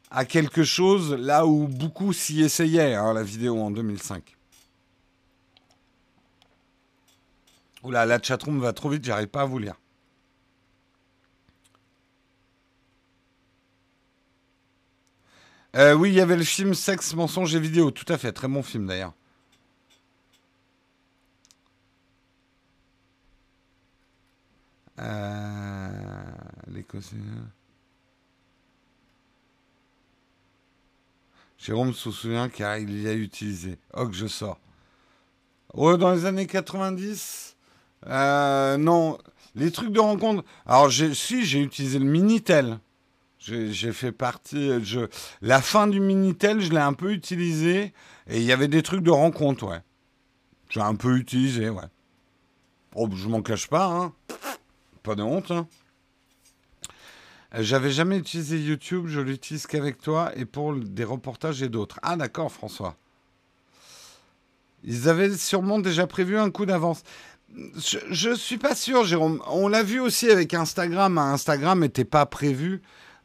à 0.09 0.25
quelque 0.25 0.63
chose 0.63 1.13
là 1.13 1.45
où 1.45 1.67
beaucoup 1.67 2.13
s'y 2.13 2.41
essayaient, 2.41 2.93
hein, 2.93 3.13
la 3.13 3.23
vidéo 3.23 3.59
en 3.59 3.71
2005. 3.71 4.37
Oula, 7.83 8.05
la 8.05 8.21
chatroom 8.21 8.59
va 8.59 8.73
trop 8.73 8.89
vite, 8.89 9.03
j'arrive 9.03 9.27
pas 9.27 9.41
à 9.41 9.45
vous 9.45 9.59
lire. 9.59 9.75
Euh, 15.75 15.93
oui, 15.93 16.09
il 16.09 16.15
y 16.15 16.21
avait 16.21 16.37
le 16.37 16.43
film 16.43 16.73
Sexe, 16.73 17.13
mensonge 17.13 17.53
et 17.55 17.59
vidéo. 17.59 17.91
Tout 17.91 18.11
à 18.11 18.17
fait, 18.17 18.31
très 18.31 18.47
bon 18.47 18.63
film 18.63 18.87
d'ailleurs. 18.87 19.13
Euh, 24.99 25.77
Jérôme 31.57 31.93
se 31.93 32.11
souvient 32.11 32.49
car 32.49 32.77
il 32.77 33.01
y 33.01 33.07
a 33.07 33.13
utilisé. 33.13 33.77
Oh, 33.93 34.07
que 34.07 34.15
je 34.15 34.27
sors. 34.27 34.59
Oh, 35.73 35.97
dans 35.97 36.13
les 36.13 36.25
années 36.25 36.47
90 36.47 37.55
euh, 38.07 38.77
Non, 38.77 39.17
les 39.55 39.71
trucs 39.71 39.91
de 39.91 39.99
rencontre. 39.99 40.43
Alors, 40.65 40.91
si, 40.91 41.45
j'ai 41.45 41.61
utilisé 41.61 41.99
le 41.99 42.05
Minitel. 42.05 42.79
J'ai 43.47 43.93
fait 43.93 44.11
partie. 44.11 44.83
Je, 44.83 45.07
la 45.41 45.61
fin 45.61 45.87
du 45.87 45.99
Minitel, 45.99 46.59
je 46.59 46.71
l'ai 46.71 46.77
un 46.77 46.93
peu 46.93 47.13
utilisé. 47.13 47.93
Et 48.29 48.37
il 48.37 48.43
y 48.43 48.51
avait 48.51 48.67
des 48.67 48.83
trucs 48.83 49.03
de 49.03 49.11
rencontre, 49.11 49.67
ouais. 49.67 49.81
J'ai 50.69 50.81
un 50.81 50.95
peu 50.95 51.15
utilisé, 51.17 51.69
ouais. 51.69 51.85
Oh, 52.95 53.07
je 53.13 53.27
m'en 53.27 53.41
cache 53.41 53.67
pas, 53.67 53.85
hein. 53.85 54.13
Pas 55.03 55.15
de 55.15 55.23
honte, 55.23 55.51
hein. 55.51 55.67
J'avais 57.57 57.91
jamais 57.91 58.17
utilisé 58.17 58.59
YouTube, 58.59 59.05
je 59.07 59.21
l'utilise 59.21 59.67
qu'avec 59.67 60.01
toi 60.01 60.31
et 60.35 60.43
pour 60.43 60.75
des 60.75 61.05
reportages 61.05 61.61
et 61.63 61.69
d'autres. 61.69 61.97
Ah 62.03 62.17
d'accord, 62.17 62.51
François. 62.51 62.97
Ils 64.83 65.07
avaient 65.07 65.35
sûrement 65.35 65.79
déjà 65.79 66.07
prévu 66.07 66.37
un 66.37 66.51
coup 66.51 66.65
d'avance. 66.65 67.03
Je, 67.55 68.29
ne 68.29 68.35
suis 68.35 68.57
pas 68.57 68.75
sûr, 68.75 69.05
Jérôme. 69.05 69.41
On 69.47 69.69
l'a 69.69 69.81
vu 69.81 69.99
aussi 69.99 70.29
avec 70.29 70.53
Instagram. 70.53 71.17
Instagram 71.17 71.79
n'était 71.79 72.05
pas 72.05 72.25
prévu 72.25 72.81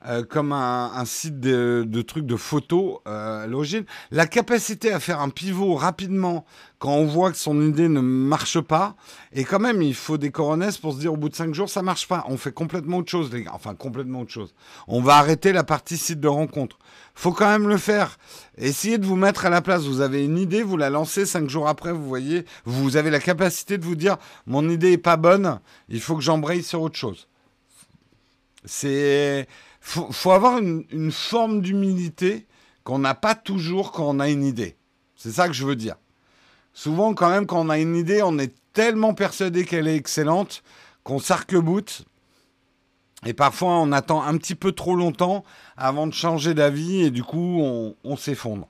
euh, 0.06 0.24
comme 0.24 0.52
un, 0.52 1.04
site 1.04 1.38
de, 1.40 2.02
trucs 2.02 2.26
de 2.26 2.36
photos 2.36 2.98
euh, 3.06 3.44
à 3.44 3.46
l'origine. 3.46 3.84
La 4.10 4.26
capacité 4.26 4.92
à 4.92 5.00
faire 5.00 5.20
un 5.20 5.28
pivot 5.28 5.74
rapidement 5.74 6.44
quand 6.78 6.94
on 6.94 7.04
voit 7.04 7.30
que 7.30 7.36
son 7.36 7.60
idée 7.62 7.88
ne 7.88 8.00
marche 8.00 8.60
pas, 8.60 8.96
et 9.32 9.44
quand 9.44 9.60
même, 9.60 9.82
il 9.82 9.94
faut 9.94 10.18
des 10.18 10.32
coronesses 10.32 10.78
pour 10.78 10.94
se 10.94 10.98
dire 10.98 11.12
au 11.12 11.16
bout 11.16 11.28
de 11.28 11.36
cinq 11.36 11.54
jours, 11.54 11.70
ça 11.70 11.80
marche 11.82 12.08
pas. 12.08 12.24
On 12.28 12.36
fait 12.36 12.50
complètement 12.50 12.98
autre 12.98 13.10
chose, 13.10 13.32
les 13.32 13.44
gars. 13.44 13.52
Enfin, 13.54 13.76
complètement 13.76 14.22
autre 14.22 14.32
chose. 14.32 14.52
On 14.88 15.00
va 15.00 15.14
arrêter 15.14 15.52
la 15.52 15.62
partie 15.62 15.96
site 15.96 16.18
de 16.18 16.26
rencontre. 16.26 16.78
Faut 17.14 17.30
quand 17.30 17.46
même 17.46 17.68
le 17.68 17.76
faire. 17.76 18.18
Essayez 18.58 18.98
de 18.98 19.06
vous 19.06 19.14
mettre 19.14 19.46
à 19.46 19.50
la 19.50 19.60
place. 19.60 19.82
Vous 19.82 20.00
avez 20.00 20.24
une 20.24 20.38
idée, 20.38 20.64
vous 20.64 20.76
la 20.76 20.90
lancez 20.90 21.24
cinq 21.24 21.48
jours 21.48 21.68
après, 21.68 21.92
vous 21.92 22.08
voyez, 22.08 22.44
vous 22.64 22.96
avez 22.96 23.10
la 23.10 23.20
capacité 23.20 23.78
de 23.78 23.84
vous 23.84 23.94
dire, 23.94 24.16
mon 24.46 24.68
idée 24.68 24.92
est 24.92 24.98
pas 24.98 25.16
bonne, 25.16 25.60
il 25.88 26.00
faut 26.00 26.16
que 26.16 26.22
j'embraye 26.22 26.64
sur 26.64 26.82
autre 26.82 26.96
chose. 26.96 27.28
C'est 28.64 29.46
faut, 29.82 30.10
faut 30.10 30.30
avoir 30.30 30.58
une, 30.58 31.12
forme 31.12 31.60
d'humilité 31.60 32.46
qu'on 32.84 33.00
n'a 33.00 33.14
pas 33.14 33.34
toujours 33.34 33.92
quand 33.92 34.08
on 34.08 34.20
a 34.20 34.30
une 34.30 34.44
idée. 34.44 34.76
C'est 35.16 35.32
ça 35.32 35.48
que 35.48 35.52
je 35.52 35.66
veux 35.66 35.76
dire. 35.76 35.96
Souvent, 36.72 37.12
quand 37.12 37.28
même, 37.28 37.46
quand 37.46 37.60
on 37.60 37.68
a 37.68 37.78
une 37.78 37.96
idée, 37.96 38.22
on 38.22 38.38
est 38.38 38.54
tellement 38.72 39.12
persuadé 39.12 39.66
qu'elle 39.66 39.88
est 39.88 39.96
excellente 39.96 40.62
qu'on 41.02 41.18
s'arc-boute. 41.18 42.04
Et 43.26 43.34
parfois, 43.34 43.78
on 43.80 43.92
attend 43.92 44.22
un 44.22 44.36
petit 44.38 44.54
peu 44.54 44.72
trop 44.72 44.96
longtemps 44.96 45.44
avant 45.76 46.06
de 46.06 46.14
changer 46.14 46.54
d'avis 46.54 47.02
et 47.02 47.10
du 47.10 47.22
coup, 47.22 47.60
on 47.60 48.16
s'effondre. 48.16 48.68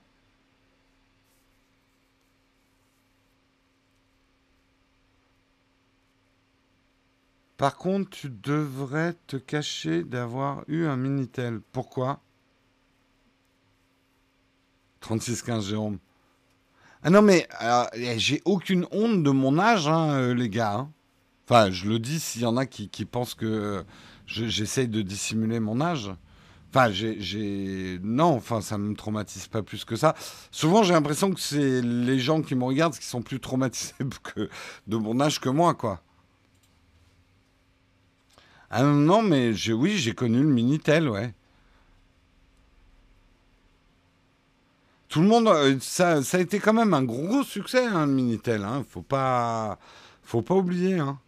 Par 7.63 7.77
contre, 7.77 8.09
tu 8.09 8.29
devrais 8.29 9.13
te 9.25 9.37
cacher 9.37 10.03
d'avoir 10.03 10.65
eu 10.67 10.85
un 10.85 10.97
Minitel. 10.97 11.61
Pourquoi? 11.71 12.19
3615 14.99 15.69
Jérôme. 15.69 15.99
Ah 17.03 17.09
non, 17.09 17.21
mais 17.21 17.47
eh, 17.93 18.19
j'ai 18.19 18.41
aucune 18.43 18.85
honte 18.91 19.23
de 19.23 19.29
mon 19.29 19.59
âge, 19.59 19.87
hein, 19.87 20.09
euh, 20.09 20.33
les 20.33 20.49
gars. 20.49 20.73
Hein. 20.73 20.91
Enfin, 21.45 21.71
je 21.71 21.87
le 21.87 21.99
dis 21.99 22.19
s'il 22.19 22.41
y 22.41 22.45
en 22.45 22.57
a 22.57 22.65
qui, 22.65 22.89
pensent 23.05 23.33
que 23.33 23.85
j'essaye 24.25 24.89
de 24.89 25.01
dissimuler 25.01 25.61
mon 25.61 25.79
âge. 25.79 26.11
Enfin, 26.69 26.91
j'ai. 26.91 27.97
Non, 28.03 28.35
enfin, 28.35 28.59
ça 28.59 28.77
ne 28.77 28.83
me 28.83 28.95
traumatise 28.95 29.47
pas 29.47 29.63
plus 29.63 29.85
que 29.85 29.95
ça. 29.95 30.15
Souvent, 30.51 30.83
j'ai 30.83 30.91
l'impression 30.91 31.31
que 31.31 31.39
c'est 31.39 31.81
les 31.81 32.19
gens 32.19 32.41
qui 32.41 32.55
me 32.55 32.65
regardent 32.65 32.97
qui 32.97 33.05
sont 33.07 33.21
plus 33.21 33.39
traumatisés 33.39 33.93
que 34.35 34.49
de 34.87 34.97
mon 34.97 35.21
âge 35.21 35.39
que 35.39 35.47
moi, 35.47 35.75
quoi. 35.75 36.03
Ah 38.75 38.81
non, 38.81 39.21
mais 39.21 39.51
oui, 39.69 39.99
j'ai 39.99 40.15
connu 40.15 40.39
le 40.41 40.49
Minitel, 40.49 41.07
ouais. 41.07 41.31
Tout 45.09 45.21
le 45.21 45.27
monde, 45.27 45.47
euh, 45.47 45.77
ça, 45.79 46.15
a 46.15 46.39
été 46.39 46.57
quand 46.57 46.73
même 46.73 46.95
un 46.95 47.03
gros 47.03 47.43
succès, 47.43 47.85
hein, 47.85 48.07
le 48.07 48.11
Minitel. 48.13 48.63
Hein. 48.63 48.83
Faut 48.89 49.03
pas, 49.03 49.77
faut 50.23 50.41
pas 50.41 50.55
oublier. 50.55 50.97
Hein. 50.97 51.19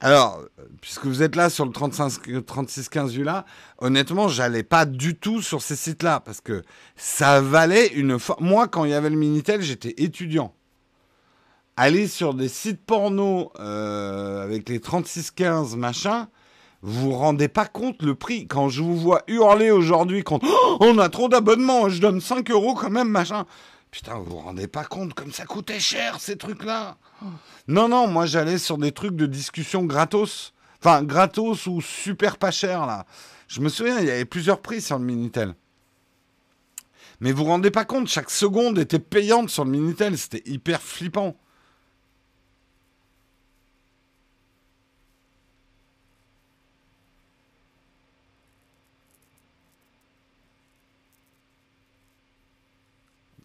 Alors, 0.00 0.42
puisque 0.80 1.06
vous 1.06 1.22
êtes 1.22 1.36
là 1.36 1.50
sur 1.50 1.64
le 1.64 1.70
3615 1.70 3.16
là, 3.20 3.44
honnêtement, 3.78 4.26
j'allais 4.26 4.64
pas 4.64 4.86
du 4.86 5.14
tout 5.14 5.42
sur 5.42 5.62
ces 5.62 5.76
sites-là 5.76 6.18
parce 6.18 6.40
que 6.40 6.64
ça 6.96 7.40
valait 7.40 7.86
une. 7.94 8.18
Moi, 8.40 8.66
quand 8.66 8.84
il 8.84 8.90
y 8.90 8.94
avait 8.94 9.10
le 9.10 9.16
Minitel, 9.16 9.62
j'étais 9.62 9.94
étudiant. 9.98 10.52
Aller 11.76 12.08
sur 12.08 12.34
des 12.34 12.48
sites 12.48 12.84
porno 12.84 13.52
euh, 13.60 14.42
avec 14.42 14.68
les 14.68 14.80
3615 14.80 15.76
machin, 15.76 16.28
vous 16.82 17.10
vous 17.10 17.16
rendez 17.16 17.48
pas 17.48 17.66
compte 17.66 18.02
le 18.02 18.14
prix. 18.14 18.46
Quand 18.46 18.68
je 18.68 18.82
vous 18.82 18.96
vois 18.96 19.22
hurler 19.26 19.70
aujourd'hui 19.70 20.24
quand 20.24 20.40
oh, 20.42 20.76
on 20.80 20.98
a 20.98 21.08
trop 21.08 21.28
d'abonnements, 21.28 21.88
je 21.88 22.00
donne 22.00 22.20
5 22.20 22.50
euros 22.50 22.74
quand 22.74 22.90
même, 22.90 23.08
machin. 23.08 23.44
Putain, 23.90 24.14
vous 24.14 24.30
vous 24.30 24.38
rendez 24.38 24.68
pas 24.68 24.84
compte 24.84 25.14
comme 25.14 25.32
ça 25.32 25.44
coûtait 25.44 25.80
cher 25.80 26.20
ces 26.20 26.38
trucs-là. 26.38 26.96
Non, 27.68 27.88
non, 27.88 28.06
moi 28.06 28.24
j'allais 28.24 28.58
sur 28.58 28.78
des 28.78 28.92
trucs 28.92 29.16
de 29.16 29.26
discussion 29.26 29.84
gratos. 29.84 30.54
Enfin, 30.78 31.02
gratos 31.02 31.66
ou 31.66 31.80
super 31.80 32.38
pas 32.38 32.50
cher 32.50 32.86
là. 32.86 33.04
Je 33.48 33.60
me 33.60 33.68
souviens, 33.68 33.98
il 33.98 34.06
y 34.06 34.10
avait 34.10 34.24
plusieurs 34.24 34.62
prix 34.62 34.80
sur 34.80 34.98
le 34.98 35.04
Minitel. 35.04 35.54
Mais 37.20 37.32
vous 37.32 37.44
vous 37.44 37.50
rendez 37.50 37.70
pas 37.70 37.84
compte, 37.84 38.08
chaque 38.08 38.30
seconde 38.30 38.78
était 38.78 39.00
payante 39.00 39.50
sur 39.50 39.64
le 39.64 39.70
Minitel. 39.72 40.16
C'était 40.16 40.48
hyper 40.48 40.80
flippant. 40.80 41.36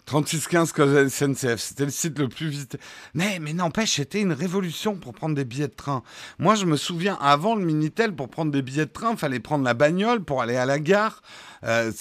3615 0.06 0.72
cause 0.72 1.08
SNCF, 1.10 1.60
c'était 1.60 1.86
le 1.86 1.92
site 1.92 2.20
le 2.20 2.30
plus 2.30 2.48
visité. 2.48 2.78
Mais, 3.14 3.40
mais 3.40 3.54
n'empêche, 3.54 3.96
c'était 3.96 4.22
une 4.22 4.34
révolution 4.34 4.96
pour 4.96 5.14
prendre 5.14 5.36
des 5.36 5.46
billets 5.46 5.68
de 5.68 5.74
train. 5.74 6.04
Moi, 6.38 6.56
je 6.56 6.66
me 6.66 6.78
souviens, 6.78 7.18
avant 7.20 7.56
le 7.56 7.66
Minitel, 7.66 8.16
pour 8.16 8.30
prendre 8.30 8.52
des 8.52 8.62
billets 8.62 8.86
de 8.86 8.92
train, 8.92 9.12
il 9.14 9.18
fallait 9.18 9.40
prendre 9.40 9.64
la 9.64 9.74
bagnole 9.74 10.24
pour 10.24 10.42
aller 10.42 10.58
à 10.58 10.66
la 10.66 10.80
gare. 10.80 11.24
Euh, 11.64 11.92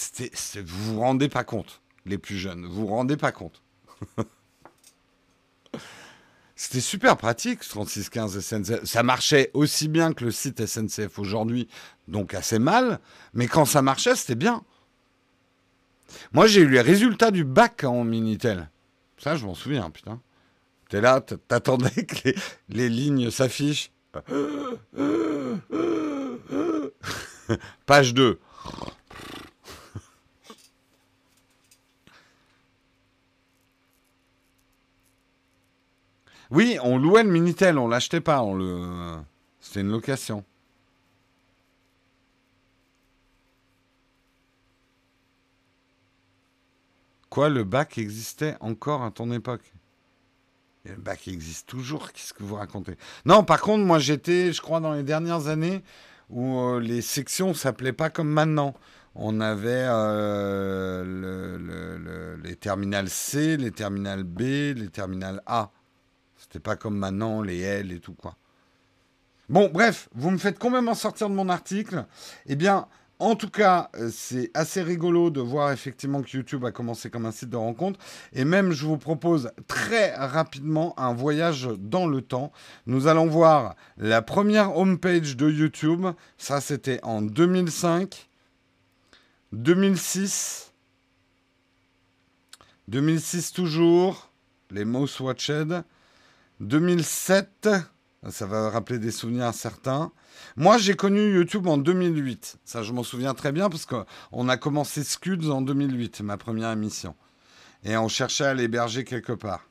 vous 0.64 0.94
vous 0.94 1.00
rendez 1.00 1.28
pas 1.28 1.44
compte, 1.44 1.80
les 2.04 2.18
plus 2.18 2.36
jeunes, 2.36 2.66
vous 2.66 2.82
vous 2.82 2.86
rendez 2.88 3.16
pas 3.16 3.32
compte. 3.32 3.62
C'était 6.56 6.80
super 6.80 7.16
pratique, 7.16 7.60
3615 7.60 8.40
SNCF. 8.40 8.84
Ça 8.84 9.02
marchait 9.02 9.50
aussi 9.54 9.88
bien 9.88 10.12
que 10.12 10.24
le 10.24 10.30
site 10.30 10.64
SNCF 10.64 11.18
aujourd'hui, 11.18 11.68
donc 12.06 12.32
assez 12.32 12.60
mal, 12.60 13.00
mais 13.32 13.48
quand 13.48 13.64
ça 13.64 13.82
marchait, 13.82 14.14
c'était 14.14 14.36
bien. 14.36 14.62
Moi, 16.32 16.46
j'ai 16.46 16.60
eu 16.60 16.68
les 16.68 16.80
résultats 16.80 17.30
du 17.30 17.44
bac 17.44 17.84
en 17.84 18.04
Minitel. 18.04 18.68
Ça, 19.18 19.36
je 19.36 19.44
m'en 19.44 19.54
souviens, 19.54 19.90
putain. 19.90 20.20
T'es 20.88 21.00
là, 21.00 21.20
t'attendais 21.20 22.04
que 22.04 22.30
les, 22.68 22.88
lignes 22.88 23.30
s'affichent. 23.30 23.90
Page 27.86 28.14
2. 28.14 28.38
Oui, 36.50 36.78
on 36.82 36.98
louait 36.98 37.24
le 37.24 37.30
Minitel, 37.30 37.78
on 37.78 37.88
l'achetait 37.88 38.20
pas, 38.20 38.42
on 38.42 38.54
le... 38.54 39.16
C'était 39.60 39.80
une 39.80 39.90
location. 39.90 40.44
Quoi, 47.34 47.48
le 47.48 47.64
bac 47.64 47.98
existait 47.98 48.54
encore 48.60 49.02
à 49.02 49.10
ton 49.10 49.32
époque? 49.32 49.72
Le 50.84 50.94
bac 50.94 51.26
existe 51.26 51.66
toujours, 51.66 52.12
qu'est-ce 52.12 52.32
que 52.32 52.44
vous 52.44 52.54
racontez? 52.54 52.96
Non, 53.24 53.42
par 53.42 53.60
contre, 53.60 53.84
moi 53.84 53.98
j'étais, 53.98 54.52
je 54.52 54.62
crois, 54.62 54.78
dans 54.78 54.92
les 54.92 55.02
dernières 55.02 55.48
années 55.48 55.82
où 56.30 56.60
euh, 56.60 56.78
les 56.78 57.02
sections 57.02 57.52
s'appelaient 57.52 57.92
pas 57.92 58.08
comme 58.08 58.28
maintenant. 58.28 58.72
On 59.16 59.40
avait 59.40 59.84
euh, 59.88 61.02
les 62.44 62.54
terminales 62.54 63.10
C, 63.10 63.56
les 63.56 63.72
terminales 63.72 64.22
B, 64.22 64.40
les 64.76 64.88
terminales 64.88 65.42
A. 65.46 65.72
C'était 66.36 66.60
pas 66.60 66.76
comme 66.76 66.96
maintenant, 66.96 67.42
les 67.42 67.58
L 67.58 67.90
et 67.90 67.98
tout 67.98 68.14
quoi. 68.14 68.36
Bon, 69.48 69.68
bref, 69.74 70.08
vous 70.14 70.30
me 70.30 70.38
faites 70.38 70.60
complètement 70.60 70.94
sortir 70.94 71.28
de 71.28 71.34
mon 71.34 71.48
article. 71.48 72.06
Eh 72.46 72.54
bien, 72.54 72.86
en 73.20 73.36
tout 73.36 73.48
cas, 73.48 73.90
euh, 73.96 74.10
c'est 74.12 74.50
assez 74.54 74.82
rigolo 74.82 75.30
de 75.30 75.40
voir 75.40 75.70
effectivement 75.72 76.22
que 76.22 76.36
YouTube 76.36 76.64
a 76.64 76.72
commencé 76.72 77.10
comme 77.10 77.26
un 77.26 77.32
site 77.32 77.50
de 77.50 77.56
rencontre. 77.56 78.00
Et 78.32 78.44
même, 78.44 78.72
je 78.72 78.84
vous 78.86 78.98
propose 78.98 79.50
très 79.68 80.14
rapidement 80.14 80.98
un 80.98 81.14
voyage 81.14 81.68
dans 81.78 82.06
le 82.06 82.22
temps. 82.22 82.52
Nous 82.86 83.06
allons 83.06 83.26
voir 83.26 83.76
la 83.96 84.20
première 84.20 84.76
homepage 84.76 85.36
de 85.36 85.48
YouTube. 85.48 86.06
Ça, 86.38 86.60
c'était 86.60 87.00
en 87.04 87.22
2005, 87.22 88.28
2006, 89.52 90.72
2006 92.88 93.52
toujours, 93.52 94.30
les 94.70 94.84
Mouse 94.84 95.20
Watched, 95.20 95.84
2007, 96.60 97.68
ça 98.30 98.46
va 98.46 98.70
rappeler 98.70 98.98
des 98.98 99.10
souvenirs 99.10 99.52
certains. 99.54 100.12
Moi, 100.56 100.78
j'ai 100.78 100.94
connu 100.94 101.34
YouTube 101.34 101.66
en 101.66 101.78
2008. 101.78 102.58
Ça, 102.64 102.82
je 102.82 102.92
m'en 102.92 103.02
souviens 103.02 103.34
très 103.34 103.52
bien 103.52 103.68
parce 103.68 103.86
qu'on 103.86 104.48
a 104.48 104.56
commencé 104.56 105.04
Scuds 105.04 105.50
en 105.50 105.62
2008, 105.62 106.20
ma 106.22 106.36
première 106.36 106.70
émission. 106.70 107.14
Et 107.84 107.96
on 107.96 108.08
cherchait 108.08 108.44
à 108.44 108.54
l'héberger 108.54 109.04
quelque 109.04 109.32
part. 109.32 109.68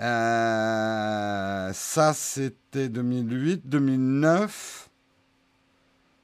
Euh, 0.00 1.72
ça, 1.72 2.12
c'était 2.14 2.88
2008, 2.88 3.68
2009. 3.68 4.90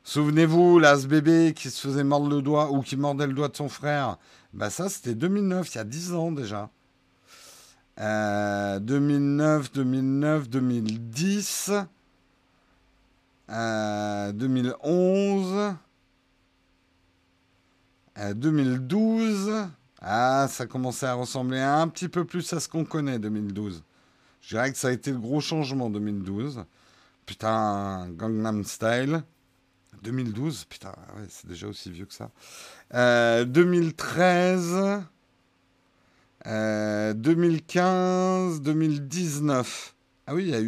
Souvenez-vous, 0.03 0.81
là, 0.81 0.99
ce 0.99 1.07
bébé 1.07 1.53
qui 1.55 1.71
se 1.71 1.87
faisait 1.87 2.03
mordre 2.03 2.29
le 2.29 2.43
doigt 2.43 2.73
ou 2.73 2.81
qui 2.81 2.97
mordait 2.97 3.29
le 3.29 3.33
doigt 3.33 3.49
de 3.49 3.57
son 3.57 3.69
frère. 3.69 4.19
Bah 4.53 4.71
ça, 4.71 4.89
c'était 4.89 5.15
2009, 5.15 5.73
il 5.73 5.77
y 5.77 5.81
a 5.81 5.85
10 5.85 6.15
ans 6.15 6.33
déjà. 6.33 6.71
2009, 8.01 9.73
2009, 9.73 10.49
2010. 10.49 11.73
2011, 14.33 15.75
euh, 18.19 18.35
2012. 18.35 19.49
Euh, 19.49 19.65
ah, 20.01 20.47
ça 20.49 20.67
commençait 20.67 21.07
à 21.07 21.15
ressembler 21.15 21.59
un 21.59 21.89
petit 21.89 22.09
peu 22.09 22.25
plus 22.25 22.53
à 22.53 22.61
ce 22.61 22.69
qu'on 22.69 22.85
connaît, 22.85 23.19
2012. 23.19 23.83
Je 24.41 24.49
dirais 24.57 24.73
que 24.73 24.79
ça 24.79 24.89
a 24.89 24.93
été 24.93 25.11
le 25.11 25.19
gros 25.19 25.41
changement, 25.41 25.91
2012. 25.91 26.65
Putain, 27.27 28.09
Gangnam 28.11 28.65
Style. 28.65 29.23
2012, 30.03 30.65
putain, 30.65 30.95
c'est 31.29 31.47
déjà 31.47 31.67
aussi 31.67 31.91
vieux 31.91 32.07
que 32.07 32.15
ça. 32.15 32.31
2013, 33.45 35.03
2015, 36.45 38.63
2019. 38.63 39.95
Ah 40.27 40.35
oui, 40.35 40.45
il 40.45 40.51
y, 40.51 40.55
a 40.55 40.61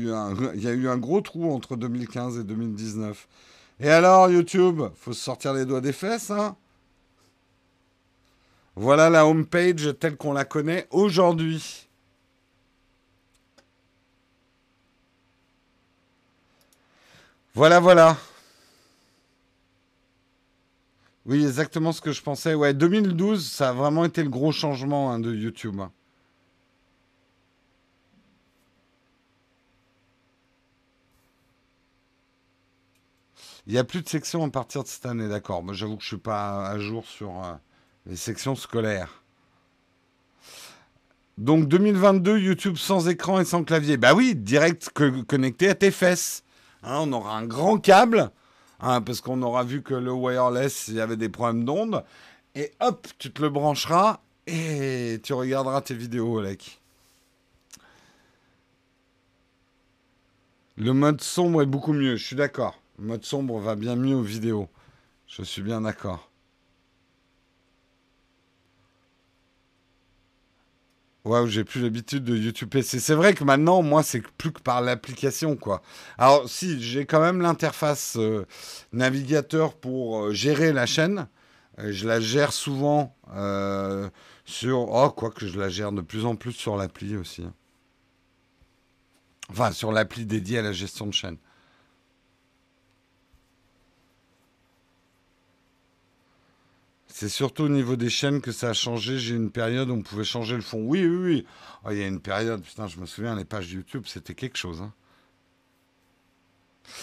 eu 0.72 0.88
un, 0.88 0.96
gros 0.96 1.20
trou 1.20 1.52
entre 1.52 1.76
2015 1.76 2.38
et 2.38 2.44
2019. 2.44 3.28
Et 3.80 3.88
alors, 3.88 4.30
YouTube, 4.30 4.82
faut 4.96 5.12
se 5.12 5.22
sortir 5.22 5.54
les 5.54 5.64
doigts 5.64 5.80
des 5.80 5.92
fesses, 5.92 6.30
hein 6.30 6.56
Voilà 8.74 9.08
la 9.08 9.26
homepage 9.26 9.94
telle 10.00 10.16
qu'on 10.16 10.32
la 10.32 10.44
connaît 10.44 10.88
aujourd'hui. 10.90 11.88
Voilà, 17.54 17.80
voilà. 17.80 18.16
Oui, 21.26 21.44
exactement 21.44 21.92
ce 21.92 22.00
que 22.00 22.12
je 22.12 22.22
pensais. 22.22 22.54
Ouais, 22.54 22.74
2012, 22.74 23.48
ça 23.48 23.70
a 23.70 23.72
vraiment 23.72 24.04
été 24.04 24.22
le 24.22 24.30
gros 24.30 24.52
changement 24.52 25.12
hein, 25.12 25.20
de 25.20 25.32
YouTube. 25.34 25.78
Hein. 25.80 25.92
Il 33.66 33.72
n'y 33.72 33.78
a 33.78 33.84
plus 33.84 34.02
de 34.02 34.08
sections 34.08 34.44
à 34.44 34.50
partir 34.50 34.82
de 34.82 34.88
cette 34.88 35.06
année, 35.06 35.28
d'accord. 35.28 35.62
Moi, 35.62 35.74
j'avoue 35.74 35.96
que 35.96 36.02
je 36.02 36.06
ne 36.06 36.18
suis 36.18 36.22
pas 36.22 36.66
à 36.68 36.78
jour 36.78 37.06
sur 37.06 37.44
euh, 37.44 37.52
les 38.06 38.16
sections 38.16 38.56
scolaires. 38.56 39.22
Donc 41.38 41.68
2022, 41.68 42.38
YouTube 42.38 42.76
sans 42.76 43.08
écran 43.08 43.40
et 43.40 43.44
sans 43.44 43.64
clavier. 43.64 43.96
Bah 43.96 44.14
oui, 44.14 44.34
direct 44.34 44.90
connecté 45.26 45.68
à 45.68 45.74
tes 45.74 45.90
fesses. 45.90 46.42
Hein, 46.82 46.98
on 47.02 47.12
aura 47.12 47.36
un 47.38 47.46
grand 47.46 47.78
câble, 47.78 48.30
hein, 48.82 49.00
parce 49.00 49.20
qu'on 49.20 49.40
aura 49.42 49.64
vu 49.64 49.82
que 49.82 49.94
le 49.94 50.12
wireless, 50.12 50.88
il 50.88 50.94
y 50.94 51.00
avait 51.00 51.16
des 51.16 51.28
problèmes 51.28 51.64
d'onde. 51.64 52.04
Et 52.54 52.72
hop, 52.80 53.06
tu 53.18 53.32
te 53.32 53.40
le 53.40 53.48
brancheras 53.48 54.20
et 54.46 55.20
tu 55.22 55.32
regarderas 55.32 55.80
tes 55.80 55.94
vidéos, 55.94 56.38
Alec. 56.38 56.80
Le 60.76 60.92
mode 60.92 61.20
sombre 61.20 61.62
est 61.62 61.66
beaucoup 61.66 61.92
mieux, 61.92 62.16
je 62.16 62.26
suis 62.26 62.36
d'accord. 62.36 62.80
Le 62.98 63.04
mode 63.04 63.24
sombre 63.24 63.58
va 63.58 63.76
bien 63.76 63.96
mieux 63.96 64.16
aux 64.16 64.22
vidéos. 64.22 64.68
Je 65.26 65.42
suis 65.42 65.62
bien 65.62 65.82
d'accord. 65.82 66.31
Ouais, 71.24 71.46
j'ai 71.46 71.62
plus 71.62 71.80
l'habitude 71.82 72.24
de 72.24 72.36
YouTube 72.36 72.68
PC. 72.70 72.98
C'est 72.98 73.14
vrai 73.14 73.32
que 73.34 73.44
maintenant, 73.44 73.80
moi, 73.82 74.02
c'est 74.02 74.20
plus 74.38 74.50
que 74.52 74.60
par 74.60 74.80
l'application, 74.80 75.54
quoi. 75.54 75.80
Alors, 76.18 76.48
si, 76.48 76.82
j'ai 76.82 77.06
quand 77.06 77.20
même 77.20 77.40
l'interface 77.40 78.16
euh, 78.16 78.44
navigateur 78.92 79.74
pour 79.74 80.24
euh, 80.24 80.32
gérer 80.32 80.72
la 80.72 80.84
chaîne. 80.84 81.28
je 81.78 82.08
la 82.08 82.18
gère 82.18 82.52
souvent 82.52 83.16
euh, 83.34 84.10
sur... 84.44 84.90
Oh, 84.90 85.10
quoi 85.10 85.30
que 85.30 85.46
je 85.46 85.60
la 85.60 85.68
gère 85.68 85.92
de 85.92 86.00
plus 86.00 86.24
en 86.24 86.34
plus 86.34 86.52
sur 86.52 86.76
l'appli 86.76 87.16
aussi. 87.16 87.42
Hein. 87.42 87.54
Enfin, 89.48 89.70
sur 89.70 89.92
l'appli 89.92 90.26
dédiée 90.26 90.58
à 90.58 90.62
la 90.62 90.72
gestion 90.72 91.06
de 91.06 91.12
chaîne. 91.12 91.36
C'est 97.14 97.28
surtout 97.28 97.64
au 97.64 97.68
niveau 97.68 97.94
des 97.94 98.08
chaînes 98.08 98.40
que 98.40 98.52
ça 98.52 98.70
a 98.70 98.72
changé. 98.72 99.18
J'ai 99.18 99.34
une 99.34 99.50
période 99.50 99.90
où 99.90 99.92
on 99.92 100.00
pouvait 100.00 100.24
changer 100.24 100.56
le 100.56 100.62
fond. 100.62 100.78
Oui, 100.82 101.06
oui, 101.06 101.16
oui. 101.22 101.46
Oh, 101.84 101.88
il 101.90 101.98
y 101.98 102.02
a 102.02 102.06
une 102.06 102.20
période, 102.20 102.62
putain, 102.62 102.86
je 102.86 102.98
me 102.98 103.04
souviens, 103.04 103.36
les 103.36 103.44
pages 103.44 103.70
YouTube, 103.70 104.04
c'était 104.06 104.34
quelque 104.34 104.56
chose. 104.56 104.80
Hein. 104.80 104.92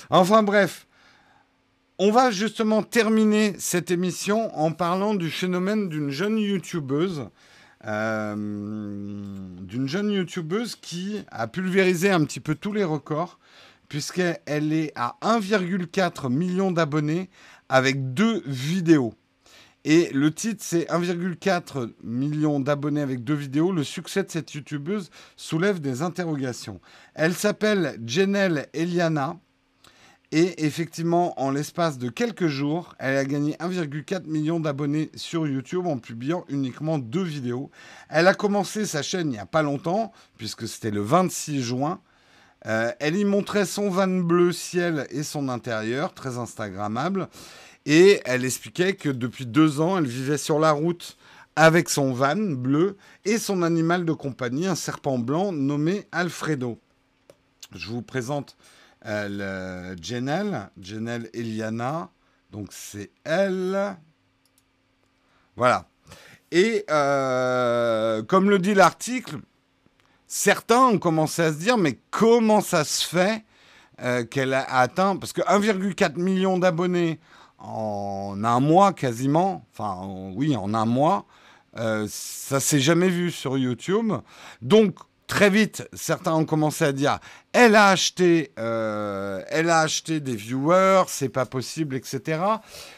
Enfin 0.10 0.42
bref, 0.42 0.88
on 2.00 2.12
va 2.12 2.32
justement 2.32 2.82
terminer 2.82 3.54
cette 3.60 3.92
émission 3.92 4.54
en 4.58 4.72
parlant 4.72 5.14
du 5.14 5.30
phénomène 5.30 5.90
d'une 5.90 6.10
jeune 6.10 6.40
YouTubeuse. 6.40 7.30
Euh, 7.86 8.36
d'une 8.36 9.88
jeune 9.88 10.10
YouTubeuse 10.10 10.76
qui 10.76 11.22
a 11.30 11.48
pulvérisé 11.48 12.10
un 12.10 12.26
petit 12.26 12.40
peu 12.40 12.56
tous 12.56 12.74
les 12.74 12.84
records, 12.84 13.38
puisqu'elle 13.88 14.74
est 14.74 14.92
à 14.96 15.18
1,4 15.22 16.30
million 16.30 16.72
d'abonnés 16.72 17.30
avec 17.70 18.16
deux 18.16 18.42
vidéos. 18.48 19.14
Et 19.86 20.10
le 20.14 20.34
titre, 20.34 20.62
c'est 20.66 20.90
1,4 20.90 21.94
million 22.04 22.60
d'abonnés 22.60 23.02
avec 23.02 23.24
deux 23.24 23.34
vidéos. 23.34 23.72
Le 23.72 23.84
succès 23.84 24.24
de 24.24 24.32
cette 24.32 24.54
youtubeuse 24.54 25.10
soulève 25.38 25.80
des 25.80 26.02
interrogations. 26.02 26.82
Elle 27.16 27.34
s'appelle 27.34 28.00
Jenelle 28.06 28.68
Eliana. 28.74 29.38
Et 30.32 30.64
effectivement, 30.64 31.40
en 31.42 31.50
l'espace 31.50 31.98
de 31.98 32.10
quelques 32.10 32.48
jours, 32.48 32.94
elle 33.00 33.18
a 33.18 33.26
gagné 33.26 33.54
1,4 33.54 34.28
million 34.28 34.60
d'abonnés 34.60 35.10
sur 35.16 35.48
YouTube 35.48 35.88
en 35.88 35.98
publiant 35.98 36.46
uniquement 36.50 37.00
deux 37.00 37.24
vidéos. 37.24 37.72
Elle 38.10 38.28
a 38.28 38.36
commencé 38.36 38.86
sa 38.86 39.02
chaîne 39.02 39.30
il 39.30 39.32
n'y 39.32 39.40
a 39.40 39.48
pas 39.48 39.64
longtemps, 39.64 40.12
puisque 40.38 40.68
c'était 40.68 40.92
le 40.92 41.02
26 41.02 41.64
juin. 41.64 42.00
Euh, 42.68 42.92
elle 43.00 43.16
y 43.16 43.26
montrait 43.26 43.66
son 43.66 43.90
van 43.90 44.08
bleu 44.08 44.52
ciel 44.52 45.08
et 45.10 45.24
son 45.24 45.50
intérieur, 45.50 46.14
très 46.14 46.38
Instagrammable. 46.38 47.28
Et 47.86 48.22
elle 48.26 48.46
expliquait 48.46 48.94
que 48.94 49.10
depuis 49.10 49.46
deux 49.46 49.82
ans, 49.82 49.98
elle 49.98 50.08
vivait 50.08 50.38
sur 50.38 50.60
la 50.60 50.72
route 50.72 51.18
avec 51.56 51.90
son 51.90 52.14
van 52.14 52.36
bleu 52.36 52.98
et 53.26 53.38
son 53.38 53.64
animal 53.64 54.06
de 54.06 54.14
compagnie, 54.14 54.68
un 54.68 54.76
serpent 54.76 55.18
blanc 55.18 55.52
nommé 55.52 56.08
Alfredo. 56.12 56.80
Je 57.74 57.88
vous 57.90 58.02
présente 58.02 58.56
euh, 59.06 59.96
Jenelle, 60.02 60.70
Jenelle 60.82 61.30
Eliana. 61.34 62.12
Donc 62.52 62.70
c'est 62.72 63.12
elle. 63.24 63.96
Voilà. 65.56 65.88
Et 66.52 66.86
euh, 66.90 68.24
comme 68.24 68.50
le 68.50 68.58
dit 68.58 68.74
l'article, 68.74 69.38
certains 70.28 70.86
ont 70.86 70.98
commencé 70.98 71.42
à 71.42 71.54
se 71.54 71.58
dire 71.58 71.78
mais 71.78 72.00
comment 72.10 72.62
ça 72.62 72.84
se 72.84 73.06
fait 73.06 73.44
euh, 74.02 74.24
qu'elle 74.24 74.54
a 74.54 74.64
atteint 74.80 75.18
parce 75.18 75.34
que 75.34 75.42
1,4 75.42 76.18
million 76.18 76.58
d'abonnés 76.58 77.20
en 77.60 78.44
un 78.44 78.60
mois 78.60 78.94
quasiment, 78.94 79.66
enfin 79.74 80.08
oui, 80.36 80.56
en 80.56 80.74
un 80.74 80.86
mois, 80.86 81.26
euh, 81.78 82.08
ça 82.10 82.60
s'est 82.60 82.80
jamais 82.80 83.10
vu 83.10 83.32
sur 83.32 83.58
YouTube. 83.58 84.14
Donc 84.62 84.96
très 85.28 85.50
vite, 85.50 85.88
certains 85.94 86.34
ont 86.34 86.46
commencé 86.46 86.84
à 86.84 86.92
dire 86.92 87.20
elle 87.54 87.76
a 87.76 87.90
acheté, 87.90 88.52
euh, 88.60 89.42
elle 89.50 89.70
a 89.70 89.82
acheté 89.82 90.20
des 90.20 90.36
viewers, 90.36 91.04
c'est 91.08 91.30
pas 91.30 91.46
possible, 91.46 91.96
etc. 91.96 92.42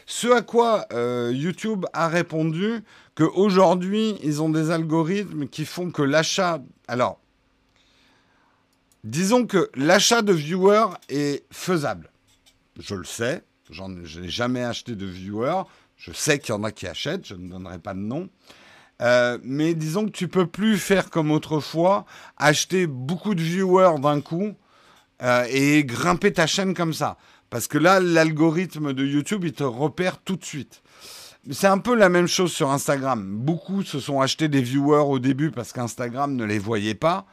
Ce 0.06 0.28
à 0.28 0.42
quoi 0.42 0.86
euh, 0.92 1.30
YouTube 1.34 1.84
a 1.92 2.08
répondu 2.08 2.82
qu'aujourd'hui, 3.14 4.16
ils 4.22 4.42
ont 4.42 4.48
des 4.48 4.70
algorithmes 4.70 5.46
qui 5.46 5.64
font 5.64 5.90
que 5.90 6.02
l'achat. 6.02 6.60
Alors, 6.88 7.20
disons 9.04 9.46
que 9.46 9.70
l'achat 9.74 10.22
de 10.22 10.32
viewers 10.32 10.94
est 11.08 11.44
faisable. 11.50 12.10
Je 12.78 12.94
le 12.94 13.04
sais, 13.04 13.42
je 13.72 14.20
n'ai 14.20 14.28
jamais 14.28 14.62
acheté 14.62 14.94
de 14.94 15.06
viewer. 15.06 15.62
Je 15.96 16.12
sais 16.12 16.38
qu'il 16.38 16.54
y 16.54 16.58
en 16.58 16.64
a 16.64 16.72
qui 16.72 16.86
achètent, 16.86 17.26
je 17.26 17.34
ne 17.34 17.48
donnerai 17.48 17.78
pas 17.78 17.94
de 17.94 18.00
nom. 18.00 18.28
Euh, 19.00 19.38
mais 19.42 19.74
disons 19.74 20.06
que 20.06 20.10
tu 20.10 20.28
peux 20.28 20.46
plus 20.46 20.78
faire 20.78 21.10
comme 21.10 21.30
autrefois, 21.30 22.04
acheter 22.36 22.86
beaucoup 22.86 23.34
de 23.34 23.42
viewers 23.42 23.98
d'un 24.00 24.20
coup 24.20 24.52
euh, 25.22 25.44
et 25.50 25.84
grimper 25.84 26.32
ta 26.32 26.46
chaîne 26.46 26.74
comme 26.74 26.92
ça. 26.92 27.16
Parce 27.50 27.68
que 27.68 27.78
là, 27.78 28.00
l'algorithme 28.00 28.92
de 28.92 29.04
YouTube, 29.04 29.44
il 29.44 29.52
te 29.52 29.64
repère 29.64 30.18
tout 30.18 30.36
de 30.36 30.44
suite. 30.44 30.82
C'est 31.50 31.66
un 31.66 31.78
peu 31.78 31.94
la 31.96 32.08
même 32.08 32.28
chose 32.28 32.52
sur 32.52 32.70
Instagram. 32.70 33.36
Beaucoup 33.36 33.82
se 33.82 33.98
sont 33.98 34.20
achetés 34.20 34.48
des 34.48 34.62
viewers 34.62 35.04
au 35.04 35.18
début 35.18 35.50
parce 35.50 35.72
qu'Instagram 35.72 36.34
ne 36.36 36.44
les 36.44 36.60
voyait 36.60 36.94
pas. 36.94 37.26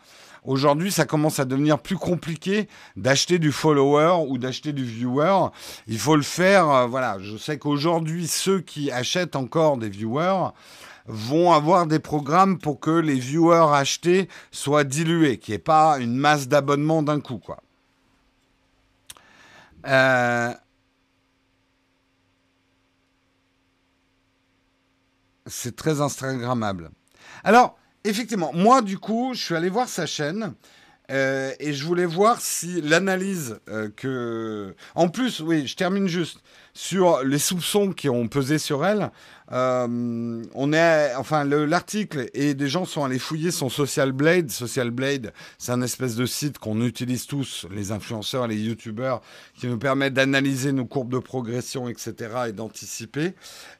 Aujourd'hui, 0.50 0.92
ça 0.92 1.06
commence 1.06 1.40
à 1.40 1.46
devenir 1.46 1.78
plus 1.78 1.96
compliqué 1.96 2.68
d'acheter 2.96 3.38
du 3.38 3.52
follower 3.52 4.26
ou 4.28 4.40
d'acheter 4.40 4.74
du 4.74 4.84
viewer. 4.84 5.50
Il 5.86 6.00
faut 6.00 6.16
le 6.16 6.24
faire. 6.24 6.68
Euh, 6.72 6.88
voilà, 6.88 7.20
je 7.20 7.38
sais 7.38 7.60
qu'aujourd'hui, 7.60 8.28
ceux 8.28 8.60
qui 8.60 8.90
achètent 8.90 9.36
encore 9.36 9.78
des 9.78 9.90
viewers 9.90 10.48
vont 11.06 11.52
avoir 11.52 11.86
des 11.86 12.00
programmes 12.00 12.58
pour 12.58 12.80
que 12.80 12.90
les 12.90 13.20
viewers 13.20 13.76
achetés 13.76 14.28
soient 14.50 14.84
dilués, 14.84 15.38
qu'il 15.38 15.52
n'y 15.52 15.58
ait 15.58 15.60
pas 15.60 16.00
une 16.00 16.16
masse 16.16 16.48
d'abonnements 16.48 17.04
d'un 17.04 17.20
coup, 17.20 17.38
quoi. 17.38 17.62
Euh, 19.86 20.52
c'est 25.46 25.76
très 25.76 26.02
Instagrammable. 26.02 26.90
Alors, 27.44 27.79
effectivement, 28.04 28.52
moi, 28.54 28.82
du 28.82 28.98
coup, 28.98 29.32
je 29.34 29.44
suis 29.44 29.56
allé 29.56 29.70
voir 29.70 29.88
sa 29.88 30.06
chaîne. 30.06 30.54
Euh, 31.12 31.54
et 31.60 31.74
je 31.74 31.86
voulais 31.86 32.06
voir 32.06 32.40
si 32.40 32.82
l'analyse 32.82 33.60
euh, 33.68 33.90
que... 33.96 34.76
En 34.94 35.10
plus, 35.10 35.40
oui, 35.40 35.66
je 35.66 35.76
termine 35.76 36.08
juste 36.08 36.40
sur 36.74 37.24
les 37.24 37.40
soupçons 37.40 37.94
qui 37.94 38.10
ont 38.10 38.28
pesé 38.28 38.60
sur 38.60 38.86
elle. 38.86 39.10
Euh, 39.52 40.44
on 40.54 40.72
est, 40.72 41.16
enfin, 41.16 41.44
l'article 41.44 42.30
et 42.36 42.54
des 42.54 42.68
gens 42.70 42.86
sont 42.86 43.04
allés 43.04 43.18
fouiller 43.18 43.50
son 43.50 43.70
Social 43.70 44.12
Blade. 44.12 44.52
Social 44.52 44.92
Blade, 44.92 45.34
c'est 45.58 45.72
un 45.72 45.82
espèce 45.82 46.16
de 46.16 46.28
site 46.28 46.60
qu'on 46.60 46.80
utilise 46.82 47.26
tous, 47.26 47.66
les 47.72 47.92
influenceurs, 47.92 48.46
les 48.46 48.58
youtubeurs, 48.58 49.22
qui 49.56 49.66
nous 49.66 49.80
permet 49.80 50.12
d'analyser 50.12 50.72
nos 50.72 50.86
courbes 50.86 51.12
de 51.12 51.20
progression, 51.20 51.90
etc., 51.90 52.14
et 52.50 52.52
d'anticiper. 52.52 53.34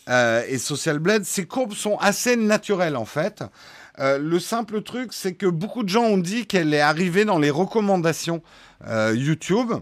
et 0.08 0.58
Social 0.58 0.98
Blade, 0.98 1.26
ces 1.26 1.46
courbes 1.46 1.74
sont 1.76 1.98
assez 1.98 2.36
naturelles 2.36 2.98
en 2.98 3.06
fait. 3.06 3.44
Euh, 4.00 4.18
le 4.18 4.40
simple 4.40 4.82
truc, 4.82 5.14
c'est 5.14 5.34
que 5.34 5.46
beaucoup 5.46 5.84
de 5.84 5.90
gens 5.90 6.04
ont 6.04 6.18
dit 6.18 6.46
qu'elle 6.46 6.74
est 6.74 6.80
arrivée 6.80 7.26
dans 7.26 7.40
les 7.40 7.50
recommandations 7.50 8.42
euh, 8.88 9.14
YouTube. 9.16 9.74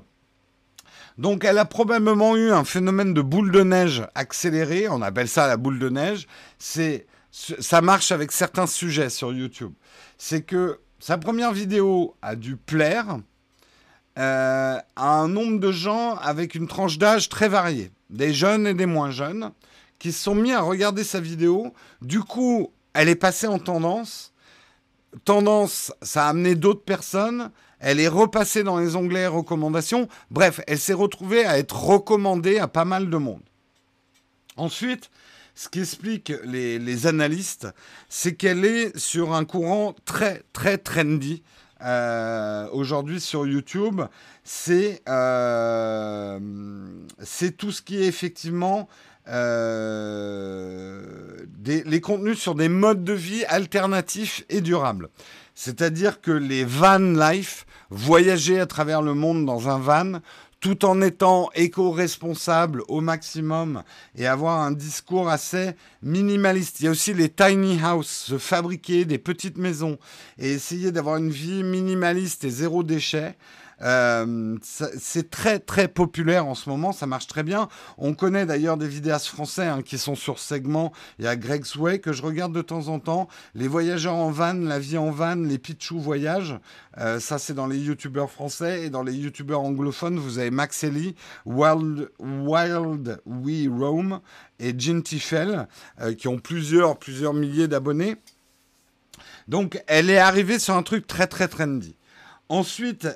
Donc 1.17 1.43
elle 1.43 1.57
a 1.57 1.65
probablement 1.65 2.35
eu 2.35 2.51
un 2.51 2.63
phénomène 2.63 3.13
de 3.13 3.21
boule 3.21 3.51
de 3.51 3.63
neige 3.63 4.03
accéléré, 4.15 4.87
on 4.87 5.01
appelle 5.01 5.27
ça 5.27 5.47
la 5.47 5.57
boule 5.57 5.79
de 5.79 5.89
neige. 5.89 6.27
C'est 6.59 7.07
ça 7.31 7.81
marche 7.81 8.11
avec 8.11 8.31
certains 8.31 8.67
sujets 8.67 9.09
sur 9.09 9.31
YouTube. 9.33 9.73
C'est 10.17 10.41
que 10.41 10.79
sa 10.99 11.17
première 11.17 11.51
vidéo 11.51 12.15
a 12.21 12.35
dû 12.35 12.55
plaire 12.55 13.19
euh, 14.17 14.79
à 14.95 15.19
un 15.19 15.27
nombre 15.27 15.59
de 15.59 15.71
gens 15.71 16.15
avec 16.15 16.55
une 16.55 16.67
tranche 16.67 16.97
d'âge 16.97 17.29
très 17.29 17.49
variée, 17.49 17.91
des 18.09 18.33
jeunes 18.33 18.65
et 18.65 18.73
des 18.73 18.87
moins 18.87 19.11
jeunes, 19.11 19.51
qui 19.99 20.11
se 20.11 20.23
sont 20.23 20.35
mis 20.35 20.53
à 20.53 20.61
regarder 20.61 21.03
sa 21.03 21.19
vidéo. 21.19 21.73
Du 22.01 22.21
coup, 22.21 22.71
elle 22.97 23.09
est 23.09 23.15
passée 23.15 23.45
en 23.45 23.59
tendance. 23.59 24.33
Tendance, 25.23 25.93
ça 26.01 26.25
a 26.25 26.29
amené 26.29 26.55
d'autres 26.55 26.83
personnes. 26.83 27.51
Elle 27.79 27.99
est 27.99 28.07
repassée 28.07 28.63
dans 28.63 28.79
les 28.79 28.95
onglets 28.95 29.27
recommandations. 29.27 30.07
Bref, 30.31 30.61
elle 30.65 30.79
s'est 30.79 30.93
retrouvée 30.93 31.45
à 31.45 31.59
être 31.59 31.79
recommandée 31.79 32.57
à 32.57 32.67
pas 32.67 32.85
mal 32.85 33.11
de 33.11 33.17
monde. 33.17 33.43
Ensuite, 34.57 35.11
ce 35.53 35.69
qui 35.69 35.81
explique 35.81 36.33
les, 36.43 37.05
analystes, 37.05 37.67
c'est 38.09 38.33
qu'elle 38.33 38.65
est 38.65 38.97
sur 38.97 39.33
un 39.33 39.45
courant 39.45 39.95
très, 40.05 40.41
très 40.51 40.79
trendy. 40.79 41.43
Euh, 41.83 42.67
aujourd'hui 42.71 43.21
sur 43.21 43.45
YouTube, 43.45 44.01
euh, 45.07 46.39
c'est 47.21 47.55
tout 47.55 47.71
ce 47.71 47.83
qui 47.83 48.01
est 48.01 48.07
effectivement 48.07 48.89
euh, 49.29 51.01
les 51.65 52.01
contenus 52.01 52.39
sur 52.39 52.55
des 52.55 52.69
modes 52.69 53.03
de 53.03 53.13
vie 53.13 53.43
alternatifs 53.45 54.45
et 54.49 54.61
durables. 54.61 55.09
C'est-à-dire 55.53 56.21
que 56.21 56.31
les 56.31 56.63
van 56.63 56.99
life, 56.99 57.65
voyager 57.89 58.59
à 58.59 58.67
travers 58.67 59.01
le 59.01 59.13
monde 59.13 59.45
dans 59.45 59.69
un 59.69 59.79
van, 59.79 60.19
tout 60.59 60.85
en 60.85 61.01
étant 61.01 61.49
éco-responsable 61.55 62.83
au 62.87 63.01
maximum 63.01 63.83
et 64.15 64.27
avoir 64.27 64.61
un 64.61 64.71
discours 64.71 65.29
assez 65.29 65.71
minimaliste. 66.01 66.79
Il 66.79 66.85
y 66.85 66.87
a 66.87 66.91
aussi 66.91 67.13
les 67.13 67.29
tiny 67.29 67.79
houses, 67.83 68.07
se 68.07 68.37
fabriquer 68.37 69.05
des 69.05 69.17
petites 69.17 69.57
maisons 69.57 69.97
et 70.39 70.51
essayer 70.51 70.91
d'avoir 70.91 71.17
une 71.17 71.29
vie 71.29 71.63
minimaliste 71.63 72.43
et 72.43 72.49
zéro 72.49 72.83
déchet. 72.83 73.35
Euh, 73.81 74.57
c'est 74.63 75.29
très 75.29 75.59
très 75.59 75.87
populaire 75.87 76.47
en 76.47 76.55
ce 76.55 76.69
moment, 76.69 76.91
ça 76.91 77.05
marche 77.05 77.27
très 77.27 77.43
bien. 77.43 77.69
On 77.97 78.13
connaît 78.13 78.45
d'ailleurs 78.45 78.77
des 78.77 78.87
vidéastes 78.87 79.27
français 79.27 79.67
hein, 79.67 79.81
qui 79.83 79.97
sont 79.97 80.15
sur 80.15 80.39
segment. 80.39 80.91
Il 81.19 81.25
y 81.25 81.27
a 81.27 81.35
Greg 81.35 81.65
Sway 81.65 81.99
que 81.99 82.11
je 82.11 82.23
regarde 82.23 82.53
de 82.53 82.61
temps 82.61 82.87
en 82.87 82.99
temps. 82.99 83.27
Les 83.53 83.67
voyageurs 83.67 84.15
en 84.15 84.31
van, 84.31 84.53
la 84.53 84.79
vie 84.79 84.97
en 84.97 85.11
van, 85.11 85.35
les 85.35 85.57
Pichou 85.57 85.99
voyages. 85.99 86.57
Euh, 86.97 87.19
ça 87.19 87.37
c'est 87.37 87.53
dans 87.53 87.67
les 87.67 87.77
youtubeurs 87.77 88.31
français 88.31 88.85
et 88.85 88.89
dans 88.89 89.03
les 89.03 89.13
youtubeurs 89.13 89.61
anglophones, 89.61 90.17
vous 90.17 90.39
avez 90.39 90.51
Max 90.51 90.83
Ellie, 90.83 91.15
Wild, 91.45 92.09
Wild 92.19 93.21
We 93.25 93.67
Roam 93.69 94.21
et 94.59 94.73
Jim 94.77 95.01
Tiffel 95.01 95.67
euh, 96.01 96.15
qui 96.15 96.27
ont 96.27 96.39
plusieurs 96.39 96.97
plusieurs 96.97 97.33
milliers 97.33 97.67
d'abonnés. 97.67 98.15
Donc 99.47 99.81
elle 99.87 100.09
est 100.09 100.17
arrivée 100.17 100.57
sur 100.57 100.75
un 100.75 100.83
truc 100.83 101.05
très 101.05 101.27
très 101.27 101.47
trendy. 101.47 101.95
Ensuite, 102.49 103.07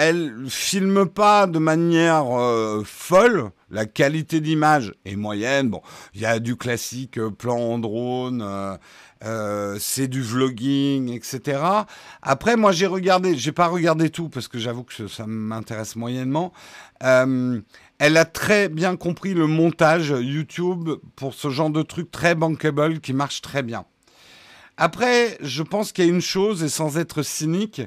elle 0.00 0.32
filme 0.48 1.06
pas 1.06 1.48
de 1.48 1.58
manière 1.58 2.26
euh, 2.38 2.84
folle. 2.84 3.50
La 3.68 3.84
qualité 3.84 4.40
d'image 4.40 4.94
est 5.04 5.16
moyenne. 5.16 5.70
Bon, 5.70 5.82
il 6.14 6.20
y 6.20 6.24
a 6.24 6.38
du 6.38 6.54
classique 6.54 7.18
euh, 7.18 7.30
plan 7.30 7.58
en 7.58 7.80
drone, 7.80 8.78
euh, 9.24 9.76
c'est 9.80 10.06
du 10.06 10.22
vlogging, 10.22 11.10
etc. 11.10 11.60
Après, 12.22 12.54
moi, 12.56 12.70
j'ai 12.70 12.86
regardé, 12.86 13.36
j'ai 13.36 13.50
pas 13.50 13.66
regardé 13.66 14.08
tout 14.08 14.28
parce 14.28 14.46
que 14.46 14.60
j'avoue 14.60 14.84
que 14.84 15.08
ça 15.08 15.26
m'intéresse 15.26 15.96
moyennement. 15.96 16.52
elle 17.00 18.16
a 18.16 18.24
très 18.24 18.68
bien 18.68 18.94
compris 18.94 19.34
le 19.34 19.48
montage 19.48 20.14
YouTube 20.16 20.90
pour 21.16 21.34
ce 21.34 21.50
genre 21.50 21.70
de 21.70 21.82
truc 21.82 22.12
très 22.12 22.36
bankable 22.36 23.00
qui 23.00 23.12
marche 23.12 23.42
très 23.42 23.64
bien. 23.64 23.84
Après, 24.76 25.36
je 25.40 25.64
pense 25.64 25.90
qu'il 25.90 26.04
y 26.04 26.08
a 26.08 26.12
une 26.12 26.20
chose, 26.20 26.62
et 26.62 26.68
sans 26.68 26.98
être 26.98 27.24
cynique, 27.24 27.82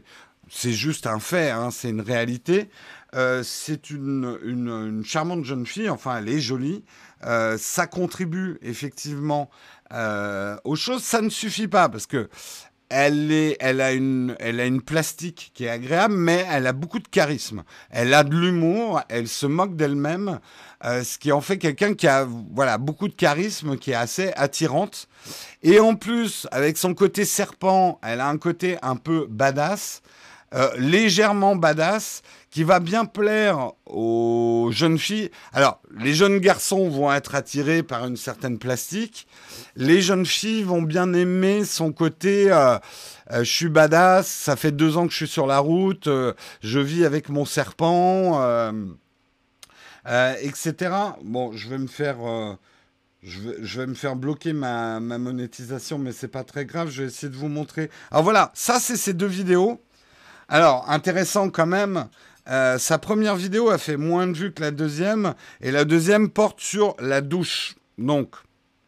c'est 0.53 0.73
juste 0.73 1.07
un 1.07 1.19
fait, 1.19 1.49
hein, 1.49 1.69
c'est 1.71 1.89
une 1.89 2.01
réalité. 2.01 2.69
Euh, 3.15 3.41
c'est 3.43 3.89
une, 3.89 5.01
charmante 5.05 5.43
jeune 5.45 5.65
fille, 5.65 5.89
enfin 5.89 6.17
elle 6.17 6.29
est 6.29 6.39
jolie. 6.39 6.83
Euh, 7.25 7.57
ça 7.57 7.87
contribue 7.87 8.57
effectivement 8.61 9.49
euh, 9.93 10.57
aux 10.65 10.75
choses. 10.75 11.03
Ça 11.03 11.21
ne 11.21 11.29
suffit 11.29 11.67
pas 11.67 11.89
parce 11.89 12.05
que 12.05 12.29
elle, 12.89 13.31
est, 13.31 13.55
elle, 13.61 13.79
a 13.79 13.93
une, 13.93 14.35
elle 14.39 14.59
a 14.59 14.65
une 14.65 14.81
plastique 14.81 15.51
qui 15.53 15.63
est 15.63 15.69
agréable, 15.69 16.13
mais 16.13 16.45
elle 16.49 16.67
a 16.67 16.73
beaucoup 16.73 16.99
de 16.99 17.07
charisme. 17.07 17.63
Elle 17.89 18.13
a 18.13 18.25
de 18.25 18.35
l'humour, 18.35 19.01
elle 19.07 19.29
se 19.29 19.45
moque 19.45 19.77
d'elle-même, 19.77 20.41
ce 20.83 21.17
qui 21.17 21.31
en 21.31 21.39
fait 21.39 21.57
quelqu'un 21.57 21.93
qui 21.93 22.09
a 22.09 22.27
voilà, 22.53 22.77
beaucoup 22.77 23.07
de 23.07 23.13
charisme, 23.13 23.77
qui 23.77 23.91
est 23.91 23.95
assez 23.95 24.33
attirante. 24.35 25.07
Et 25.63 25.79
en 25.79 25.95
plus, 25.95 26.47
avec 26.51 26.77
son 26.77 26.93
côté 26.93 27.23
serpent, 27.23 27.97
elle 28.03 28.19
a 28.19 28.27
un 28.27 28.37
côté 28.37 28.77
un 28.81 28.97
peu 28.97 29.25
badass. 29.29 30.01
Euh, 30.53 30.69
légèrement 30.77 31.55
badass 31.55 32.23
qui 32.49 32.63
va 32.63 32.81
bien 32.81 33.05
plaire 33.05 33.71
aux 33.85 34.69
jeunes 34.73 34.99
filles. 34.99 35.31
Alors, 35.53 35.81
les 35.97 36.13
jeunes 36.13 36.39
garçons 36.39 36.89
vont 36.89 37.09
être 37.13 37.35
attirés 37.35 37.83
par 37.83 38.05
une 38.05 38.17
certaine 38.17 38.59
plastique. 38.59 39.27
Les 39.77 40.01
jeunes 40.01 40.25
filles 40.25 40.63
vont 40.63 40.81
bien 40.81 41.13
aimer 41.13 41.63
son 41.63 41.93
côté 41.93 42.51
euh, 42.51 42.77
euh, 43.31 43.45
je 43.45 43.49
suis 43.49 43.69
badass, 43.69 44.27
ça 44.27 44.57
fait 44.57 44.73
deux 44.73 44.97
ans 44.97 45.05
que 45.05 45.13
je 45.13 45.17
suis 45.17 45.27
sur 45.29 45.47
la 45.47 45.59
route, 45.59 46.09
je 46.61 46.79
vis 46.79 47.05
avec 47.05 47.29
mon 47.29 47.45
serpent, 47.45 48.41
etc. 50.05 50.93
Bon, 51.23 51.53
je 51.53 51.69
vais 51.69 51.77
me 51.77 51.87
faire... 51.87 52.17
Je 53.23 53.79
vais, 53.79 53.85
me 53.85 53.93
faire 53.93 54.15
bloquer 54.15 54.51
ma, 54.51 54.99
ma 54.99 55.19
monétisation, 55.19 55.99
mais 55.99 56.11
c'est 56.11 56.27
pas 56.27 56.43
très 56.43 56.65
grave. 56.65 56.89
Je 56.89 57.03
vais 57.03 57.07
essayer 57.07 57.31
de 57.31 57.37
vous 57.37 57.49
montrer. 57.49 57.91
Alors 58.09 58.23
voilà, 58.23 58.51
ça 58.55 58.79
c'est 58.79 58.97
ces 58.97 59.13
deux 59.13 59.27
vidéos. 59.27 59.79
Alors, 60.51 60.83
intéressant 60.89 61.49
quand 61.49 61.65
même, 61.65 62.09
euh, 62.49 62.77
sa 62.77 62.97
première 62.97 63.37
vidéo 63.37 63.69
a 63.69 63.77
fait 63.77 63.95
moins 63.95 64.27
de 64.27 64.33
vues 64.33 64.51
que 64.51 64.61
la 64.61 64.71
deuxième, 64.71 65.33
et 65.61 65.71
la 65.71 65.85
deuxième 65.85 66.29
porte 66.29 66.59
sur 66.59 66.93
la 66.99 67.21
douche. 67.21 67.75
Donc, 67.97 68.35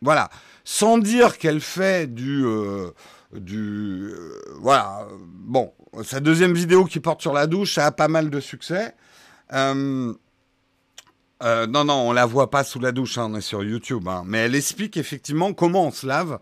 voilà. 0.02 0.30
Sans 0.66 0.98
dire 0.98 1.38
qu'elle 1.38 1.62
fait 1.62 2.14
du... 2.14 2.44
Euh, 2.46 2.92
du 3.34 4.12
euh, 4.12 4.44
voilà. 4.60 5.08
Bon, 5.26 5.72
sa 6.04 6.20
deuxième 6.20 6.54
vidéo 6.54 6.84
qui 6.84 7.00
porte 7.00 7.22
sur 7.22 7.32
la 7.32 7.48
douche, 7.48 7.76
ça 7.76 7.86
a 7.86 7.92
pas 7.92 8.10
mal 8.10 8.30
de 8.30 8.42
succès. 8.42 8.94
non, 9.54 10.18
non, 11.42 11.94
on 11.94 12.12
la 12.12 12.26
voit 12.26 12.50
pas 12.50 12.66
sous 12.66 12.82
la 12.82 12.92
douche, 12.92 13.18
hein, 13.18 13.30
on 13.32 13.36
est 13.36 13.42
sur 13.42 13.64
YouTube. 13.64 14.06
Hein. 14.10 14.24
mais 14.26 14.40
elle 14.40 14.56
explique 14.56 14.98
effectivement 14.98 15.54
comment 15.54 15.86
on 15.86 15.92
se 15.92 16.06
lave 16.06 16.40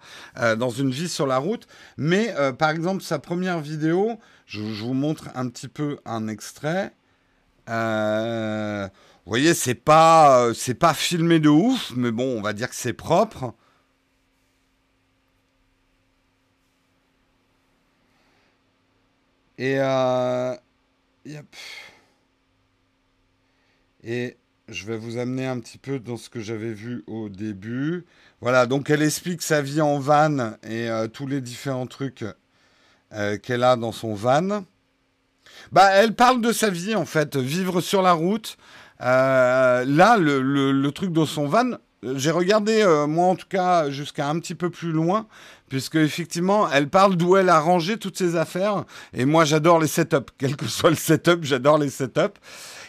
dans 0.57 0.69
une 0.72 0.89
vie 0.89 1.09
sur 1.09 1.28
la 1.28 1.38
route. 1.38 1.67
Mais 1.97 2.34
par 2.57 2.72
exemple, 2.72 3.03
sa 3.03 3.19
première 3.19 3.59
vidéo, 3.59 4.19
je, 4.52 4.84
vous 4.84 4.93
montre 4.93 5.30
un 5.36 5.47
petit 5.49 5.70
peu 5.70 5.99
un 6.06 6.28
extrait. 6.28 6.93
Euh, 7.70 8.88
vous 9.26 9.30
voyez, 9.30 9.54
c'est 9.54 9.76
pas, 9.76 10.47
euh, 10.47 10.54
c'est 10.54 10.74
pas 10.74 10.93
filmé 10.93 11.39
de 11.39 11.49
ouf, 11.49 11.93
mais 11.95 12.12
bon, 12.12 12.38
on 12.38 12.41
va 12.41 12.54
dire 12.54 12.70
que 12.70 12.76
c'est 12.76 12.93
propre. 12.93 13.54
Et, 19.58 19.76
euh, 19.80 20.56
et 24.04 24.38
je 24.68 24.86
vais 24.86 24.97
vous 24.97 25.18
amener 25.18 25.45
un 25.45 25.60
petit 25.60 25.78
peu 25.78 25.99
dans 25.99 26.18
ce 26.18 26.30
que 26.30 26.41
j'avais 26.41 26.74
vu 26.74 27.04
au 27.08 27.30
début. 27.30 28.06
Voilà, 28.41 28.66
donc 28.66 28.89
elle 28.89 29.04
explique 29.04 29.43
sa 29.43 29.62
vie 29.62 29.82
en 29.82 29.99
van 29.99 30.56
et 30.64 30.89
tous 31.14 31.28
les 31.28 31.41
différents 31.41 31.88
trucs 31.88 32.26
euh, 33.14 33.38
qu'elle 33.38 33.64
a 33.64 33.76
dans 33.76 33.91
son 33.91 34.14
van. 34.14 34.64
Bah, 35.72 35.89
elle 35.91 36.16
parle 36.16 36.41
de 36.41 36.51
sa 36.51 36.70
vie 36.70 36.95
en 36.95 37.05
fait, 37.05 37.36
vivre 37.38 37.82
sur 37.82 38.01
la 38.01 38.14
route. 38.14 38.57
Euh, 39.01 39.84
là, 39.86 40.18
le, 40.18 40.89
truc 40.91 41.12
dans 41.12 41.26
son 41.26 41.47
van, 41.47 41.72
j'ai 42.03 42.32
regardé, 42.32 42.82
euh, 42.82 43.07
moi 43.07 43.28
en 43.28 43.36
tout 43.36 43.47
cas, 43.49 43.89
jusqu'à 43.89 44.28
un 44.28 44.39
petit 44.39 44.55
peu 44.55 44.70
plus 44.70 44.91
loin, 44.91 45.28
puisque 45.70 45.95
effectivement, 45.95 46.70
elle 46.72 46.89
parle 46.89 47.16
d'où 47.16 47.36
elle 47.38 47.49
a 47.49 47.59
rangé 47.59 47.97
toutes 47.97 48.18
ses 48.18 48.36
affaires. 48.36 48.84
Et 49.14 49.26
moi, 49.26 49.45
j'adore 49.45 49.80
les 49.80 49.88
setups. 49.88 50.18
Quel 50.38 50.55
que 50.55 50.68
soit 50.68 50.89
le 50.89 50.95
setup, 50.95 51.43
j'adore 51.43 51.78
les 51.78 51.89
setups. 51.89 52.39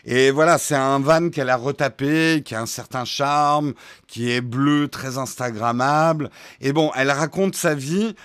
Et 0.04 0.32
voilà, 0.32 0.58
c'est 0.58 0.74
un 0.74 0.98
van 0.98 1.30
qu'elle 1.30 1.48
a 1.48 1.56
retapé, 1.56 2.42
qui 2.44 2.56
a 2.56 2.60
un 2.60 2.66
certain 2.66 3.04
charme, 3.04 3.72
qui 4.08 4.32
est 4.32 4.40
bleu, 4.40 4.88
très 4.88 5.16
Instagrammable. 5.16 6.28
Et 6.60 6.72
bon, 6.72 6.90
elle 6.96 7.10
raconte 7.10 7.54
sa 7.54 7.74
vie 7.74 8.16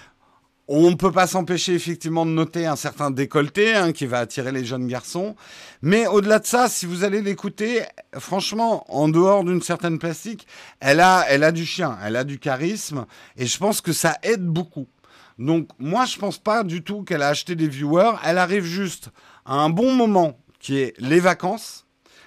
on 0.68 0.89
ne 0.89 0.95
peut 0.95 1.11
pas 1.11 1.28
s'empêcher 1.28 1.74
effectivement 1.74 2.26
de 2.26 2.32
noter 2.32 2.65
un 2.65 2.76
certain 2.76 3.09
décolleté 3.09 3.74
hein, 3.74 3.93
qui 3.93 4.05
va 4.05 4.20
attirer 4.20 4.51
les 4.51 4.65
jeunes 4.65 4.88
garçons. 4.88 5.36
Mais 5.82 6.07
au-delà 6.07 6.39
de 6.39 6.45
ça, 6.45 6.68
si 6.68 6.86
vous 6.86 7.03
allez 7.03 7.22
l'écouter, 7.22 7.84
franchement, 8.18 8.86
en 8.89 9.07
dehors 9.07 9.43
d'une 9.43 9.61
certaine 9.61 9.97
plastique, 9.97 10.45
elle 10.80 10.99
a, 10.99 11.26
elle 11.30 11.43
a 11.43 11.51
du 11.51 11.65
chien, 11.65 11.97
elle 12.03 12.18
a 12.18 12.24
du 12.24 12.38
charisme, 12.39 13.05
et 13.38 13.45
je 13.45 13.57
pense 13.57 13.80
que 13.82 13.93
ça 13.93 14.18
aide 14.24 14.45
beaucoup. 14.45 14.88
Donc 15.38 15.70
moi, 15.80 16.05
je 16.05 16.18
pense 16.18 16.38
pas 16.38 16.63
du 16.63 16.84
tout 16.84 17.03
qu'elle 17.03 17.22
a 17.22 17.30
acheté 17.30 17.55
des 17.55 17.68
viewers. 17.68 18.15
Elle 18.26 18.38
arrive 18.38 18.63
juste 18.63 19.09
à 19.45 19.55
un 19.55 19.70
bon 19.70 19.93
moment 19.93 20.39
qui 20.59 20.80
est 20.80 20.93
les 20.99 21.20
vacances. 21.20 21.86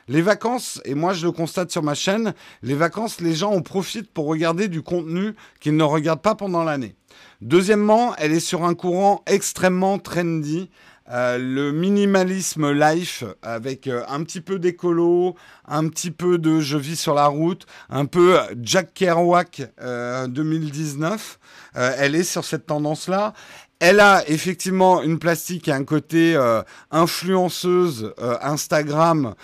Les 0.09 0.23
vacances, 0.23 0.81
et 0.85 0.95
moi 0.95 1.13
je 1.13 1.25
le 1.25 1.31
constate 1.31 1.71
sur 1.71 1.85
ma 1.85 1.95
chaîne, 1.95 2.35
les 2.63 2.75
vacances, 2.75 3.21
les 3.21 3.35
gens 3.35 3.53
en 3.53 3.63
profitent 3.63 4.13
pour 4.13 4.27
regarder 4.27 4.67
du 4.67 4.83
contenu 4.83 5.35
qu'ils 5.61 5.77
ne 5.77 5.85
regardent 5.85 6.23
pas 6.23 6.35
pendant 6.35 6.65
l'année. 6.65 6.97
Deuxièmement, 7.41 8.15
elle 8.17 8.33
est 8.33 8.41
sur 8.41 8.65
un 8.65 8.75
courant 8.75 9.23
extrêmement 9.27 9.99
trendy. 9.99 10.69
Euh, 11.13 11.39
le 11.39 11.73
minimalisme 11.73 12.71
life 12.71 13.25
avec 13.43 13.89
euh, 13.89 14.05
un 14.09 14.23
petit 14.23 14.41
peu 14.41 14.61
d'écolo, 14.61 15.35
un 15.67 15.89
petit 15.89 16.13
peu 16.13 16.39
de 16.39 16.61
je 16.61 16.77
vis 16.77 16.95
sur 16.95 17.15
la 17.15 17.27
route, 17.27 17.67
un 17.89 18.07
peu 18.07 18.39
Jack 18.63 18.95
Kerouac 18.95 19.63
2019. 20.29 21.41
Euh, 21.77 21.95
elle 21.99 22.15
est 22.15 22.23
sur 22.23 22.45
cette 22.45 22.67
tendance-là. 22.67 23.33
Elle 23.81 23.99
a 23.99 24.29
effectivement 24.29 25.03
une 25.03 25.19
plastique 25.19 25.67
et 25.69 25.73
un 25.73 25.85
côté 25.85 26.39
influenceuse 26.91 28.13
Instagram 28.43 29.35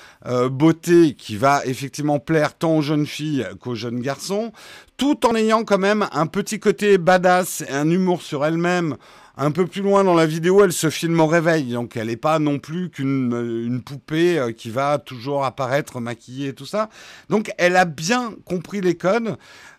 beauté 0.51 1.15
qui 1.15 1.37
va 1.37 1.65
effectivement 1.65 2.19
plaire 2.19 2.55
tant 2.55 2.77
aux 2.77 2.83
jeunes 2.83 3.07
filles 3.07 3.47
qu'aux 3.61 3.75
jeunes 3.75 4.01
garçons 4.01 4.53
tout 4.97 5.27
en 5.27 5.35
ayant 5.35 5.65
quand 5.65 5.79
même 5.79 6.07
un 6.13 6.27
petit 6.27 6.59
côté 6.59 6.99
badass 6.99 7.63
et 7.63 7.73
un 7.73 7.91
humour 7.91 8.23
sur 8.23 8.45
elle-même. 8.45 8.97
Un 9.39 9.51
peu 9.51 9.67
plus 9.67 9.83
loin 9.83 10.03
dans 10.03 10.15
la 10.15 10.25
vidéo, 10.25 10.65
elle 10.65 10.73
se 10.73 10.89
filme 10.89 11.21
au 11.21 11.27
réveil, 11.27 11.73
donc 11.73 11.95
elle 11.99 12.07
n'est 12.07 12.17
pas 12.17 12.39
non 12.39 12.59
plus 12.59 12.89
qu'une 12.89 13.35
euh, 13.35 13.79
poupée 13.85 14.39
euh, 14.39 14.53
qui 14.53 14.71
va 14.71 14.97
toujours 14.97 15.45
apparaître 15.45 16.01
maquillée 16.01 16.49
et 16.49 16.55
tout 16.55 16.65
ça. 16.65 16.89
Donc 17.29 17.53
elle 17.59 17.77
a 17.77 17.85
bien 17.85 18.33
compris 18.47 18.81
les 18.81 18.95
codes. 18.95 19.37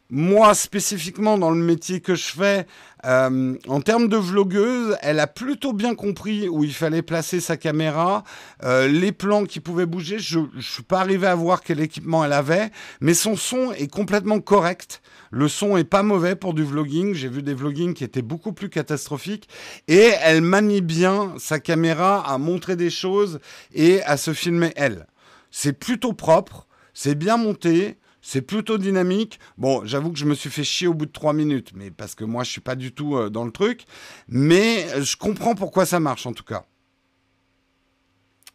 Moi, 0.09 0.53
spécifiquement 0.55 1.37
dans 1.37 1.51
le 1.51 1.61
métier 1.61 1.99
que 1.99 2.15
je 2.15 2.31
fais, 2.31 2.65
euh, 3.05 3.55
en 3.67 3.81
termes 3.81 4.07
de 4.07 4.15
vlogueuse, 4.15 4.97
elle 5.01 5.19
a 5.19 5.27
plutôt 5.27 5.73
bien 5.73 5.95
compris 5.95 6.47
où 6.47 6.63
il 6.63 6.73
fallait 6.73 7.01
placer 7.01 7.41
sa 7.41 7.57
caméra, 7.57 8.23
euh, 8.63 8.87
les 8.87 9.11
plans 9.11 9.43
qui 9.43 9.59
pouvaient 9.59 9.85
bouger. 9.85 10.17
Je 10.17 10.39
ne 10.39 10.61
suis 10.61 10.83
pas 10.83 11.01
arrivé 11.01 11.27
à 11.27 11.35
voir 11.35 11.61
quel 11.61 11.81
équipement 11.81 12.23
elle 12.23 12.33
avait, 12.33 12.71
mais 13.01 13.13
son 13.13 13.35
son 13.35 13.73
est 13.73 13.91
complètement 13.91 14.39
correct. 14.39 15.01
Le 15.29 15.49
son 15.49 15.75
est 15.75 15.83
pas 15.83 16.03
mauvais 16.03 16.35
pour 16.35 16.53
du 16.53 16.63
vlogging. 16.63 17.13
J'ai 17.13 17.27
vu 17.27 17.43
des 17.43 17.53
vloggings 17.53 17.93
qui 17.93 18.05
étaient 18.05 18.21
beaucoup 18.21 18.53
plus 18.53 18.69
catastrophiques. 18.69 19.49
Et 19.89 20.11
elle 20.21 20.41
manie 20.41 20.81
bien 20.81 21.33
sa 21.37 21.59
caméra 21.59 22.25
à 22.25 22.37
montrer 22.37 22.77
des 22.77 22.89
choses 22.89 23.39
et 23.73 24.01
à 24.03 24.15
se 24.15 24.33
filmer 24.33 24.71
elle. 24.77 25.05
C'est 25.51 25.73
plutôt 25.73 26.13
propre, 26.13 26.65
c'est 26.93 27.15
bien 27.15 27.35
monté. 27.35 27.97
C'est 28.21 28.41
plutôt 28.41 28.77
dynamique. 28.77 29.39
Bon, 29.57 29.85
j'avoue 29.85 30.11
que 30.11 30.19
je 30.19 30.25
me 30.25 30.33
suis 30.33 30.49
fait 30.49 30.63
chier 30.63 30.87
au 30.87 30.93
bout 30.93 31.05
de 31.05 31.11
trois 31.11 31.33
minutes, 31.33 31.71
mais 31.75 31.91
parce 31.91 32.15
que 32.15 32.23
moi, 32.23 32.43
je 32.43 32.51
suis 32.51 32.61
pas 32.61 32.75
du 32.75 32.91
tout 32.91 33.15
euh, 33.15 33.29
dans 33.29 33.45
le 33.45 33.51
truc. 33.51 33.85
Mais 34.27 34.87
je 35.01 35.15
comprends 35.15 35.55
pourquoi 35.55 35.85
ça 35.85 35.99
marche, 35.99 36.25
en 36.25 36.33
tout 36.33 36.43
cas. 36.43 36.65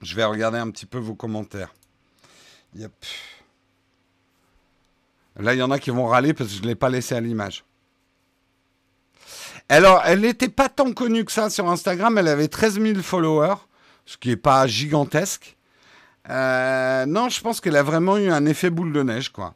Je 0.02 0.16
vais 0.16 0.24
regarder 0.24 0.58
un 0.58 0.70
petit 0.70 0.86
peu 0.86 0.98
vos 0.98 1.14
commentaires. 1.14 1.72
Yep. 2.74 2.92
Là, 5.36 5.54
il 5.54 5.58
y 5.58 5.62
en 5.62 5.70
a 5.70 5.78
qui 5.78 5.90
vont 5.90 6.06
râler 6.06 6.34
parce 6.34 6.50
que 6.50 6.56
je 6.56 6.62
ne 6.62 6.66
l'ai 6.66 6.74
pas 6.74 6.90
laissé 6.90 7.14
à 7.14 7.20
l'image. 7.20 7.64
Alors, 9.68 10.02
elle 10.04 10.20
n'était 10.20 10.48
pas 10.48 10.68
tant 10.68 10.92
connue 10.92 11.24
que 11.24 11.32
ça 11.32 11.48
sur 11.48 11.70
Instagram. 11.70 12.18
Elle 12.18 12.28
avait 12.28 12.48
13 12.48 12.80
000 12.80 13.00
followers, 13.00 13.54
ce 14.04 14.16
qui 14.16 14.28
n'est 14.28 14.36
pas 14.36 14.66
gigantesque. 14.66 15.56
Euh, 16.30 17.06
non, 17.06 17.28
je 17.28 17.40
pense 17.40 17.60
qu'elle 17.60 17.76
a 17.76 17.82
vraiment 17.82 18.16
eu 18.16 18.30
un 18.30 18.46
effet 18.46 18.70
boule 18.70 18.92
de 18.92 19.02
neige, 19.02 19.30
quoi. 19.30 19.54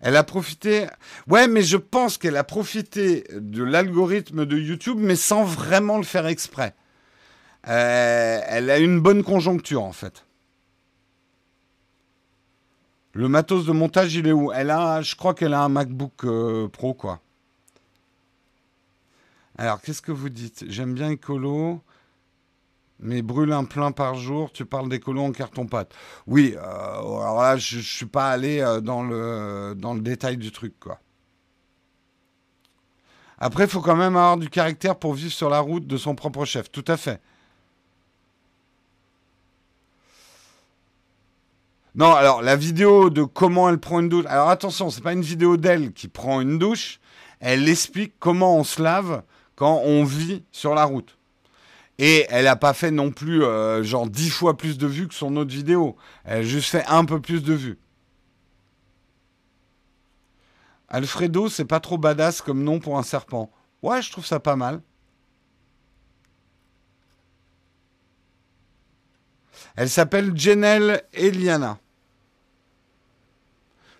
Elle 0.00 0.16
a 0.16 0.24
profité. 0.24 0.86
Ouais, 1.28 1.46
mais 1.46 1.62
je 1.62 1.76
pense 1.76 2.16
qu'elle 2.16 2.36
a 2.36 2.44
profité 2.44 3.24
de 3.32 3.62
l'algorithme 3.62 4.46
de 4.46 4.56
YouTube, 4.56 4.98
mais 4.98 5.16
sans 5.16 5.44
vraiment 5.44 5.98
le 5.98 6.04
faire 6.04 6.26
exprès. 6.26 6.74
Euh, 7.68 8.40
elle 8.46 8.70
a 8.70 8.78
une 8.78 9.00
bonne 9.00 9.22
conjoncture, 9.22 9.82
en 9.82 9.92
fait. 9.92 10.24
Le 13.12 13.28
matos 13.28 13.66
de 13.66 13.72
montage, 13.72 14.14
il 14.14 14.26
est 14.26 14.32
où? 14.32 14.52
Elle 14.52 14.70
a, 14.70 15.02
je 15.02 15.16
crois 15.16 15.34
qu'elle 15.34 15.52
a 15.52 15.62
un 15.62 15.68
MacBook 15.68 16.24
euh, 16.24 16.68
Pro, 16.68 16.94
quoi. 16.94 17.20
Alors, 19.58 19.82
qu'est-ce 19.82 20.00
que 20.00 20.12
vous 20.12 20.30
dites? 20.30 20.64
J'aime 20.68 20.94
bien 20.94 21.10
Écolo. 21.10 21.82
Mais 23.02 23.22
brûle 23.22 23.52
un 23.52 23.64
plein 23.64 23.92
par 23.92 24.14
jour, 24.14 24.52
tu 24.52 24.66
parles 24.66 24.88
des 24.88 25.00
colons 25.00 25.28
en 25.28 25.32
carton-pâte. 25.32 25.94
Oui, 26.26 26.54
euh, 26.56 26.60
alors 26.60 27.40
là, 27.40 27.56
je 27.56 27.78
ne 27.78 27.82
suis 27.82 28.06
pas 28.06 28.28
allé 28.30 28.60
euh, 28.60 28.80
dans, 28.80 29.02
le, 29.02 29.74
dans 29.76 29.94
le 29.94 30.00
détail 30.00 30.36
du 30.36 30.52
truc. 30.52 30.74
Après, 33.38 33.64
il 33.64 33.70
faut 33.70 33.80
quand 33.80 33.96
même 33.96 34.16
avoir 34.16 34.36
du 34.36 34.50
caractère 34.50 34.96
pour 34.96 35.14
vivre 35.14 35.32
sur 35.32 35.48
la 35.48 35.60
route 35.60 35.86
de 35.86 35.96
son 35.96 36.14
propre 36.14 36.44
chef. 36.44 36.70
Tout 36.70 36.84
à 36.88 36.98
fait. 36.98 37.20
Non, 41.94 42.14
alors 42.14 42.42
la 42.42 42.54
vidéo 42.54 43.10
de 43.10 43.24
comment 43.24 43.68
elle 43.68 43.78
prend 43.78 44.00
une 44.00 44.08
douche. 44.08 44.26
Alors 44.28 44.50
attention, 44.50 44.90
c'est 44.90 45.00
pas 45.00 45.12
une 45.12 45.22
vidéo 45.22 45.56
d'elle 45.56 45.92
qui 45.92 46.06
prend 46.06 46.40
une 46.40 46.58
douche. 46.58 47.00
Elle 47.40 47.68
explique 47.68 48.14
comment 48.18 48.56
on 48.56 48.64
se 48.64 48.80
lave 48.80 49.22
quand 49.56 49.80
on 49.84 50.04
vit 50.04 50.44
sur 50.52 50.74
la 50.74 50.84
route. 50.84 51.16
Et 52.02 52.24
elle 52.30 52.46
n'a 52.46 52.56
pas 52.56 52.72
fait 52.72 52.90
non 52.90 53.10
plus 53.10 53.44
euh, 53.44 53.82
genre 53.82 54.08
dix 54.08 54.30
fois 54.30 54.56
plus 54.56 54.78
de 54.78 54.86
vues 54.86 55.06
que 55.06 55.12
son 55.12 55.36
autre 55.36 55.52
vidéo. 55.52 55.96
Elle 56.24 56.38
a 56.38 56.42
juste 56.42 56.70
fait 56.70 56.84
un 56.86 57.04
peu 57.04 57.20
plus 57.20 57.42
de 57.42 57.52
vues. 57.52 57.78
Alfredo, 60.88 61.50
c'est 61.50 61.66
pas 61.66 61.78
trop 61.78 61.98
badass 61.98 62.40
comme 62.40 62.64
nom 62.64 62.78
pour 62.78 62.96
un 62.96 63.02
serpent. 63.02 63.52
Ouais, 63.82 64.00
je 64.00 64.10
trouve 64.10 64.24
ça 64.24 64.40
pas 64.40 64.56
mal. 64.56 64.80
Elle 69.76 69.90
s'appelle 69.90 70.34
Jenelle 70.34 71.02
Eliana. 71.12 71.78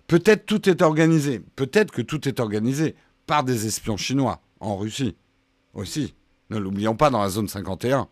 Peut-être 0.07 0.47
tout 0.47 0.67
est 0.67 0.81
organisé. 0.81 1.39
Peut-être 1.55 1.91
que 1.91 2.01
tout 2.01 2.27
est 2.27 2.39
organisé 2.39 2.95
par 3.27 3.43
des 3.43 3.67
espions 3.67 3.95
chinois 3.95 4.41
en 4.59 4.75
Russie 4.75 5.15
aussi. 5.75 6.15
Ne 6.51 6.59
l'oublions 6.59 6.95
pas 6.95 7.09
dans 7.09 7.21
la 7.21 7.29
zone 7.29 7.47
51. 7.47 8.07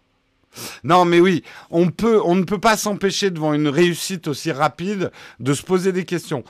Non, 0.85 1.03
mais 1.03 1.19
oui, 1.19 1.43
on, 1.69 1.91
peut, 1.91 2.21
on 2.23 2.35
ne 2.35 2.43
peut 2.43 2.57
pas 2.57 2.77
s'empêcher 2.77 3.31
devant 3.31 3.53
une 3.53 3.67
réussite 3.67 4.29
aussi 4.29 4.53
rapide 4.53 5.11
de 5.41 5.53
se 5.53 5.61
poser 5.61 5.91
des 5.91 6.05
questions. 6.05 6.45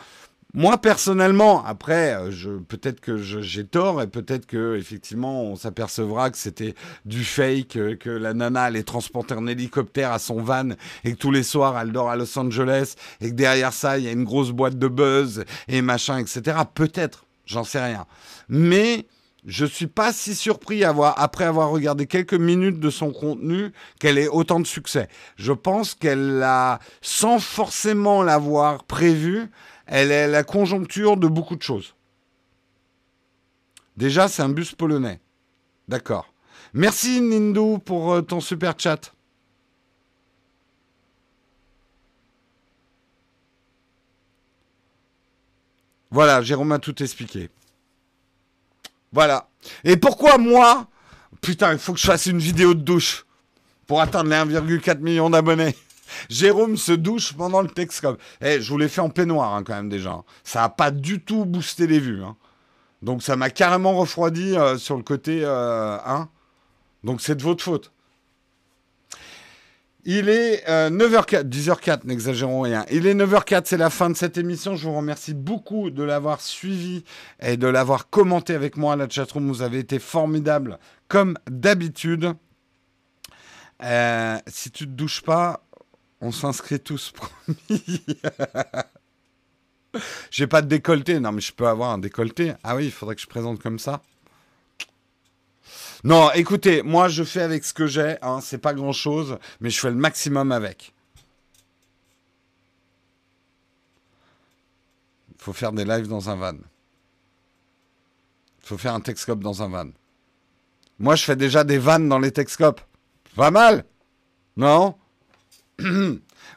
Moi 0.53 0.77
personnellement, 0.77 1.63
après, 1.65 2.15
euh, 2.15 2.59
peut-être 2.67 3.01
que 3.01 3.17
j'ai 3.17 3.65
tort 3.65 4.01
et 4.03 4.07
peut-être 4.07 4.45
que 4.45 4.75
effectivement 4.77 5.43
on 5.43 5.55
s'apercevra 5.55 6.29
que 6.29 6.37
c'était 6.37 6.75
du 7.05 7.23
fake, 7.23 7.75
euh, 7.75 7.95
que 7.95 8.09
la 8.09 8.33
nana 8.33 8.63
allait 8.63 8.81
transporter 8.81 9.35
un 9.35 9.45
hélicoptère 9.45 10.11
à 10.11 10.17
son 10.17 10.41
van 10.41 10.69
et 11.03 11.13
que 11.13 11.17
tous 11.17 11.29
les 11.29 11.43
soirs 11.43 11.77
elle 11.79 11.91
dort 11.91 12.09
à 12.09 12.15
Los 12.15 12.37
Angeles 12.37 12.95
et 13.21 13.29
que 13.29 13.35
derrière 13.35 13.73
ça 13.73 13.99
il 13.99 14.05
y 14.05 14.07
a 14.07 14.11
une 14.11 14.23
grosse 14.23 14.49
boîte 14.49 14.79
de 14.79 14.87
buzz 14.87 15.43
et 15.67 15.83
machin, 15.83 16.17
etc. 16.17 16.57
Peut-être, 16.73 17.25
j'en 17.45 17.63
sais 17.63 17.83
rien. 17.83 18.07
Mais 18.47 19.05
je 19.49 19.65
ne 19.65 19.69
suis 19.69 19.87
pas 19.87 20.13
si 20.13 20.35
surpris 20.35 20.83
après 20.83 21.43
avoir 21.43 21.71
regardé 21.71 22.05
quelques 22.05 22.35
minutes 22.35 22.79
de 22.79 22.91
son 22.91 23.11
contenu 23.11 23.71
qu'elle 23.99 24.19
ait 24.19 24.27
autant 24.27 24.59
de 24.59 24.67
succès. 24.67 25.07
Je 25.37 25.51
pense 25.53 25.95
qu'elle 25.95 26.43
a, 26.43 26.77
sans 27.01 27.39
forcément 27.39 28.21
l'avoir 28.21 28.83
prévu, 28.83 29.49
elle 29.87 30.11
est 30.11 30.27
la 30.27 30.43
conjoncture 30.43 31.17
de 31.17 31.27
beaucoup 31.27 31.55
de 31.55 31.63
choses. 31.63 31.95
Déjà, 33.97 34.27
c'est 34.27 34.43
un 34.43 34.49
bus 34.49 34.75
polonais. 34.75 35.19
D'accord. 35.87 36.31
Merci 36.73 37.19
Nindo 37.19 37.79
pour 37.79 38.13
euh, 38.13 38.21
ton 38.21 38.41
super 38.41 38.75
chat. 38.77 39.15
Voilà, 46.11 46.43
Jérôme 46.43 46.71
a 46.71 46.77
tout 46.77 47.01
expliqué. 47.01 47.49
Voilà. 49.12 49.49
Et 49.84 49.97
pourquoi 49.97 50.38
moi 50.38 50.88
Putain, 51.41 51.74
il 51.74 51.80
faut 51.80 51.93
que 51.93 51.99
je 51.99 52.05
fasse 52.05 52.26
une 52.26 52.39
vidéo 52.39 52.74
de 52.74 52.82
douche 52.82 53.26
pour 53.88 54.01
atteindre 54.01 54.30
les 54.30 54.55
1,4 54.55 54.99
million 54.99 55.30
d'abonnés. 55.30 55.76
Jérôme 56.30 56.78
se 56.78 56.91
douche 56.91 57.34
pendant 57.34 57.62
le 57.62 57.70
Texcom. 57.70 58.18
Eh, 58.41 58.62
je 58.62 58.70
vous 58.70 58.78
l'ai 58.78 58.89
fait 58.89 59.01
en 59.01 59.10
peignoir 59.10 59.53
hein, 59.53 59.64
quand 59.64 59.76
même 59.76 59.89
déjà. 59.89 60.24
Ça 60.43 60.62
n'a 60.62 60.70
pas 60.70 60.91
du 60.91 61.22
tout 61.22 61.45
boosté 61.45 61.88
les 61.88 61.99
vues. 61.99 62.24
Hein. 62.24 62.36
Donc 63.01 63.24
ça 63.24 63.36
m'a 63.36 63.49
carrément 63.49 63.93
refroidi 63.93 64.57
euh, 64.57 64.78
sur 64.78 64.97
le 64.97 65.03
côté 65.03 65.43
1. 65.43 65.47
Euh, 65.47 65.97
Donc 67.03 67.22
c'est 67.22 67.36
de 67.36 67.43
votre 67.43 67.64
faute. 67.64 67.91
Il 70.05 70.29
est 70.29 70.63
9h04, 70.67 71.35
euh, 71.35 71.43
10h04, 71.43 72.05
n'exagérons 72.05 72.61
rien. 72.61 72.85
Il 72.89 73.05
est 73.05 73.13
9h04, 73.13 73.63
c'est 73.65 73.77
la 73.77 73.89
fin 73.89 74.09
de 74.09 74.15
cette 74.15 74.37
émission. 74.37 74.75
Je 74.75 74.87
vous 74.87 74.95
remercie 74.95 75.33
beaucoup 75.33 75.89
de 75.89 76.03
l'avoir 76.03 76.39
suivi 76.39 77.03
et 77.41 77.57
de 77.57 77.67
l'avoir 77.67 78.09
commenté 78.09 78.55
avec 78.55 78.77
moi. 78.77 78.95
La 78.95 79.09
chatroom, 79.09 79.47
vous 79.47 79.61
avez 79.61 79.79
été 79.79 79.99
formidable 79.99 80.79
comme 81.09 81.37
d'habitude. 81.49 82.33
Euh, 83.83 84.37
si 84.47 84.71
tu 84.71 84.85
te 84.85 84.91
douches 84.91 85.21
pas, 85.21 85.63
on 86.21 86.31
s'inscrit 86.31 86.79
tous, 86.79 87.11
promis. 87.13 88.05
J'ai 90.31 90.47
pas 90.47 90.61
de 90.61 90.67
décolleté. 90.67 91.19
Non, 91.19 91.33
mais 91.33 91.41
je 91.41 91.51
peux 91.51 91.67
avoir 91.67 91.91
un 91.91 91.97
décolleté. 91.97 92.53
Ah 92.63 92.75
oui, 92.75 92.85
il 92.85 92.91
faudrait 92.91 93.15
que 93.15 93.21
je 93.21 93.27
présente 93.27 93.59
comme 93.61 93.79
ça. 93.79 94.01
Non, 96.03 96.31
écoutez, 96.31 96.81
moi 96.81 97.09
je 97.09 97.23
fais 97.23 97.41
avec 97.41 97.65
ce 97.65 97.73
que 97.73 97.85
j'ai, 97.85 98.15
hein, 98.21 98.39
c'est 98.41 98.57
pas 98.57 98.73
grand 98.73 98.93
chose, 98.93 99.37
mais 99.59 99.69
je 99.69 99.79
fais 99.79 99.89
le 99.89 99.95
maximum 99.95 100.51
avec. 100.51 100.93
Il 105.31 105.43
faut 105.43 105.53
faire 105.53 105.73
des 105.73 105.83
lives 105.83 106.07
dans 106.07 106.29
un 106.29 106.35
van. 106.35 106.53
Il 108.61 108.67
faut 108.67 108.77
faire 108.77 108.93
un 108.93 109.01
Texcope 109.01 109.41
dans 109.41 109.61
un 109.61 109.67
van. 109.67 109.89
Moi 110.99 111.15
je 111.15 111.23
fais 111.23 111.35
déjà 111.35 111.63
des 111.63 111.77
vannes 111.77 112.07
dans 112.07 112.19
les 112.19 112.31
Texcopes. 112.31 112.81
Pas 113.35 113.51
mal 113.51 113.83
Non 114.55 114.95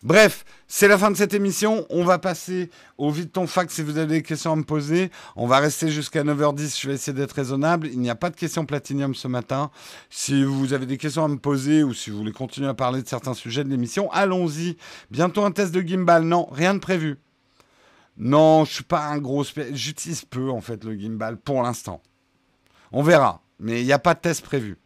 Bref, 0.02 0.44
c'est 0.74 0.88
la 0.88 0.96
fin 0.96 1.10
de 1.10 1.16
cette 1.18 1.34
émission. 1.34 1.84
On 1.90 2.02
va 2.02 2.18
passer 2.18 2.70
au 2.96 3.10
vide 3.10 3.30
ton 3.30 3.46
fac 3.46 3.70
si 3.70 3.82
vous 3.82 3.98
avez 3.98 4.06
des 4.06 4.22
questions 4.22 4.52
à 4.52 4.56
me 4.56 4.62
poser. 4.62 5.10
On 5.36 5.46
va 5.46 5.58
rester 5.58 5.90
jusqu'à 5.90 6.24
9h10. 6.24 6.80
Je 6.80 6.88
vais 6.88 6.94
essayer 6.94 7.12
d'être 7.12 7.32
raisonnable. 7.32 7.88
Il 7.88 8.00
n'y 8.00 8.08
a 8.08 8.14
pas 8.14 8.30
de 8.30 8.36
questions 8.36 8.64
platinium 8.64 9.14
ce 9.14 9.28
matin. 9.28 9.70
Si 10.08 10.42
vous 10.42 10.72
avez 10.72 10.86
des 10.86 10.96
questions 10.96 11.26
à 11.26 11.28
me 11.28 11.36
poser 11.36 11.82
ou 11.82 11.92
si 11.92 12.08
vous 12.08 12.16
voulez 12.16 12.32
continuer 12.32 12.68
à 12.68 12.74
parler 12.74 13.02
de 13.02 13.06
certains 13.06 13.34
sujets 13.34 13.64
de 13.64 13.68
l'émission, 13.68 14.10
allons-y. 14.12 14.78
Bientôt 15.10 15.44
un 15.44 15.50
test 15.50 15.74
de 15.74 15.82
gimbal. 15.82 16.22
Non, 16.22 16.48
rien 16.50 16.72
de 16.72 16.78
prévu. 16.78 17.18
Non, 18.16 18.64
je 18.64 18.72
suis 18.72 18.84
pas 18.84 19.04
un 19.08 19.18
gros. 19.18 19.44
J'utilise 19.72 20.24
peu 20.24 20.48
en 20.48 20.62
fait 20.62 20.82
le 20.84 20.98
gimbal 20.98 21.36
pour 21.36 21.62
l'instant. 21.62 22.00
On 22.92 23.02
verra. 23.02 23.42
Mais 23.60 23.82
il 23.82 23.84
n'y 23.84 23.92
a 23.92 23.98
pas 23.98 24.14
de 24.14 24.20
test 24.20 24.42
prévu. 24.42 24.78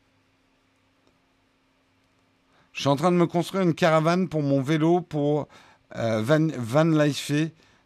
Je 2.72 2.80
suis 2.80 2.90
en 2.90 2.96
train 2.96 3.12
de 3.12 3.16
me 3.16 3.26
construire 3.26 3.62
une 3.62 3.72
caravane 3.72 4.28
pour 4.28 4.42
mon 4.42 4.60
vélo 4.60 5.00
pour 5.00 5.48
euh, 5.94 6.22
van, 6.22 6.48
van. 6.58 6.92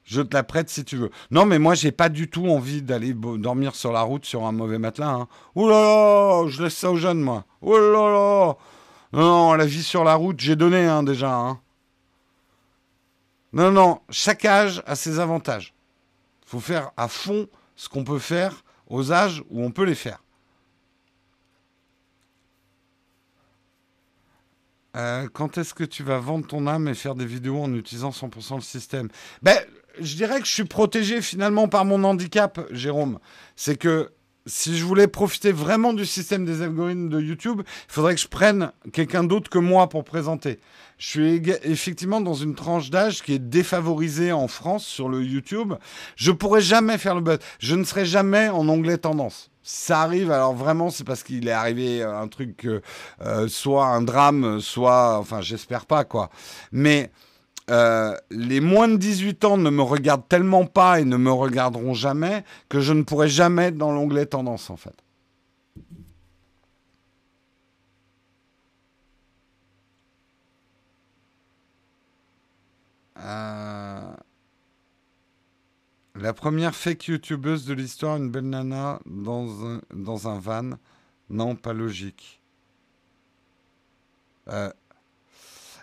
Je 0.04 0.22
te 0.22 0.34
la 0.34 0.42
prête 0.42 0.68
si 0.68 0.84
tu 0.84 0.96
veux. 0.96 1.10
Non, 1.30 1.46
mais 1.46 1.58
moi, 1.58 1.74
j'ai 1.74 1.92
pas 1.92 2.08
du 2.08 2.28
tout 2.28 2.48
envie 2.48 2.82
d'aller 2.82 3.14
dormir 3.14 3.74
sur 3.76 3.92
la 3.92 4.02
route 4.02 4.24
sur 4.24 4.44
un 4.44 4.52
mauvais 4.52 4.78
matelas. 4.78 5.10
Hein. 5.10 5.28
Je 5.54 6.62
laisse 6.62 6.76
ça 6.76 6.90
aux 6.90 6.96
jeunes, 6.96 7.20
moi. 7.20 7.44
Ouh 7.62 7.76
là. 7.76 8.56
Non, 9.12 9.54
la 9.54 9.66
vie 9.66 9.82
sur 9.82 10.04
la 10.04 10.14
route, 10.14 10.40
j'ai 10.40 10.56
donné 10.56 10.84
hein, 10.86 11.02
déjà. 11.02 11.34
Hein. 11.34 11.60
Non, 13.52 13.70
non, 13.72 14.00
chaque 14.10 14.44
âge 14.44 14.82
a 14.86 14.94
ses 14.94 15.18
avantages. 15.18 15.74
Il 16.44 16.50
faut 16.50 16.60
faire 16.60 16.90
à 16.96 17.08
fond 17.08 17.46
ce 17.76 17.88
qu'on 17.88 18.04
peut 18.04 18.18
faire 18.18 18.64
aux 18.88 19.12
âges 19.12 19.42
où 19.50 19.62
on 19.62 19.70
peut 19.70 19.84
les 19.84 19.94
faire. 19.94 20.22
Euh, 24.96 25.28
quand 25.32 25.58
est-ce 25.58 25.74
que 25.74 25.84
tu 25.84 26.02
vas 26.02 26.18
vendre 26.18 26.46
ton 26.46 26.66
âme 26.66 26.88
et 26.88 26.94
faire 26.94 27.14
des 27.14 27.26
vidéos 27.26 27.62
en 27.62 27.72
utilisant 27.74 28.10
100% 28.10 28.56
le 28.56 28.60
système? 28.60 29.08
Ben, 29.42 29.58
je 30.00 30.16
dirais 30.16 30.40
que 30.40 30.46
je 30.46 30.52
suis 30.52 30.64
protégé 30.64 31.22
finalement 31.22 31.68
par 31.68 31.84
mon 31.84 32.02
handicap, 32.04 32.60
Jérôme. 32.70 33.18
C'est 33.56 33.76
que 33.76 34.10
si 34.46 34.76
je 34.76 34.84
voulais 34.84 35.06
profiter 35.06 35.52
vraiment 35.52 35.92
du 35.92 36.06
système 36.06 36.44
des 36.44 36.62
algorithmes 36.62 37.08
de 37.08 37.20
YouTube, 37.20 37.62
il 37.66 37.92
faudrait 37.92 38.14
que 38.14 38.20
je 38.20 38.28
prenne 38.28 38.72
quelqu'un 38.92 39.22
d'autre 39.22 39.50
que 39.50 39.58
moi 39.58 39.88
pour 39.88 40.04
présenter. 40.04 40.58
Je 40.98 41.06
suis 41.06 41.42
effectivement 41.64 42.20
dans 42.20 42.34
une 42.34 42.54
tranche 42.54 42.90
d'âge 42.90 43.22
qui 43.22 43.34
est 43.34 43.38
défavorisée 43.38 44.32
en 44.32 44.48
France 44.48 44.84
sur 44.84 45.08
le 45.08 45.22
YouTube. 45.22 45.74
Je 46.16 46.32
pourrais 46.32 46.60
jamais 46.60 46.98
faire 46.98 47.14
le 47.14 47.20
buzz. 47.20 47.38
Je 47.58 47.74
ne 47.74 47.84
serai 47.84 48.04
jamais 48.04 48.48
en 48.48 48.68
onglet 48.68 48.98
tendance. 48.98 49.49
Ça 49.62 50.00
arrive, 50.02 50.30
alors 50.30 50.54
vraiment, 50.54 50.90
c'est 50.90 51.04
parce 51.04 51.22
qu'il 51.22 51.46
est 51.46 51.52
arrivé 51.52 52.02
un 52.02 52.28
truc, 52.28 52.66
euh, 53.20 53.48
soit 53.48 53.86
un 53.86 54.02
drame, 54.02 54.60
soit, 54.60 55.18
enfin, 55.18 55.40
j'espère 55.42 55.84
pas 55.86 56.04
quoi. 56.04 56.30
Mais 56.72 57.10
euh, 57.70 58.16
les 58.30 58.60
moins 58.60 58.88
de 58.88 58.96
18 58.96 59.44
ans 59.44 59.56
ne 59.56 59.70
me 59.70 59.82
regardent 59.82 60.26
tellement 60.28 60.66
pas 60.66 61.00
et 61.00 61.04
ne 61.04 61.16
me 61.16 61.30
regarderont 61.30 61.94
jamais 61.94 62.44
que 62.68 62.80
je 62.80 62.92
ne 62.92 63.02
pourrai 63.02 63.28
jamais 63.28 63.66
être 63.66 63.76
dans 63.78 63.92
l'onglet 63.92 64.26
tendance 64.26 64.70
en 64.70 64.76
fait. 64.76 64.94
Euh, 73.18 74.12
la 76.20 76.32
première 76.34 76.74
fake 76.74 77.08
youtubeuse 77.08 77.64
de 77.64 77.74
l'histoire, 77.74 78.16
une 78.16 78.30
belle 78.30 78.48
nana 78.48 79.00
dans 79.06 80.28
un, 80.28 80.38
van. 80.38 80.70
Non, 81.30 81.56
pas 81.56 81.72
logique. 81.72 82.42
Euh, 84.48 84.70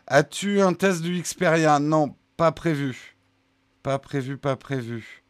As-tu 0.05 0.61
un 0.61 0.73
test 0.73 1.01
du 1.01 1.21
Xperia? 1.21 1.79
Non, 1.79 2.15
pas 2.37 2.51
prévu. 2.51 3.15
Pas 3.83 3.99
prévu, 3.99 4.37
pas 4.37 4.55
prévu. 4.55 5.23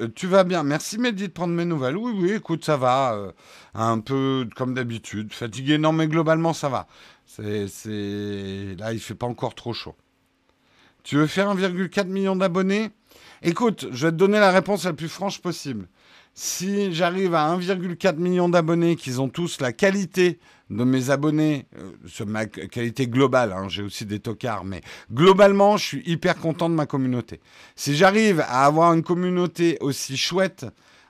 Euh, 0.00 0.08
tu 0.14 0.26
vas 0.26 0.44
bien. 0.44 0.62
Merci 0.62 0.98
Mehdi 0.98 1.28
de 1.28 1.32
prendre 1.32 1.54
mes 1.54 1.64
nouvelles. 1.64 1.96
Oui, 1.96 2.12
oui, 2.14 2.32
écoute, 2.32 2.64
ça 2.64 2.76
va. 2.76 3.14
Euh, 3.14 3.32
un 3.74 4.00
peu 4.00 4.48
comme 4.56 4.74
d'habitude. 4.74 5.32
Fatigué, 5.32 5.78
non, 5.78 5.92
mais 5.92 6.08
globalement, 6.08 6.52
ça 6.52 6.68
va. 6.68 6.86
Là, 7.38 8.92
il 8.92 9.00
fait 9.00 9.14
pas 9.14 9.26
encore 9.26 9.54
trop 9.54 9.72
chaud. 9.72 9.94
Tu 11.04 11.16
veux 11.16 11.26
faire 11.26 11.54
1,4 11.54 12.06
million 12.06 12.36
d'abonnés? 12.36 12.90
Écoute, 13.42 13.88
je 13.90 14.06
vais 14.06 14.12
te 14.12 14.16
donner 14.16 14.38
la 14.38 14.52
réponse 14.52 14.84
la 14.84 14.92
plus 14.92 15.08
franche 15.08 15.40
possible. 15.40 15.88
Si 16.34 16.94
j'arrive 16.94 17.34
à 17.34 17.54
1,4 17.56 18.16
million 18.16 18.48
d'abonnés, 18.48 18.96
qu'ils 18.96 19.20
ont 19.20 19.28
tous 19.28 19.60
la 19.60 19.72
qualité 19.72 20.38
de 20.70 20.84
mes 20.84 21.10
abonnés, 21.10 21.66
euh, 21.78 22.24
ma 22.24 22.46
qualité 22.46 23.06
globale, 23.06 23.52
hein, 23.52 23.68
j'ai 23.68 23.82
aussi 23.82 24.06
des 24.06 24.20
tocards, 24.20 24.64
mais 24.64 24.80
globalement, 25.12 25.76
je 25.76 25.84
suis 25.84 26.02
hyper 26.06 26.36
content 26.36 26.70
de 26.70 26.74
ma 26.74 26.86
communauté. 26.86 27.40
Si 27.76 27.94
j'arrive 27.94 28.40
à 28.40 28.64
avoir 28.64 28.94
une 28.94 29.02
communauté 29.02 29.76
aussi 29.80 30.16
chouette, 30.16 30.64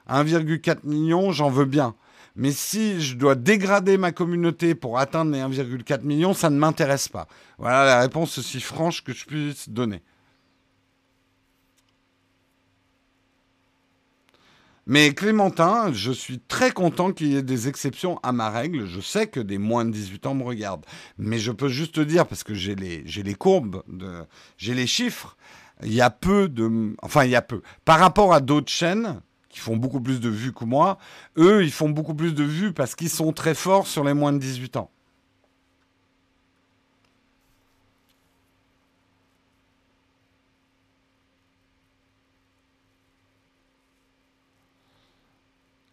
1,4 0.09 0.79
million, 0.85 1.31
j'en 1.31 1.51
veux 1.51 1.67
bien. 1.67 1.95
Mais 2.35 2.53
si 2.53 3.01
je 3.01 3.17
dois 3.17 3.35
dégrader 3.35 3.99
ma 3.99 4.13
communauté 4.13 4.75
pour 4.75 4.99
atteindre 4.99 5.33
les 5.33 5.41
1,4 5.41 6.03
million, 6.03 6.33
ça 6.33 6.51
ne 6.51 6.59
m'intéresse 6.59 7.09
pas. 7.09 7.29
Voilà 7.59 7.85
la 7.85 8.01
réponse 8.01 8.39
aussi 8.39 8.61
franche 8.61 9.05
que 9.05 9.13
je 9.13 9.27
puisse 9.27 9.69
donner. 9.69 10.03
Mais 14.87 15.15
Clémentin, 15.15 15.93
je 15.93 16.11
suis 16.11 16.41
très 16.41 16.73
content 16.73 17.13
qu'il 17.13 17.29
y 17.29 17.37
ait 17.37 17.43
des 17.43 17.69
exceptions 17.69 18.19
à 18.25 18.33
ma 18.33 18.51
règle. 18.51 18.87
Je 18.87 19.01
sais 19.01 19.29
que 19.29 19.39
des 19.39 19.59
moins 19.59 19.85
de 19.85 19.91
18 19.91 20.27
ans 20.27 20.35
me 20.35 20.43
regardent. 20.43 20.85
Mais 21.19 21.39
je 21.39 21.53
peux 21.53 21.69
juste 21.69 21.95
te 21.95 22.01
dire, 22.01 22.27
parce 22.27 22.43
que 22.43 22.55
j'ai 22.55 22.75
les, 22.75 23.03
j'ai 23.07 23.23
les 23.23 23.35
courbes, 23.35 23.83
j'ai 24.57 24.75
les 24.75 24.89
chiffres, 24.89 25.37
il 25.85 25.93
y 25.93 26.01
a 26.01 26.11
peu 26.11 26.49
de... 26.49 26.97
Enfin, 27.03 27.25
il 27.25 27.31
y 27.31 27.37
a 27.37 27.43
peu. 27.43 27.63
Par 27.85 28.01
rapport 28.01 28.35
à 28.35 28.41
d'autres 28.41 28.73
chaînes 28.73 29.21
qui 29.53 29.61
font 29.61 29.77
beaucoup 29.77 30.01
plus 30.01 30.19
de 30.19 30.31
vues 30.31 30.53
que 30.53 30.65
moi, 30.65 30.99
eux, 31.39 31.63
ils 31.63 31.71
font 31.71 31.91
beaucoup 31.91 32.15
plus 32.15 32.35
de 32.35 32.43
vues 32.43 32.73
parce 32.73 32.97
qu'ils 32.97 33.11
sont 33.11 33.33
très 33.33 33.55
forts 33.55 33.87
sur 33.87 34.03
les 34.03 34.15
moins 34.15 34.33
de 34.33 34.39
18 34.39 34.77
ans. 34.79 34.91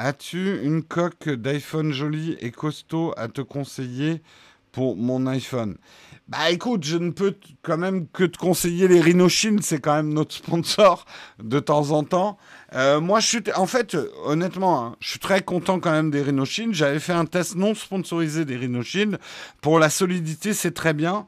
As-tu 0.01 0.62
une 0.64 0.82
coque 0.82 1.28
d'iPhone 1.28 1.91
jolie 1.91 2.38
et 2.39 2.51
costaud 2.51 3.14
à 3.18 3.28
te 3.28 3.41
conseiller 3.41 4.22
mon 4.80 5.28
iPhone 5.28 5.78
Bah 6.28 6.50
écoute, 6.52 6.84
je 6.84 6.98
ne 6.98 7.12
peux 7.12 7.36
quand 7.62 7.78
même 7.78 8.08
que 8.08 8.24
te 8.24 8.38
conseiller 8.38 8.88
les 8.88 9.02
Rhinoshield, 9.02 9.62
c'est 9.64 9.80
quand 9.80 9.96
même 9.96 10.14
notre 10.14 10.36
sponsor 10.44 11.06
de 11.42 11.60
temps 11.60 11.92
en 11.92 12.04
temps. 12.04 12.38
Euh, 12.74 13.00
moi, 13.00 13.20
je 13.20 13.28
suis, 13.28 13.44
en 13.56 13.66
fait, 13.66 13.98
honnêtement, 14.26 14.86
hein, 14.86 14.96
je 15.00 15.10
suis 15.10 15.20
très 15.20 15.42
content 15.42 15.80
quand 15.80 15.92
même 15.92 16.12
des 16.12 16.22
Rhinoshield. 16.22 16.74
J'avais 16.74 17.00
fait 17.00 17.14
un 17.14 17.26
test 17.26 17.56
non 17.56 17.74
sponsorisé 17.74 18.46
des 18.46 18.58
Rhinoshield. 18.58 19.20
Pour 19.62 19.80
la 19.80 19.90
solidité, 19.90 20.54
c'est 20.54 20.72
très 20.72 20.94
bien. 20.94 21.28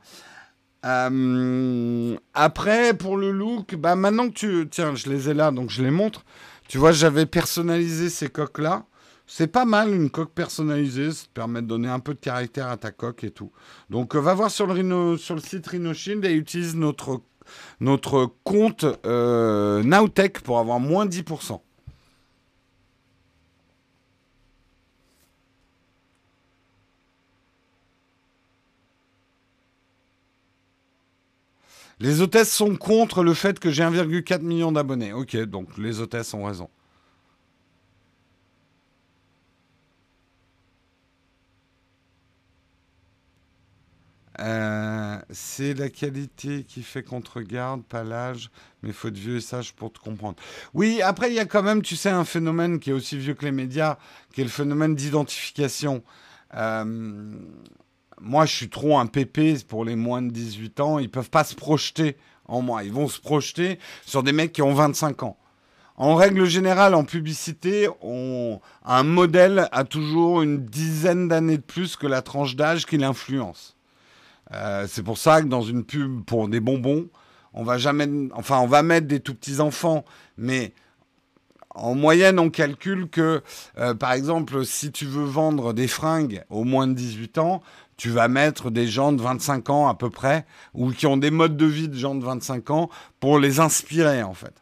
Euh, 0.85 2.17
après, 2.33 2.93
pour 2.93 3.17
le 3.17 3.31
look, 3.31 3.75
bah 3.75 3.95
maintenant 3.95 4.29
que 4.29 4.33
tu... 4.33 4.67
Tiens, 4.69 4.95
je 4.95 5.09
les 5.09 5.29
ai 5.29 5.33
là, 5.33 5.51
donc 5.51 5.69
je 5.69 5.83
les 5.83 5.91
montre. 5.91 6.23
Tu 6.67 6.77
vois, 6.77 6.91
j'avais 6.91 7.25
personnalisé 7.25 8.09
ces 8.09 8.29
coques-là. 8.29 8.85
C'est 9.33 9.47
pas 9.47 9.63
mal 9.63 9.93
une 9.93 10.09
coque 10.09 10.33
personnalisée, 10.33 11.09
ça 11.13 11.23
te 11.23 11.29
permet 11.29 11.61
de 11.61 11.67
donner 11.67 11.87
un 11.87 12.01
peu 12.01 12.13
de 12.13 12.19
caractère 12.19 12.67
à 12.67 12.75
ta 12.75 12.91
coque 12.91 13.23
et 13.23 13.31
tout. 13.31 13.49
Donc 13.89 14.13
euh, 14.13 14.19
va 14.19 14.33
voir 14.33 14.51
sur 14.51 14.67
le, 14.67 15.17
site 15.17 15.67
RhinoShield 15.67 16.25
et 16.25 16.33
utilise 16.33 16.75
notre, 16.75 17.21
compte 18.43 18.85
euh, 19.05 20.09
pour 20.43 20.59
avoir 20.59 20.81
moins 20.81 21.05
10%. 21.05 21.61
Les 32.01 32.19
hôtesses 32.19 32.51
sont 32.51 32.75
contre 32.75 33.23
le 33.23 33.33
fait 33.33 33.59
que 33.59 33.71
j'ai 33.71 33.83
1,4 33.83 34.41
million 34.41 34.73
d'abonnés. 34.73 35.13
Ok, 35.13 35.37
donc 35.37 35.77
les 35.77 36.01
hôtesses 36.01 36.33
ont 36.33 36.43
raison. 36.43 36.67
Euh, 44.41 45.19
c'est 45.29 45.75
la 45.75 45.89
qualité 45.89 46.63
qui 46.63 46.81
fait 46.81 47.03
qu'on 47.03 47.21
te 47.21 47.31
regarde, 47.31 47.83
pas 47.83 48.03
l'âge, 48.03 48.49
mais 48.81 48.91
faut 48.91 49.09
être 49.09 49.17
vieux 49.17 49.37
et 49.37 49.41
sage 49.41 49.73
pour 49.73 49.93
te 49.93 49.99
comprendre. 49.99 50.37
Oui, 50.73 51.01
après, 51.01 51.29
il 51.29 51.35
y 51.35 51.39
a 51.39 51.45
quand 51.45 51.61
même, 51.61 51.83
tu 51.83 51.95
sais, 51.95 52.09
un 52.09 52.25
phénomène 52.25 52.79
qui 52.79 52.89
est 52.89 52.93
aussi 52.93 53.17
vieux 53.17 53.35
que 53.35 53.45
les 53.45 53.51
médias, 53.51 53.97
qui 54.33 54.41
est 54.41 54.45
le 54.45 54.49
phénomène 54.49 54.95
d'identification. 54.95 56.03
Euh, 56.55 57.33
moi, 58.19 58.45
je 58.45 58.55
suis 58.55 58.69
trop 58.69 58.97
un 58.97 59.05
pépé 59.05 59.55
pour 59.67 59.85
les 59.85 59.95
moins 59.95 60.23
de 60.23 60.31
18 60.31 60.79
ans. 60.79 60.99
Ils 60.99 61.09
peuvent 61.09 61.29
pas 61.29 61.43
se 61.43 61.55
projeter 61.55 62.17
en 62.45 62.61
moi. 62.61 62.83
Ils 62.83 62.93
vont 62.93 63.07
se 63.07 63.21
projeter 63.21 63.79
sur 64.05 64.23
des 64.23 64.31
mecs 64.31 64.53
qui 64.53 64.63
ont 64.63 64.73
25 64.73 65.23
ans. 65.23 65.37
En 65.97 66.15
règle 66.15 66.45
générale, 66.45 66.95
en 66.95 67.03
publicité, 67.03 67.87
un 68.85 69.03
modèle 69.03 69.69
a 69.71 69.83
toujours 69.83 70.41
une 70.41 70.65
dizaine 70.65 71.27
d'années 71.27 71.57
de 71.57 71.63
plus 71.63 71.95
que 71.95 72.07
la 72.07 72.23
tranche 72.23 72.55
d'âge 72.55 72.87
qui 72.87 72.97
l'influence. 72.97 73.77
Euh, 74.53 74.85
c'est 74.89 75.03
pour 75.03 75.17
ça 75.17 75.41
que 75.41 75.47
dans 75.47 75.61
une 75.61 75.83
pub 75.83 76.23
pour 76.25 76.47
des 76.47 76.59
bonbons, 76.59 77.07
on 77.53 77.63
va 77.63 77.77
jamais, 77.77 78.07
enfin, 78.33 78.59
on 78.59 78.67
va 78.67 78.83
mettre 78.83 79.07
des 79.07 79.19
tout 79.19 79.35
petits 79.35 79.59
enfants, 79.59 80.05
mais 80.37 80.73
en 81.73 81.95
moyenne, 81.95 82.39
on 82.39 82.49
calcule 82.49 83.09
que, 83.09 83.43
euh, 83.77 83.93
par 83.93 84.11
exemple, 84.13 84.65
si 84.65 84.91
tu 84.91 85.05
veux 85.05 85.23
vendre 85.23 85.73
des 85.73 85.87
fringues 85.87 86.43
aux 86.49 86.63
moins 86.63 86.87
de 86.87 86.93
18 86.93 87.37
ans, 87.37 87.61
tu 87.97 88.09
vas 88.09 88.27
mettre 88.27 88.71
des 88.71 88.87
gens 88.87 89.11
de 89.13 89.21
25 89.21 89.69
ans 89.69 89.87
à 89.87 89.93
peu 89.93 90.09
près, 90.09 90.45
ou 90.73 90.91
qui 90.91 91.07
ont 91.07 91.17
des 91.17 91.31
modes 91.31 91.55
de 91.55 91.65
vie 91.65 91.87
de 91.87 91.97
gens 91.97 92.15
de 92.15 92.25
25 92.25 92.69
ans, 92.71 92.89
pour 93.19 93.39
les 93.39 93.59
inspirer 93.59 94.23
en 94.23 94.33
fait. 94.33 94.53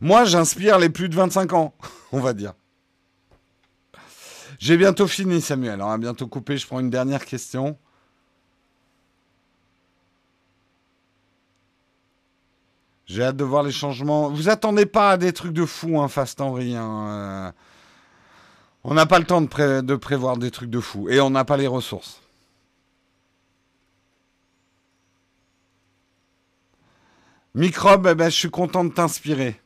Moi, 0.00 0.24
j'inspire 0.24 0.78
les 0.78 0.88
plus 0.88 1.08
de 1.08 1.14
25 1.14 1.52
ans, 1.52 1.74
on 2.12 2.20
va 2.20 2.32
dire. 2.32 2.54
J'ai 4.60 4.76
bientôt 4.76 5.06
fini, 5.06 5.40
Samuel. 5.40 5.80
Hein. 5.80 5.86
On 5.86 5.88
va 5.88 5.98
bientôt 5.98 6.26
couper. 6.26 6.58
Je 6.58 6.66
prends 6.66 6.80
une 6.80 6.90
dernière 6.90 7.24
question. 7.24 7.78
J'ai 13.06 13.24
hâte 13.24 13.36
de 13.36 13.44
voir 13.44 13.62
les 13.62 13.72
changements. 13.72 14.28
Vous 14.28 14.50
attendez 14.50 14.84
pas 14.84 15.12
à 15.12 15.16
des 15.16 15.32
trucs 15.32 15.54
de 15.54 15.64
fou, 15.64 15.98
hein, 15.98 16.08
Fast 16.08 16.42
Henry. 16.42 16.76
Hein, 16.76 17.08
euh. 17.08 17.52
On 18.84 18.92
n'a 18.92 19.06
pas 19.06 19.18
le 19.18 19.24
temps 19.24 19.40
de, 19.40 19.80
de 19.80 19.96
prévoir 19.96 20.36
des 20.36 20.50
trucs 20.50 20.70
de 20.70 20.80
fou. 20.80 21.08
Et 21.08 21.20
on 21.20 21.30
n'a 21.30 21.46
pas 21.46 21.56
les 21.56 21.66
ressources. 21.66 22.20
Microbe, 27.54 28.08
eh 28.10 28.14
ben, 28.14 28.28
je 28.28 28.36
suis 28.36 28.50
content 28.50 28.84
de 28.84 28.90
t'inspirer. 28.92 29.58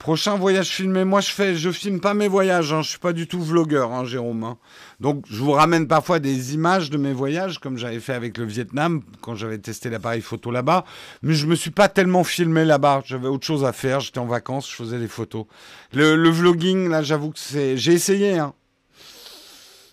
Prochain 0.00 0.38
voyage 0.38 0.70
filmé, 0.70 1.04
moi 1.04 1.20
je 1.20 1.30
fais, 1.30 1.56
je 1.56 1.70
filme 1.70 2.00
pas 2.00 2.14
mes 2.14 2.26
voyages, 2.26 2.72
hein, 2.72 2.80
je 2.80 2.88
suis 2.88 2.98
pas 2.98 3.12
du 3.12 3.28
tout 3.28 3.42
vlogueur, 3.42 3.92
hein, 3.92 4.06
Jérôme. 4.06 4.44
Hein. 4.44 4.56
Donc 4.98 5.26
je 5.28 5.36
vous 5.36 5.50
ramène 5.50 5.86
parfois 5.88 6.20
des 6.20 6.54
images 6.54 6.88
de 6.88 6.96
mes 6.96 7.12
voyages, 7.12 7.58
comme 7.58 7.76
j'avais 7.76 8.00
fait 8.00 8.14
avec 8.14 8.38
le 8.38 8.46
Vietnam 8.46 9.02
quand 9.20 9.34
j'avais 9.34 9.58
testé 9.58 9.90
l'appareil 9.90 10.22
photo 10.22 10.50
là-bas. 10.50 10.86
Mais 11.20 11.34
je 11.34 11.46
me 11.46 11.54
suis 11.54 11.70
pas 11.70 11.90
tellement 11.90 12.24
filmé 12.24 12.64
là-bas, 12.64 13.02
j'avais 13.04 13.28
autre 13.28 13.46
chose 13.46 13.62
à 13.62 13.74
faire, 13.74 14.00
j'étais 14.00 14.20
en 14.20 14.24
vacances, 14.24 14.70
je 14.70 14.74
faisais 14.74 14.98
des 14.98 15.06
photos. 15.06 15.44
Le, 15.92 16.30
vlogging, 16.30 16.88
là, 16.88 17.02
j'avoue 17.02 17.32
que 17.32 17.38
c'est, 17.38 17.76
j'ai 17.76 17.92
essayé. 17.92 18.38
Hein. 18.38 18.54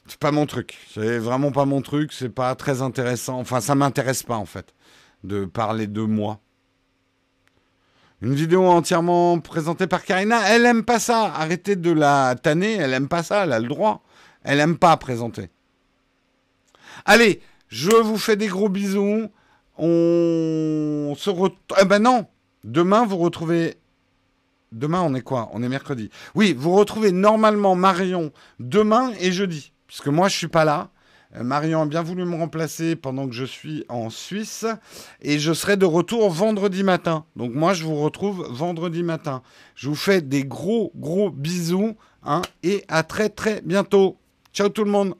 C'est 0.07 0.19
pas 0.19 0.31
mon 0.31 0.45
truc, 0.45 0.77
c'est 0.93 1.17
vraiment 1.17 1.51
pas 1.51 1.65
mon 1.65 1.81
truc, 1.81 2.13
c'est 2.13 2.33
pas 2.33 2.55
très 2.55 2.81
intéressant. 2.81 3.39
Enfin, 3.39 3.59
ça 3.59 3.75
m'intéresse 3.75 4.23
pas 4.23 4.37
en 4.37 4.45
fait 4.45 4.73
de 5.25 5.43
parler 5.43 5.85
de 5.85 6.01
moi. 6.01 6.39
Une 8.21 8.33
vidéo 8.33 8.65
entièrement 8.65 9.39
présentée 9.39 9.85
par 9.85 10.03
Karina. 10.03 10.39
Elle 10.49 10.65
aime 10.65 10.83
pas 10.83 10.99
ça. 10.99 11.31
Arrêtez 11.35 11.75
de 11.75 11.91
la 11.91 12.35
tanner. 12.35 12.73
Elle 12.73 12.93
aime 12.93 13.07
pas 13.07 13.21
ça. 13.21 13.43
Elle 13.43 13.53
a 13.53 13.59
le 13.59 13.67
droit. 13.67 14.01
Elle 14.43 14.59
aime 14.59 14.77
pas 14.77 14.97
présenter. 14.97 15.49
Allez, 17.05 17.41
je 17.67 17.91
vous 17.91 18.17
fais 18.17 18.35
des 18.35 18.47
gros 18.47 18.69
bisous. 18.69 19.29
On 19.77 21.13
se 21.15 21.29
retrouve. 21.29 21.77
Eh 21.79 21.85
ben 21.85 21.99
non. 21.99 22.25
Demain, 22.63 23.05
vous 23.05 23.17
retrouvez. 23.17 23.77
Demain, 24.71 25.01
on 25.01 25.13
est 25.13 25.21
quoi? 25.21 25.49
On 25.53 25.61
est 25.61 25.69
mercredi. 25.69 26.09
Oui, 26.33 26.55
vous 26.57 26.73
retrouvez 26.73 27.11
normalement 27.11 27.75
Marion 27.75 28.31
demain 28.59 29.11
et 29.19 29.31
jeudi. 29.31 29.73
Puisque 29.85 30.07
moi, 30.07 30.27
je 30.27 30.35
suis 30.35 30.47
pas 30.47 30.65
là. 30.65 30.89
Euh, 31.35 31.43
Marion 31.43 31.81
a 31.81 31.85
bien 31.85 32.01
voulu 32.01 32.25
me 32.25 32.35
remplacer 32.35 32.95
pendant 32.95 33.27
que 33.27 33.33
je 33.33 33.45
suis 33.45 33.85
en 33.89 34.09
Suisse 34.09 34.65
et 35.21 35.39
je 35.39 35.53
serai 35.53 35.77
de 35.77 35.85
retour 35.85 36.29
vendredi 36.29 36.83
matin. 36.83 37.25
Donc 37.35 37.53
moi, 37.53 37.73
je 37.73 37.83
vous 37.83 37.95
retrouve 37.95 38.47
vendredi 38.49 39.03
matin. 39.03 39.41
Je 39.75 39.89
vous 39.89 39.95
fais 39.95 40.21
des 40.21 40.43
gros, 40.43 40.91
gros 40.95 41.29
bisous 41.29 41.95
hein, 42.23 42.41
et 42.63 42.83
à 42.87 43.03
très, 43.03 43.29
très 43.29 43.61
bientôt. 43.61 44.17
Ciao 44.53 44.69
tout 44.69 44.83
le 44.83 44.91
monde 44.91 45.15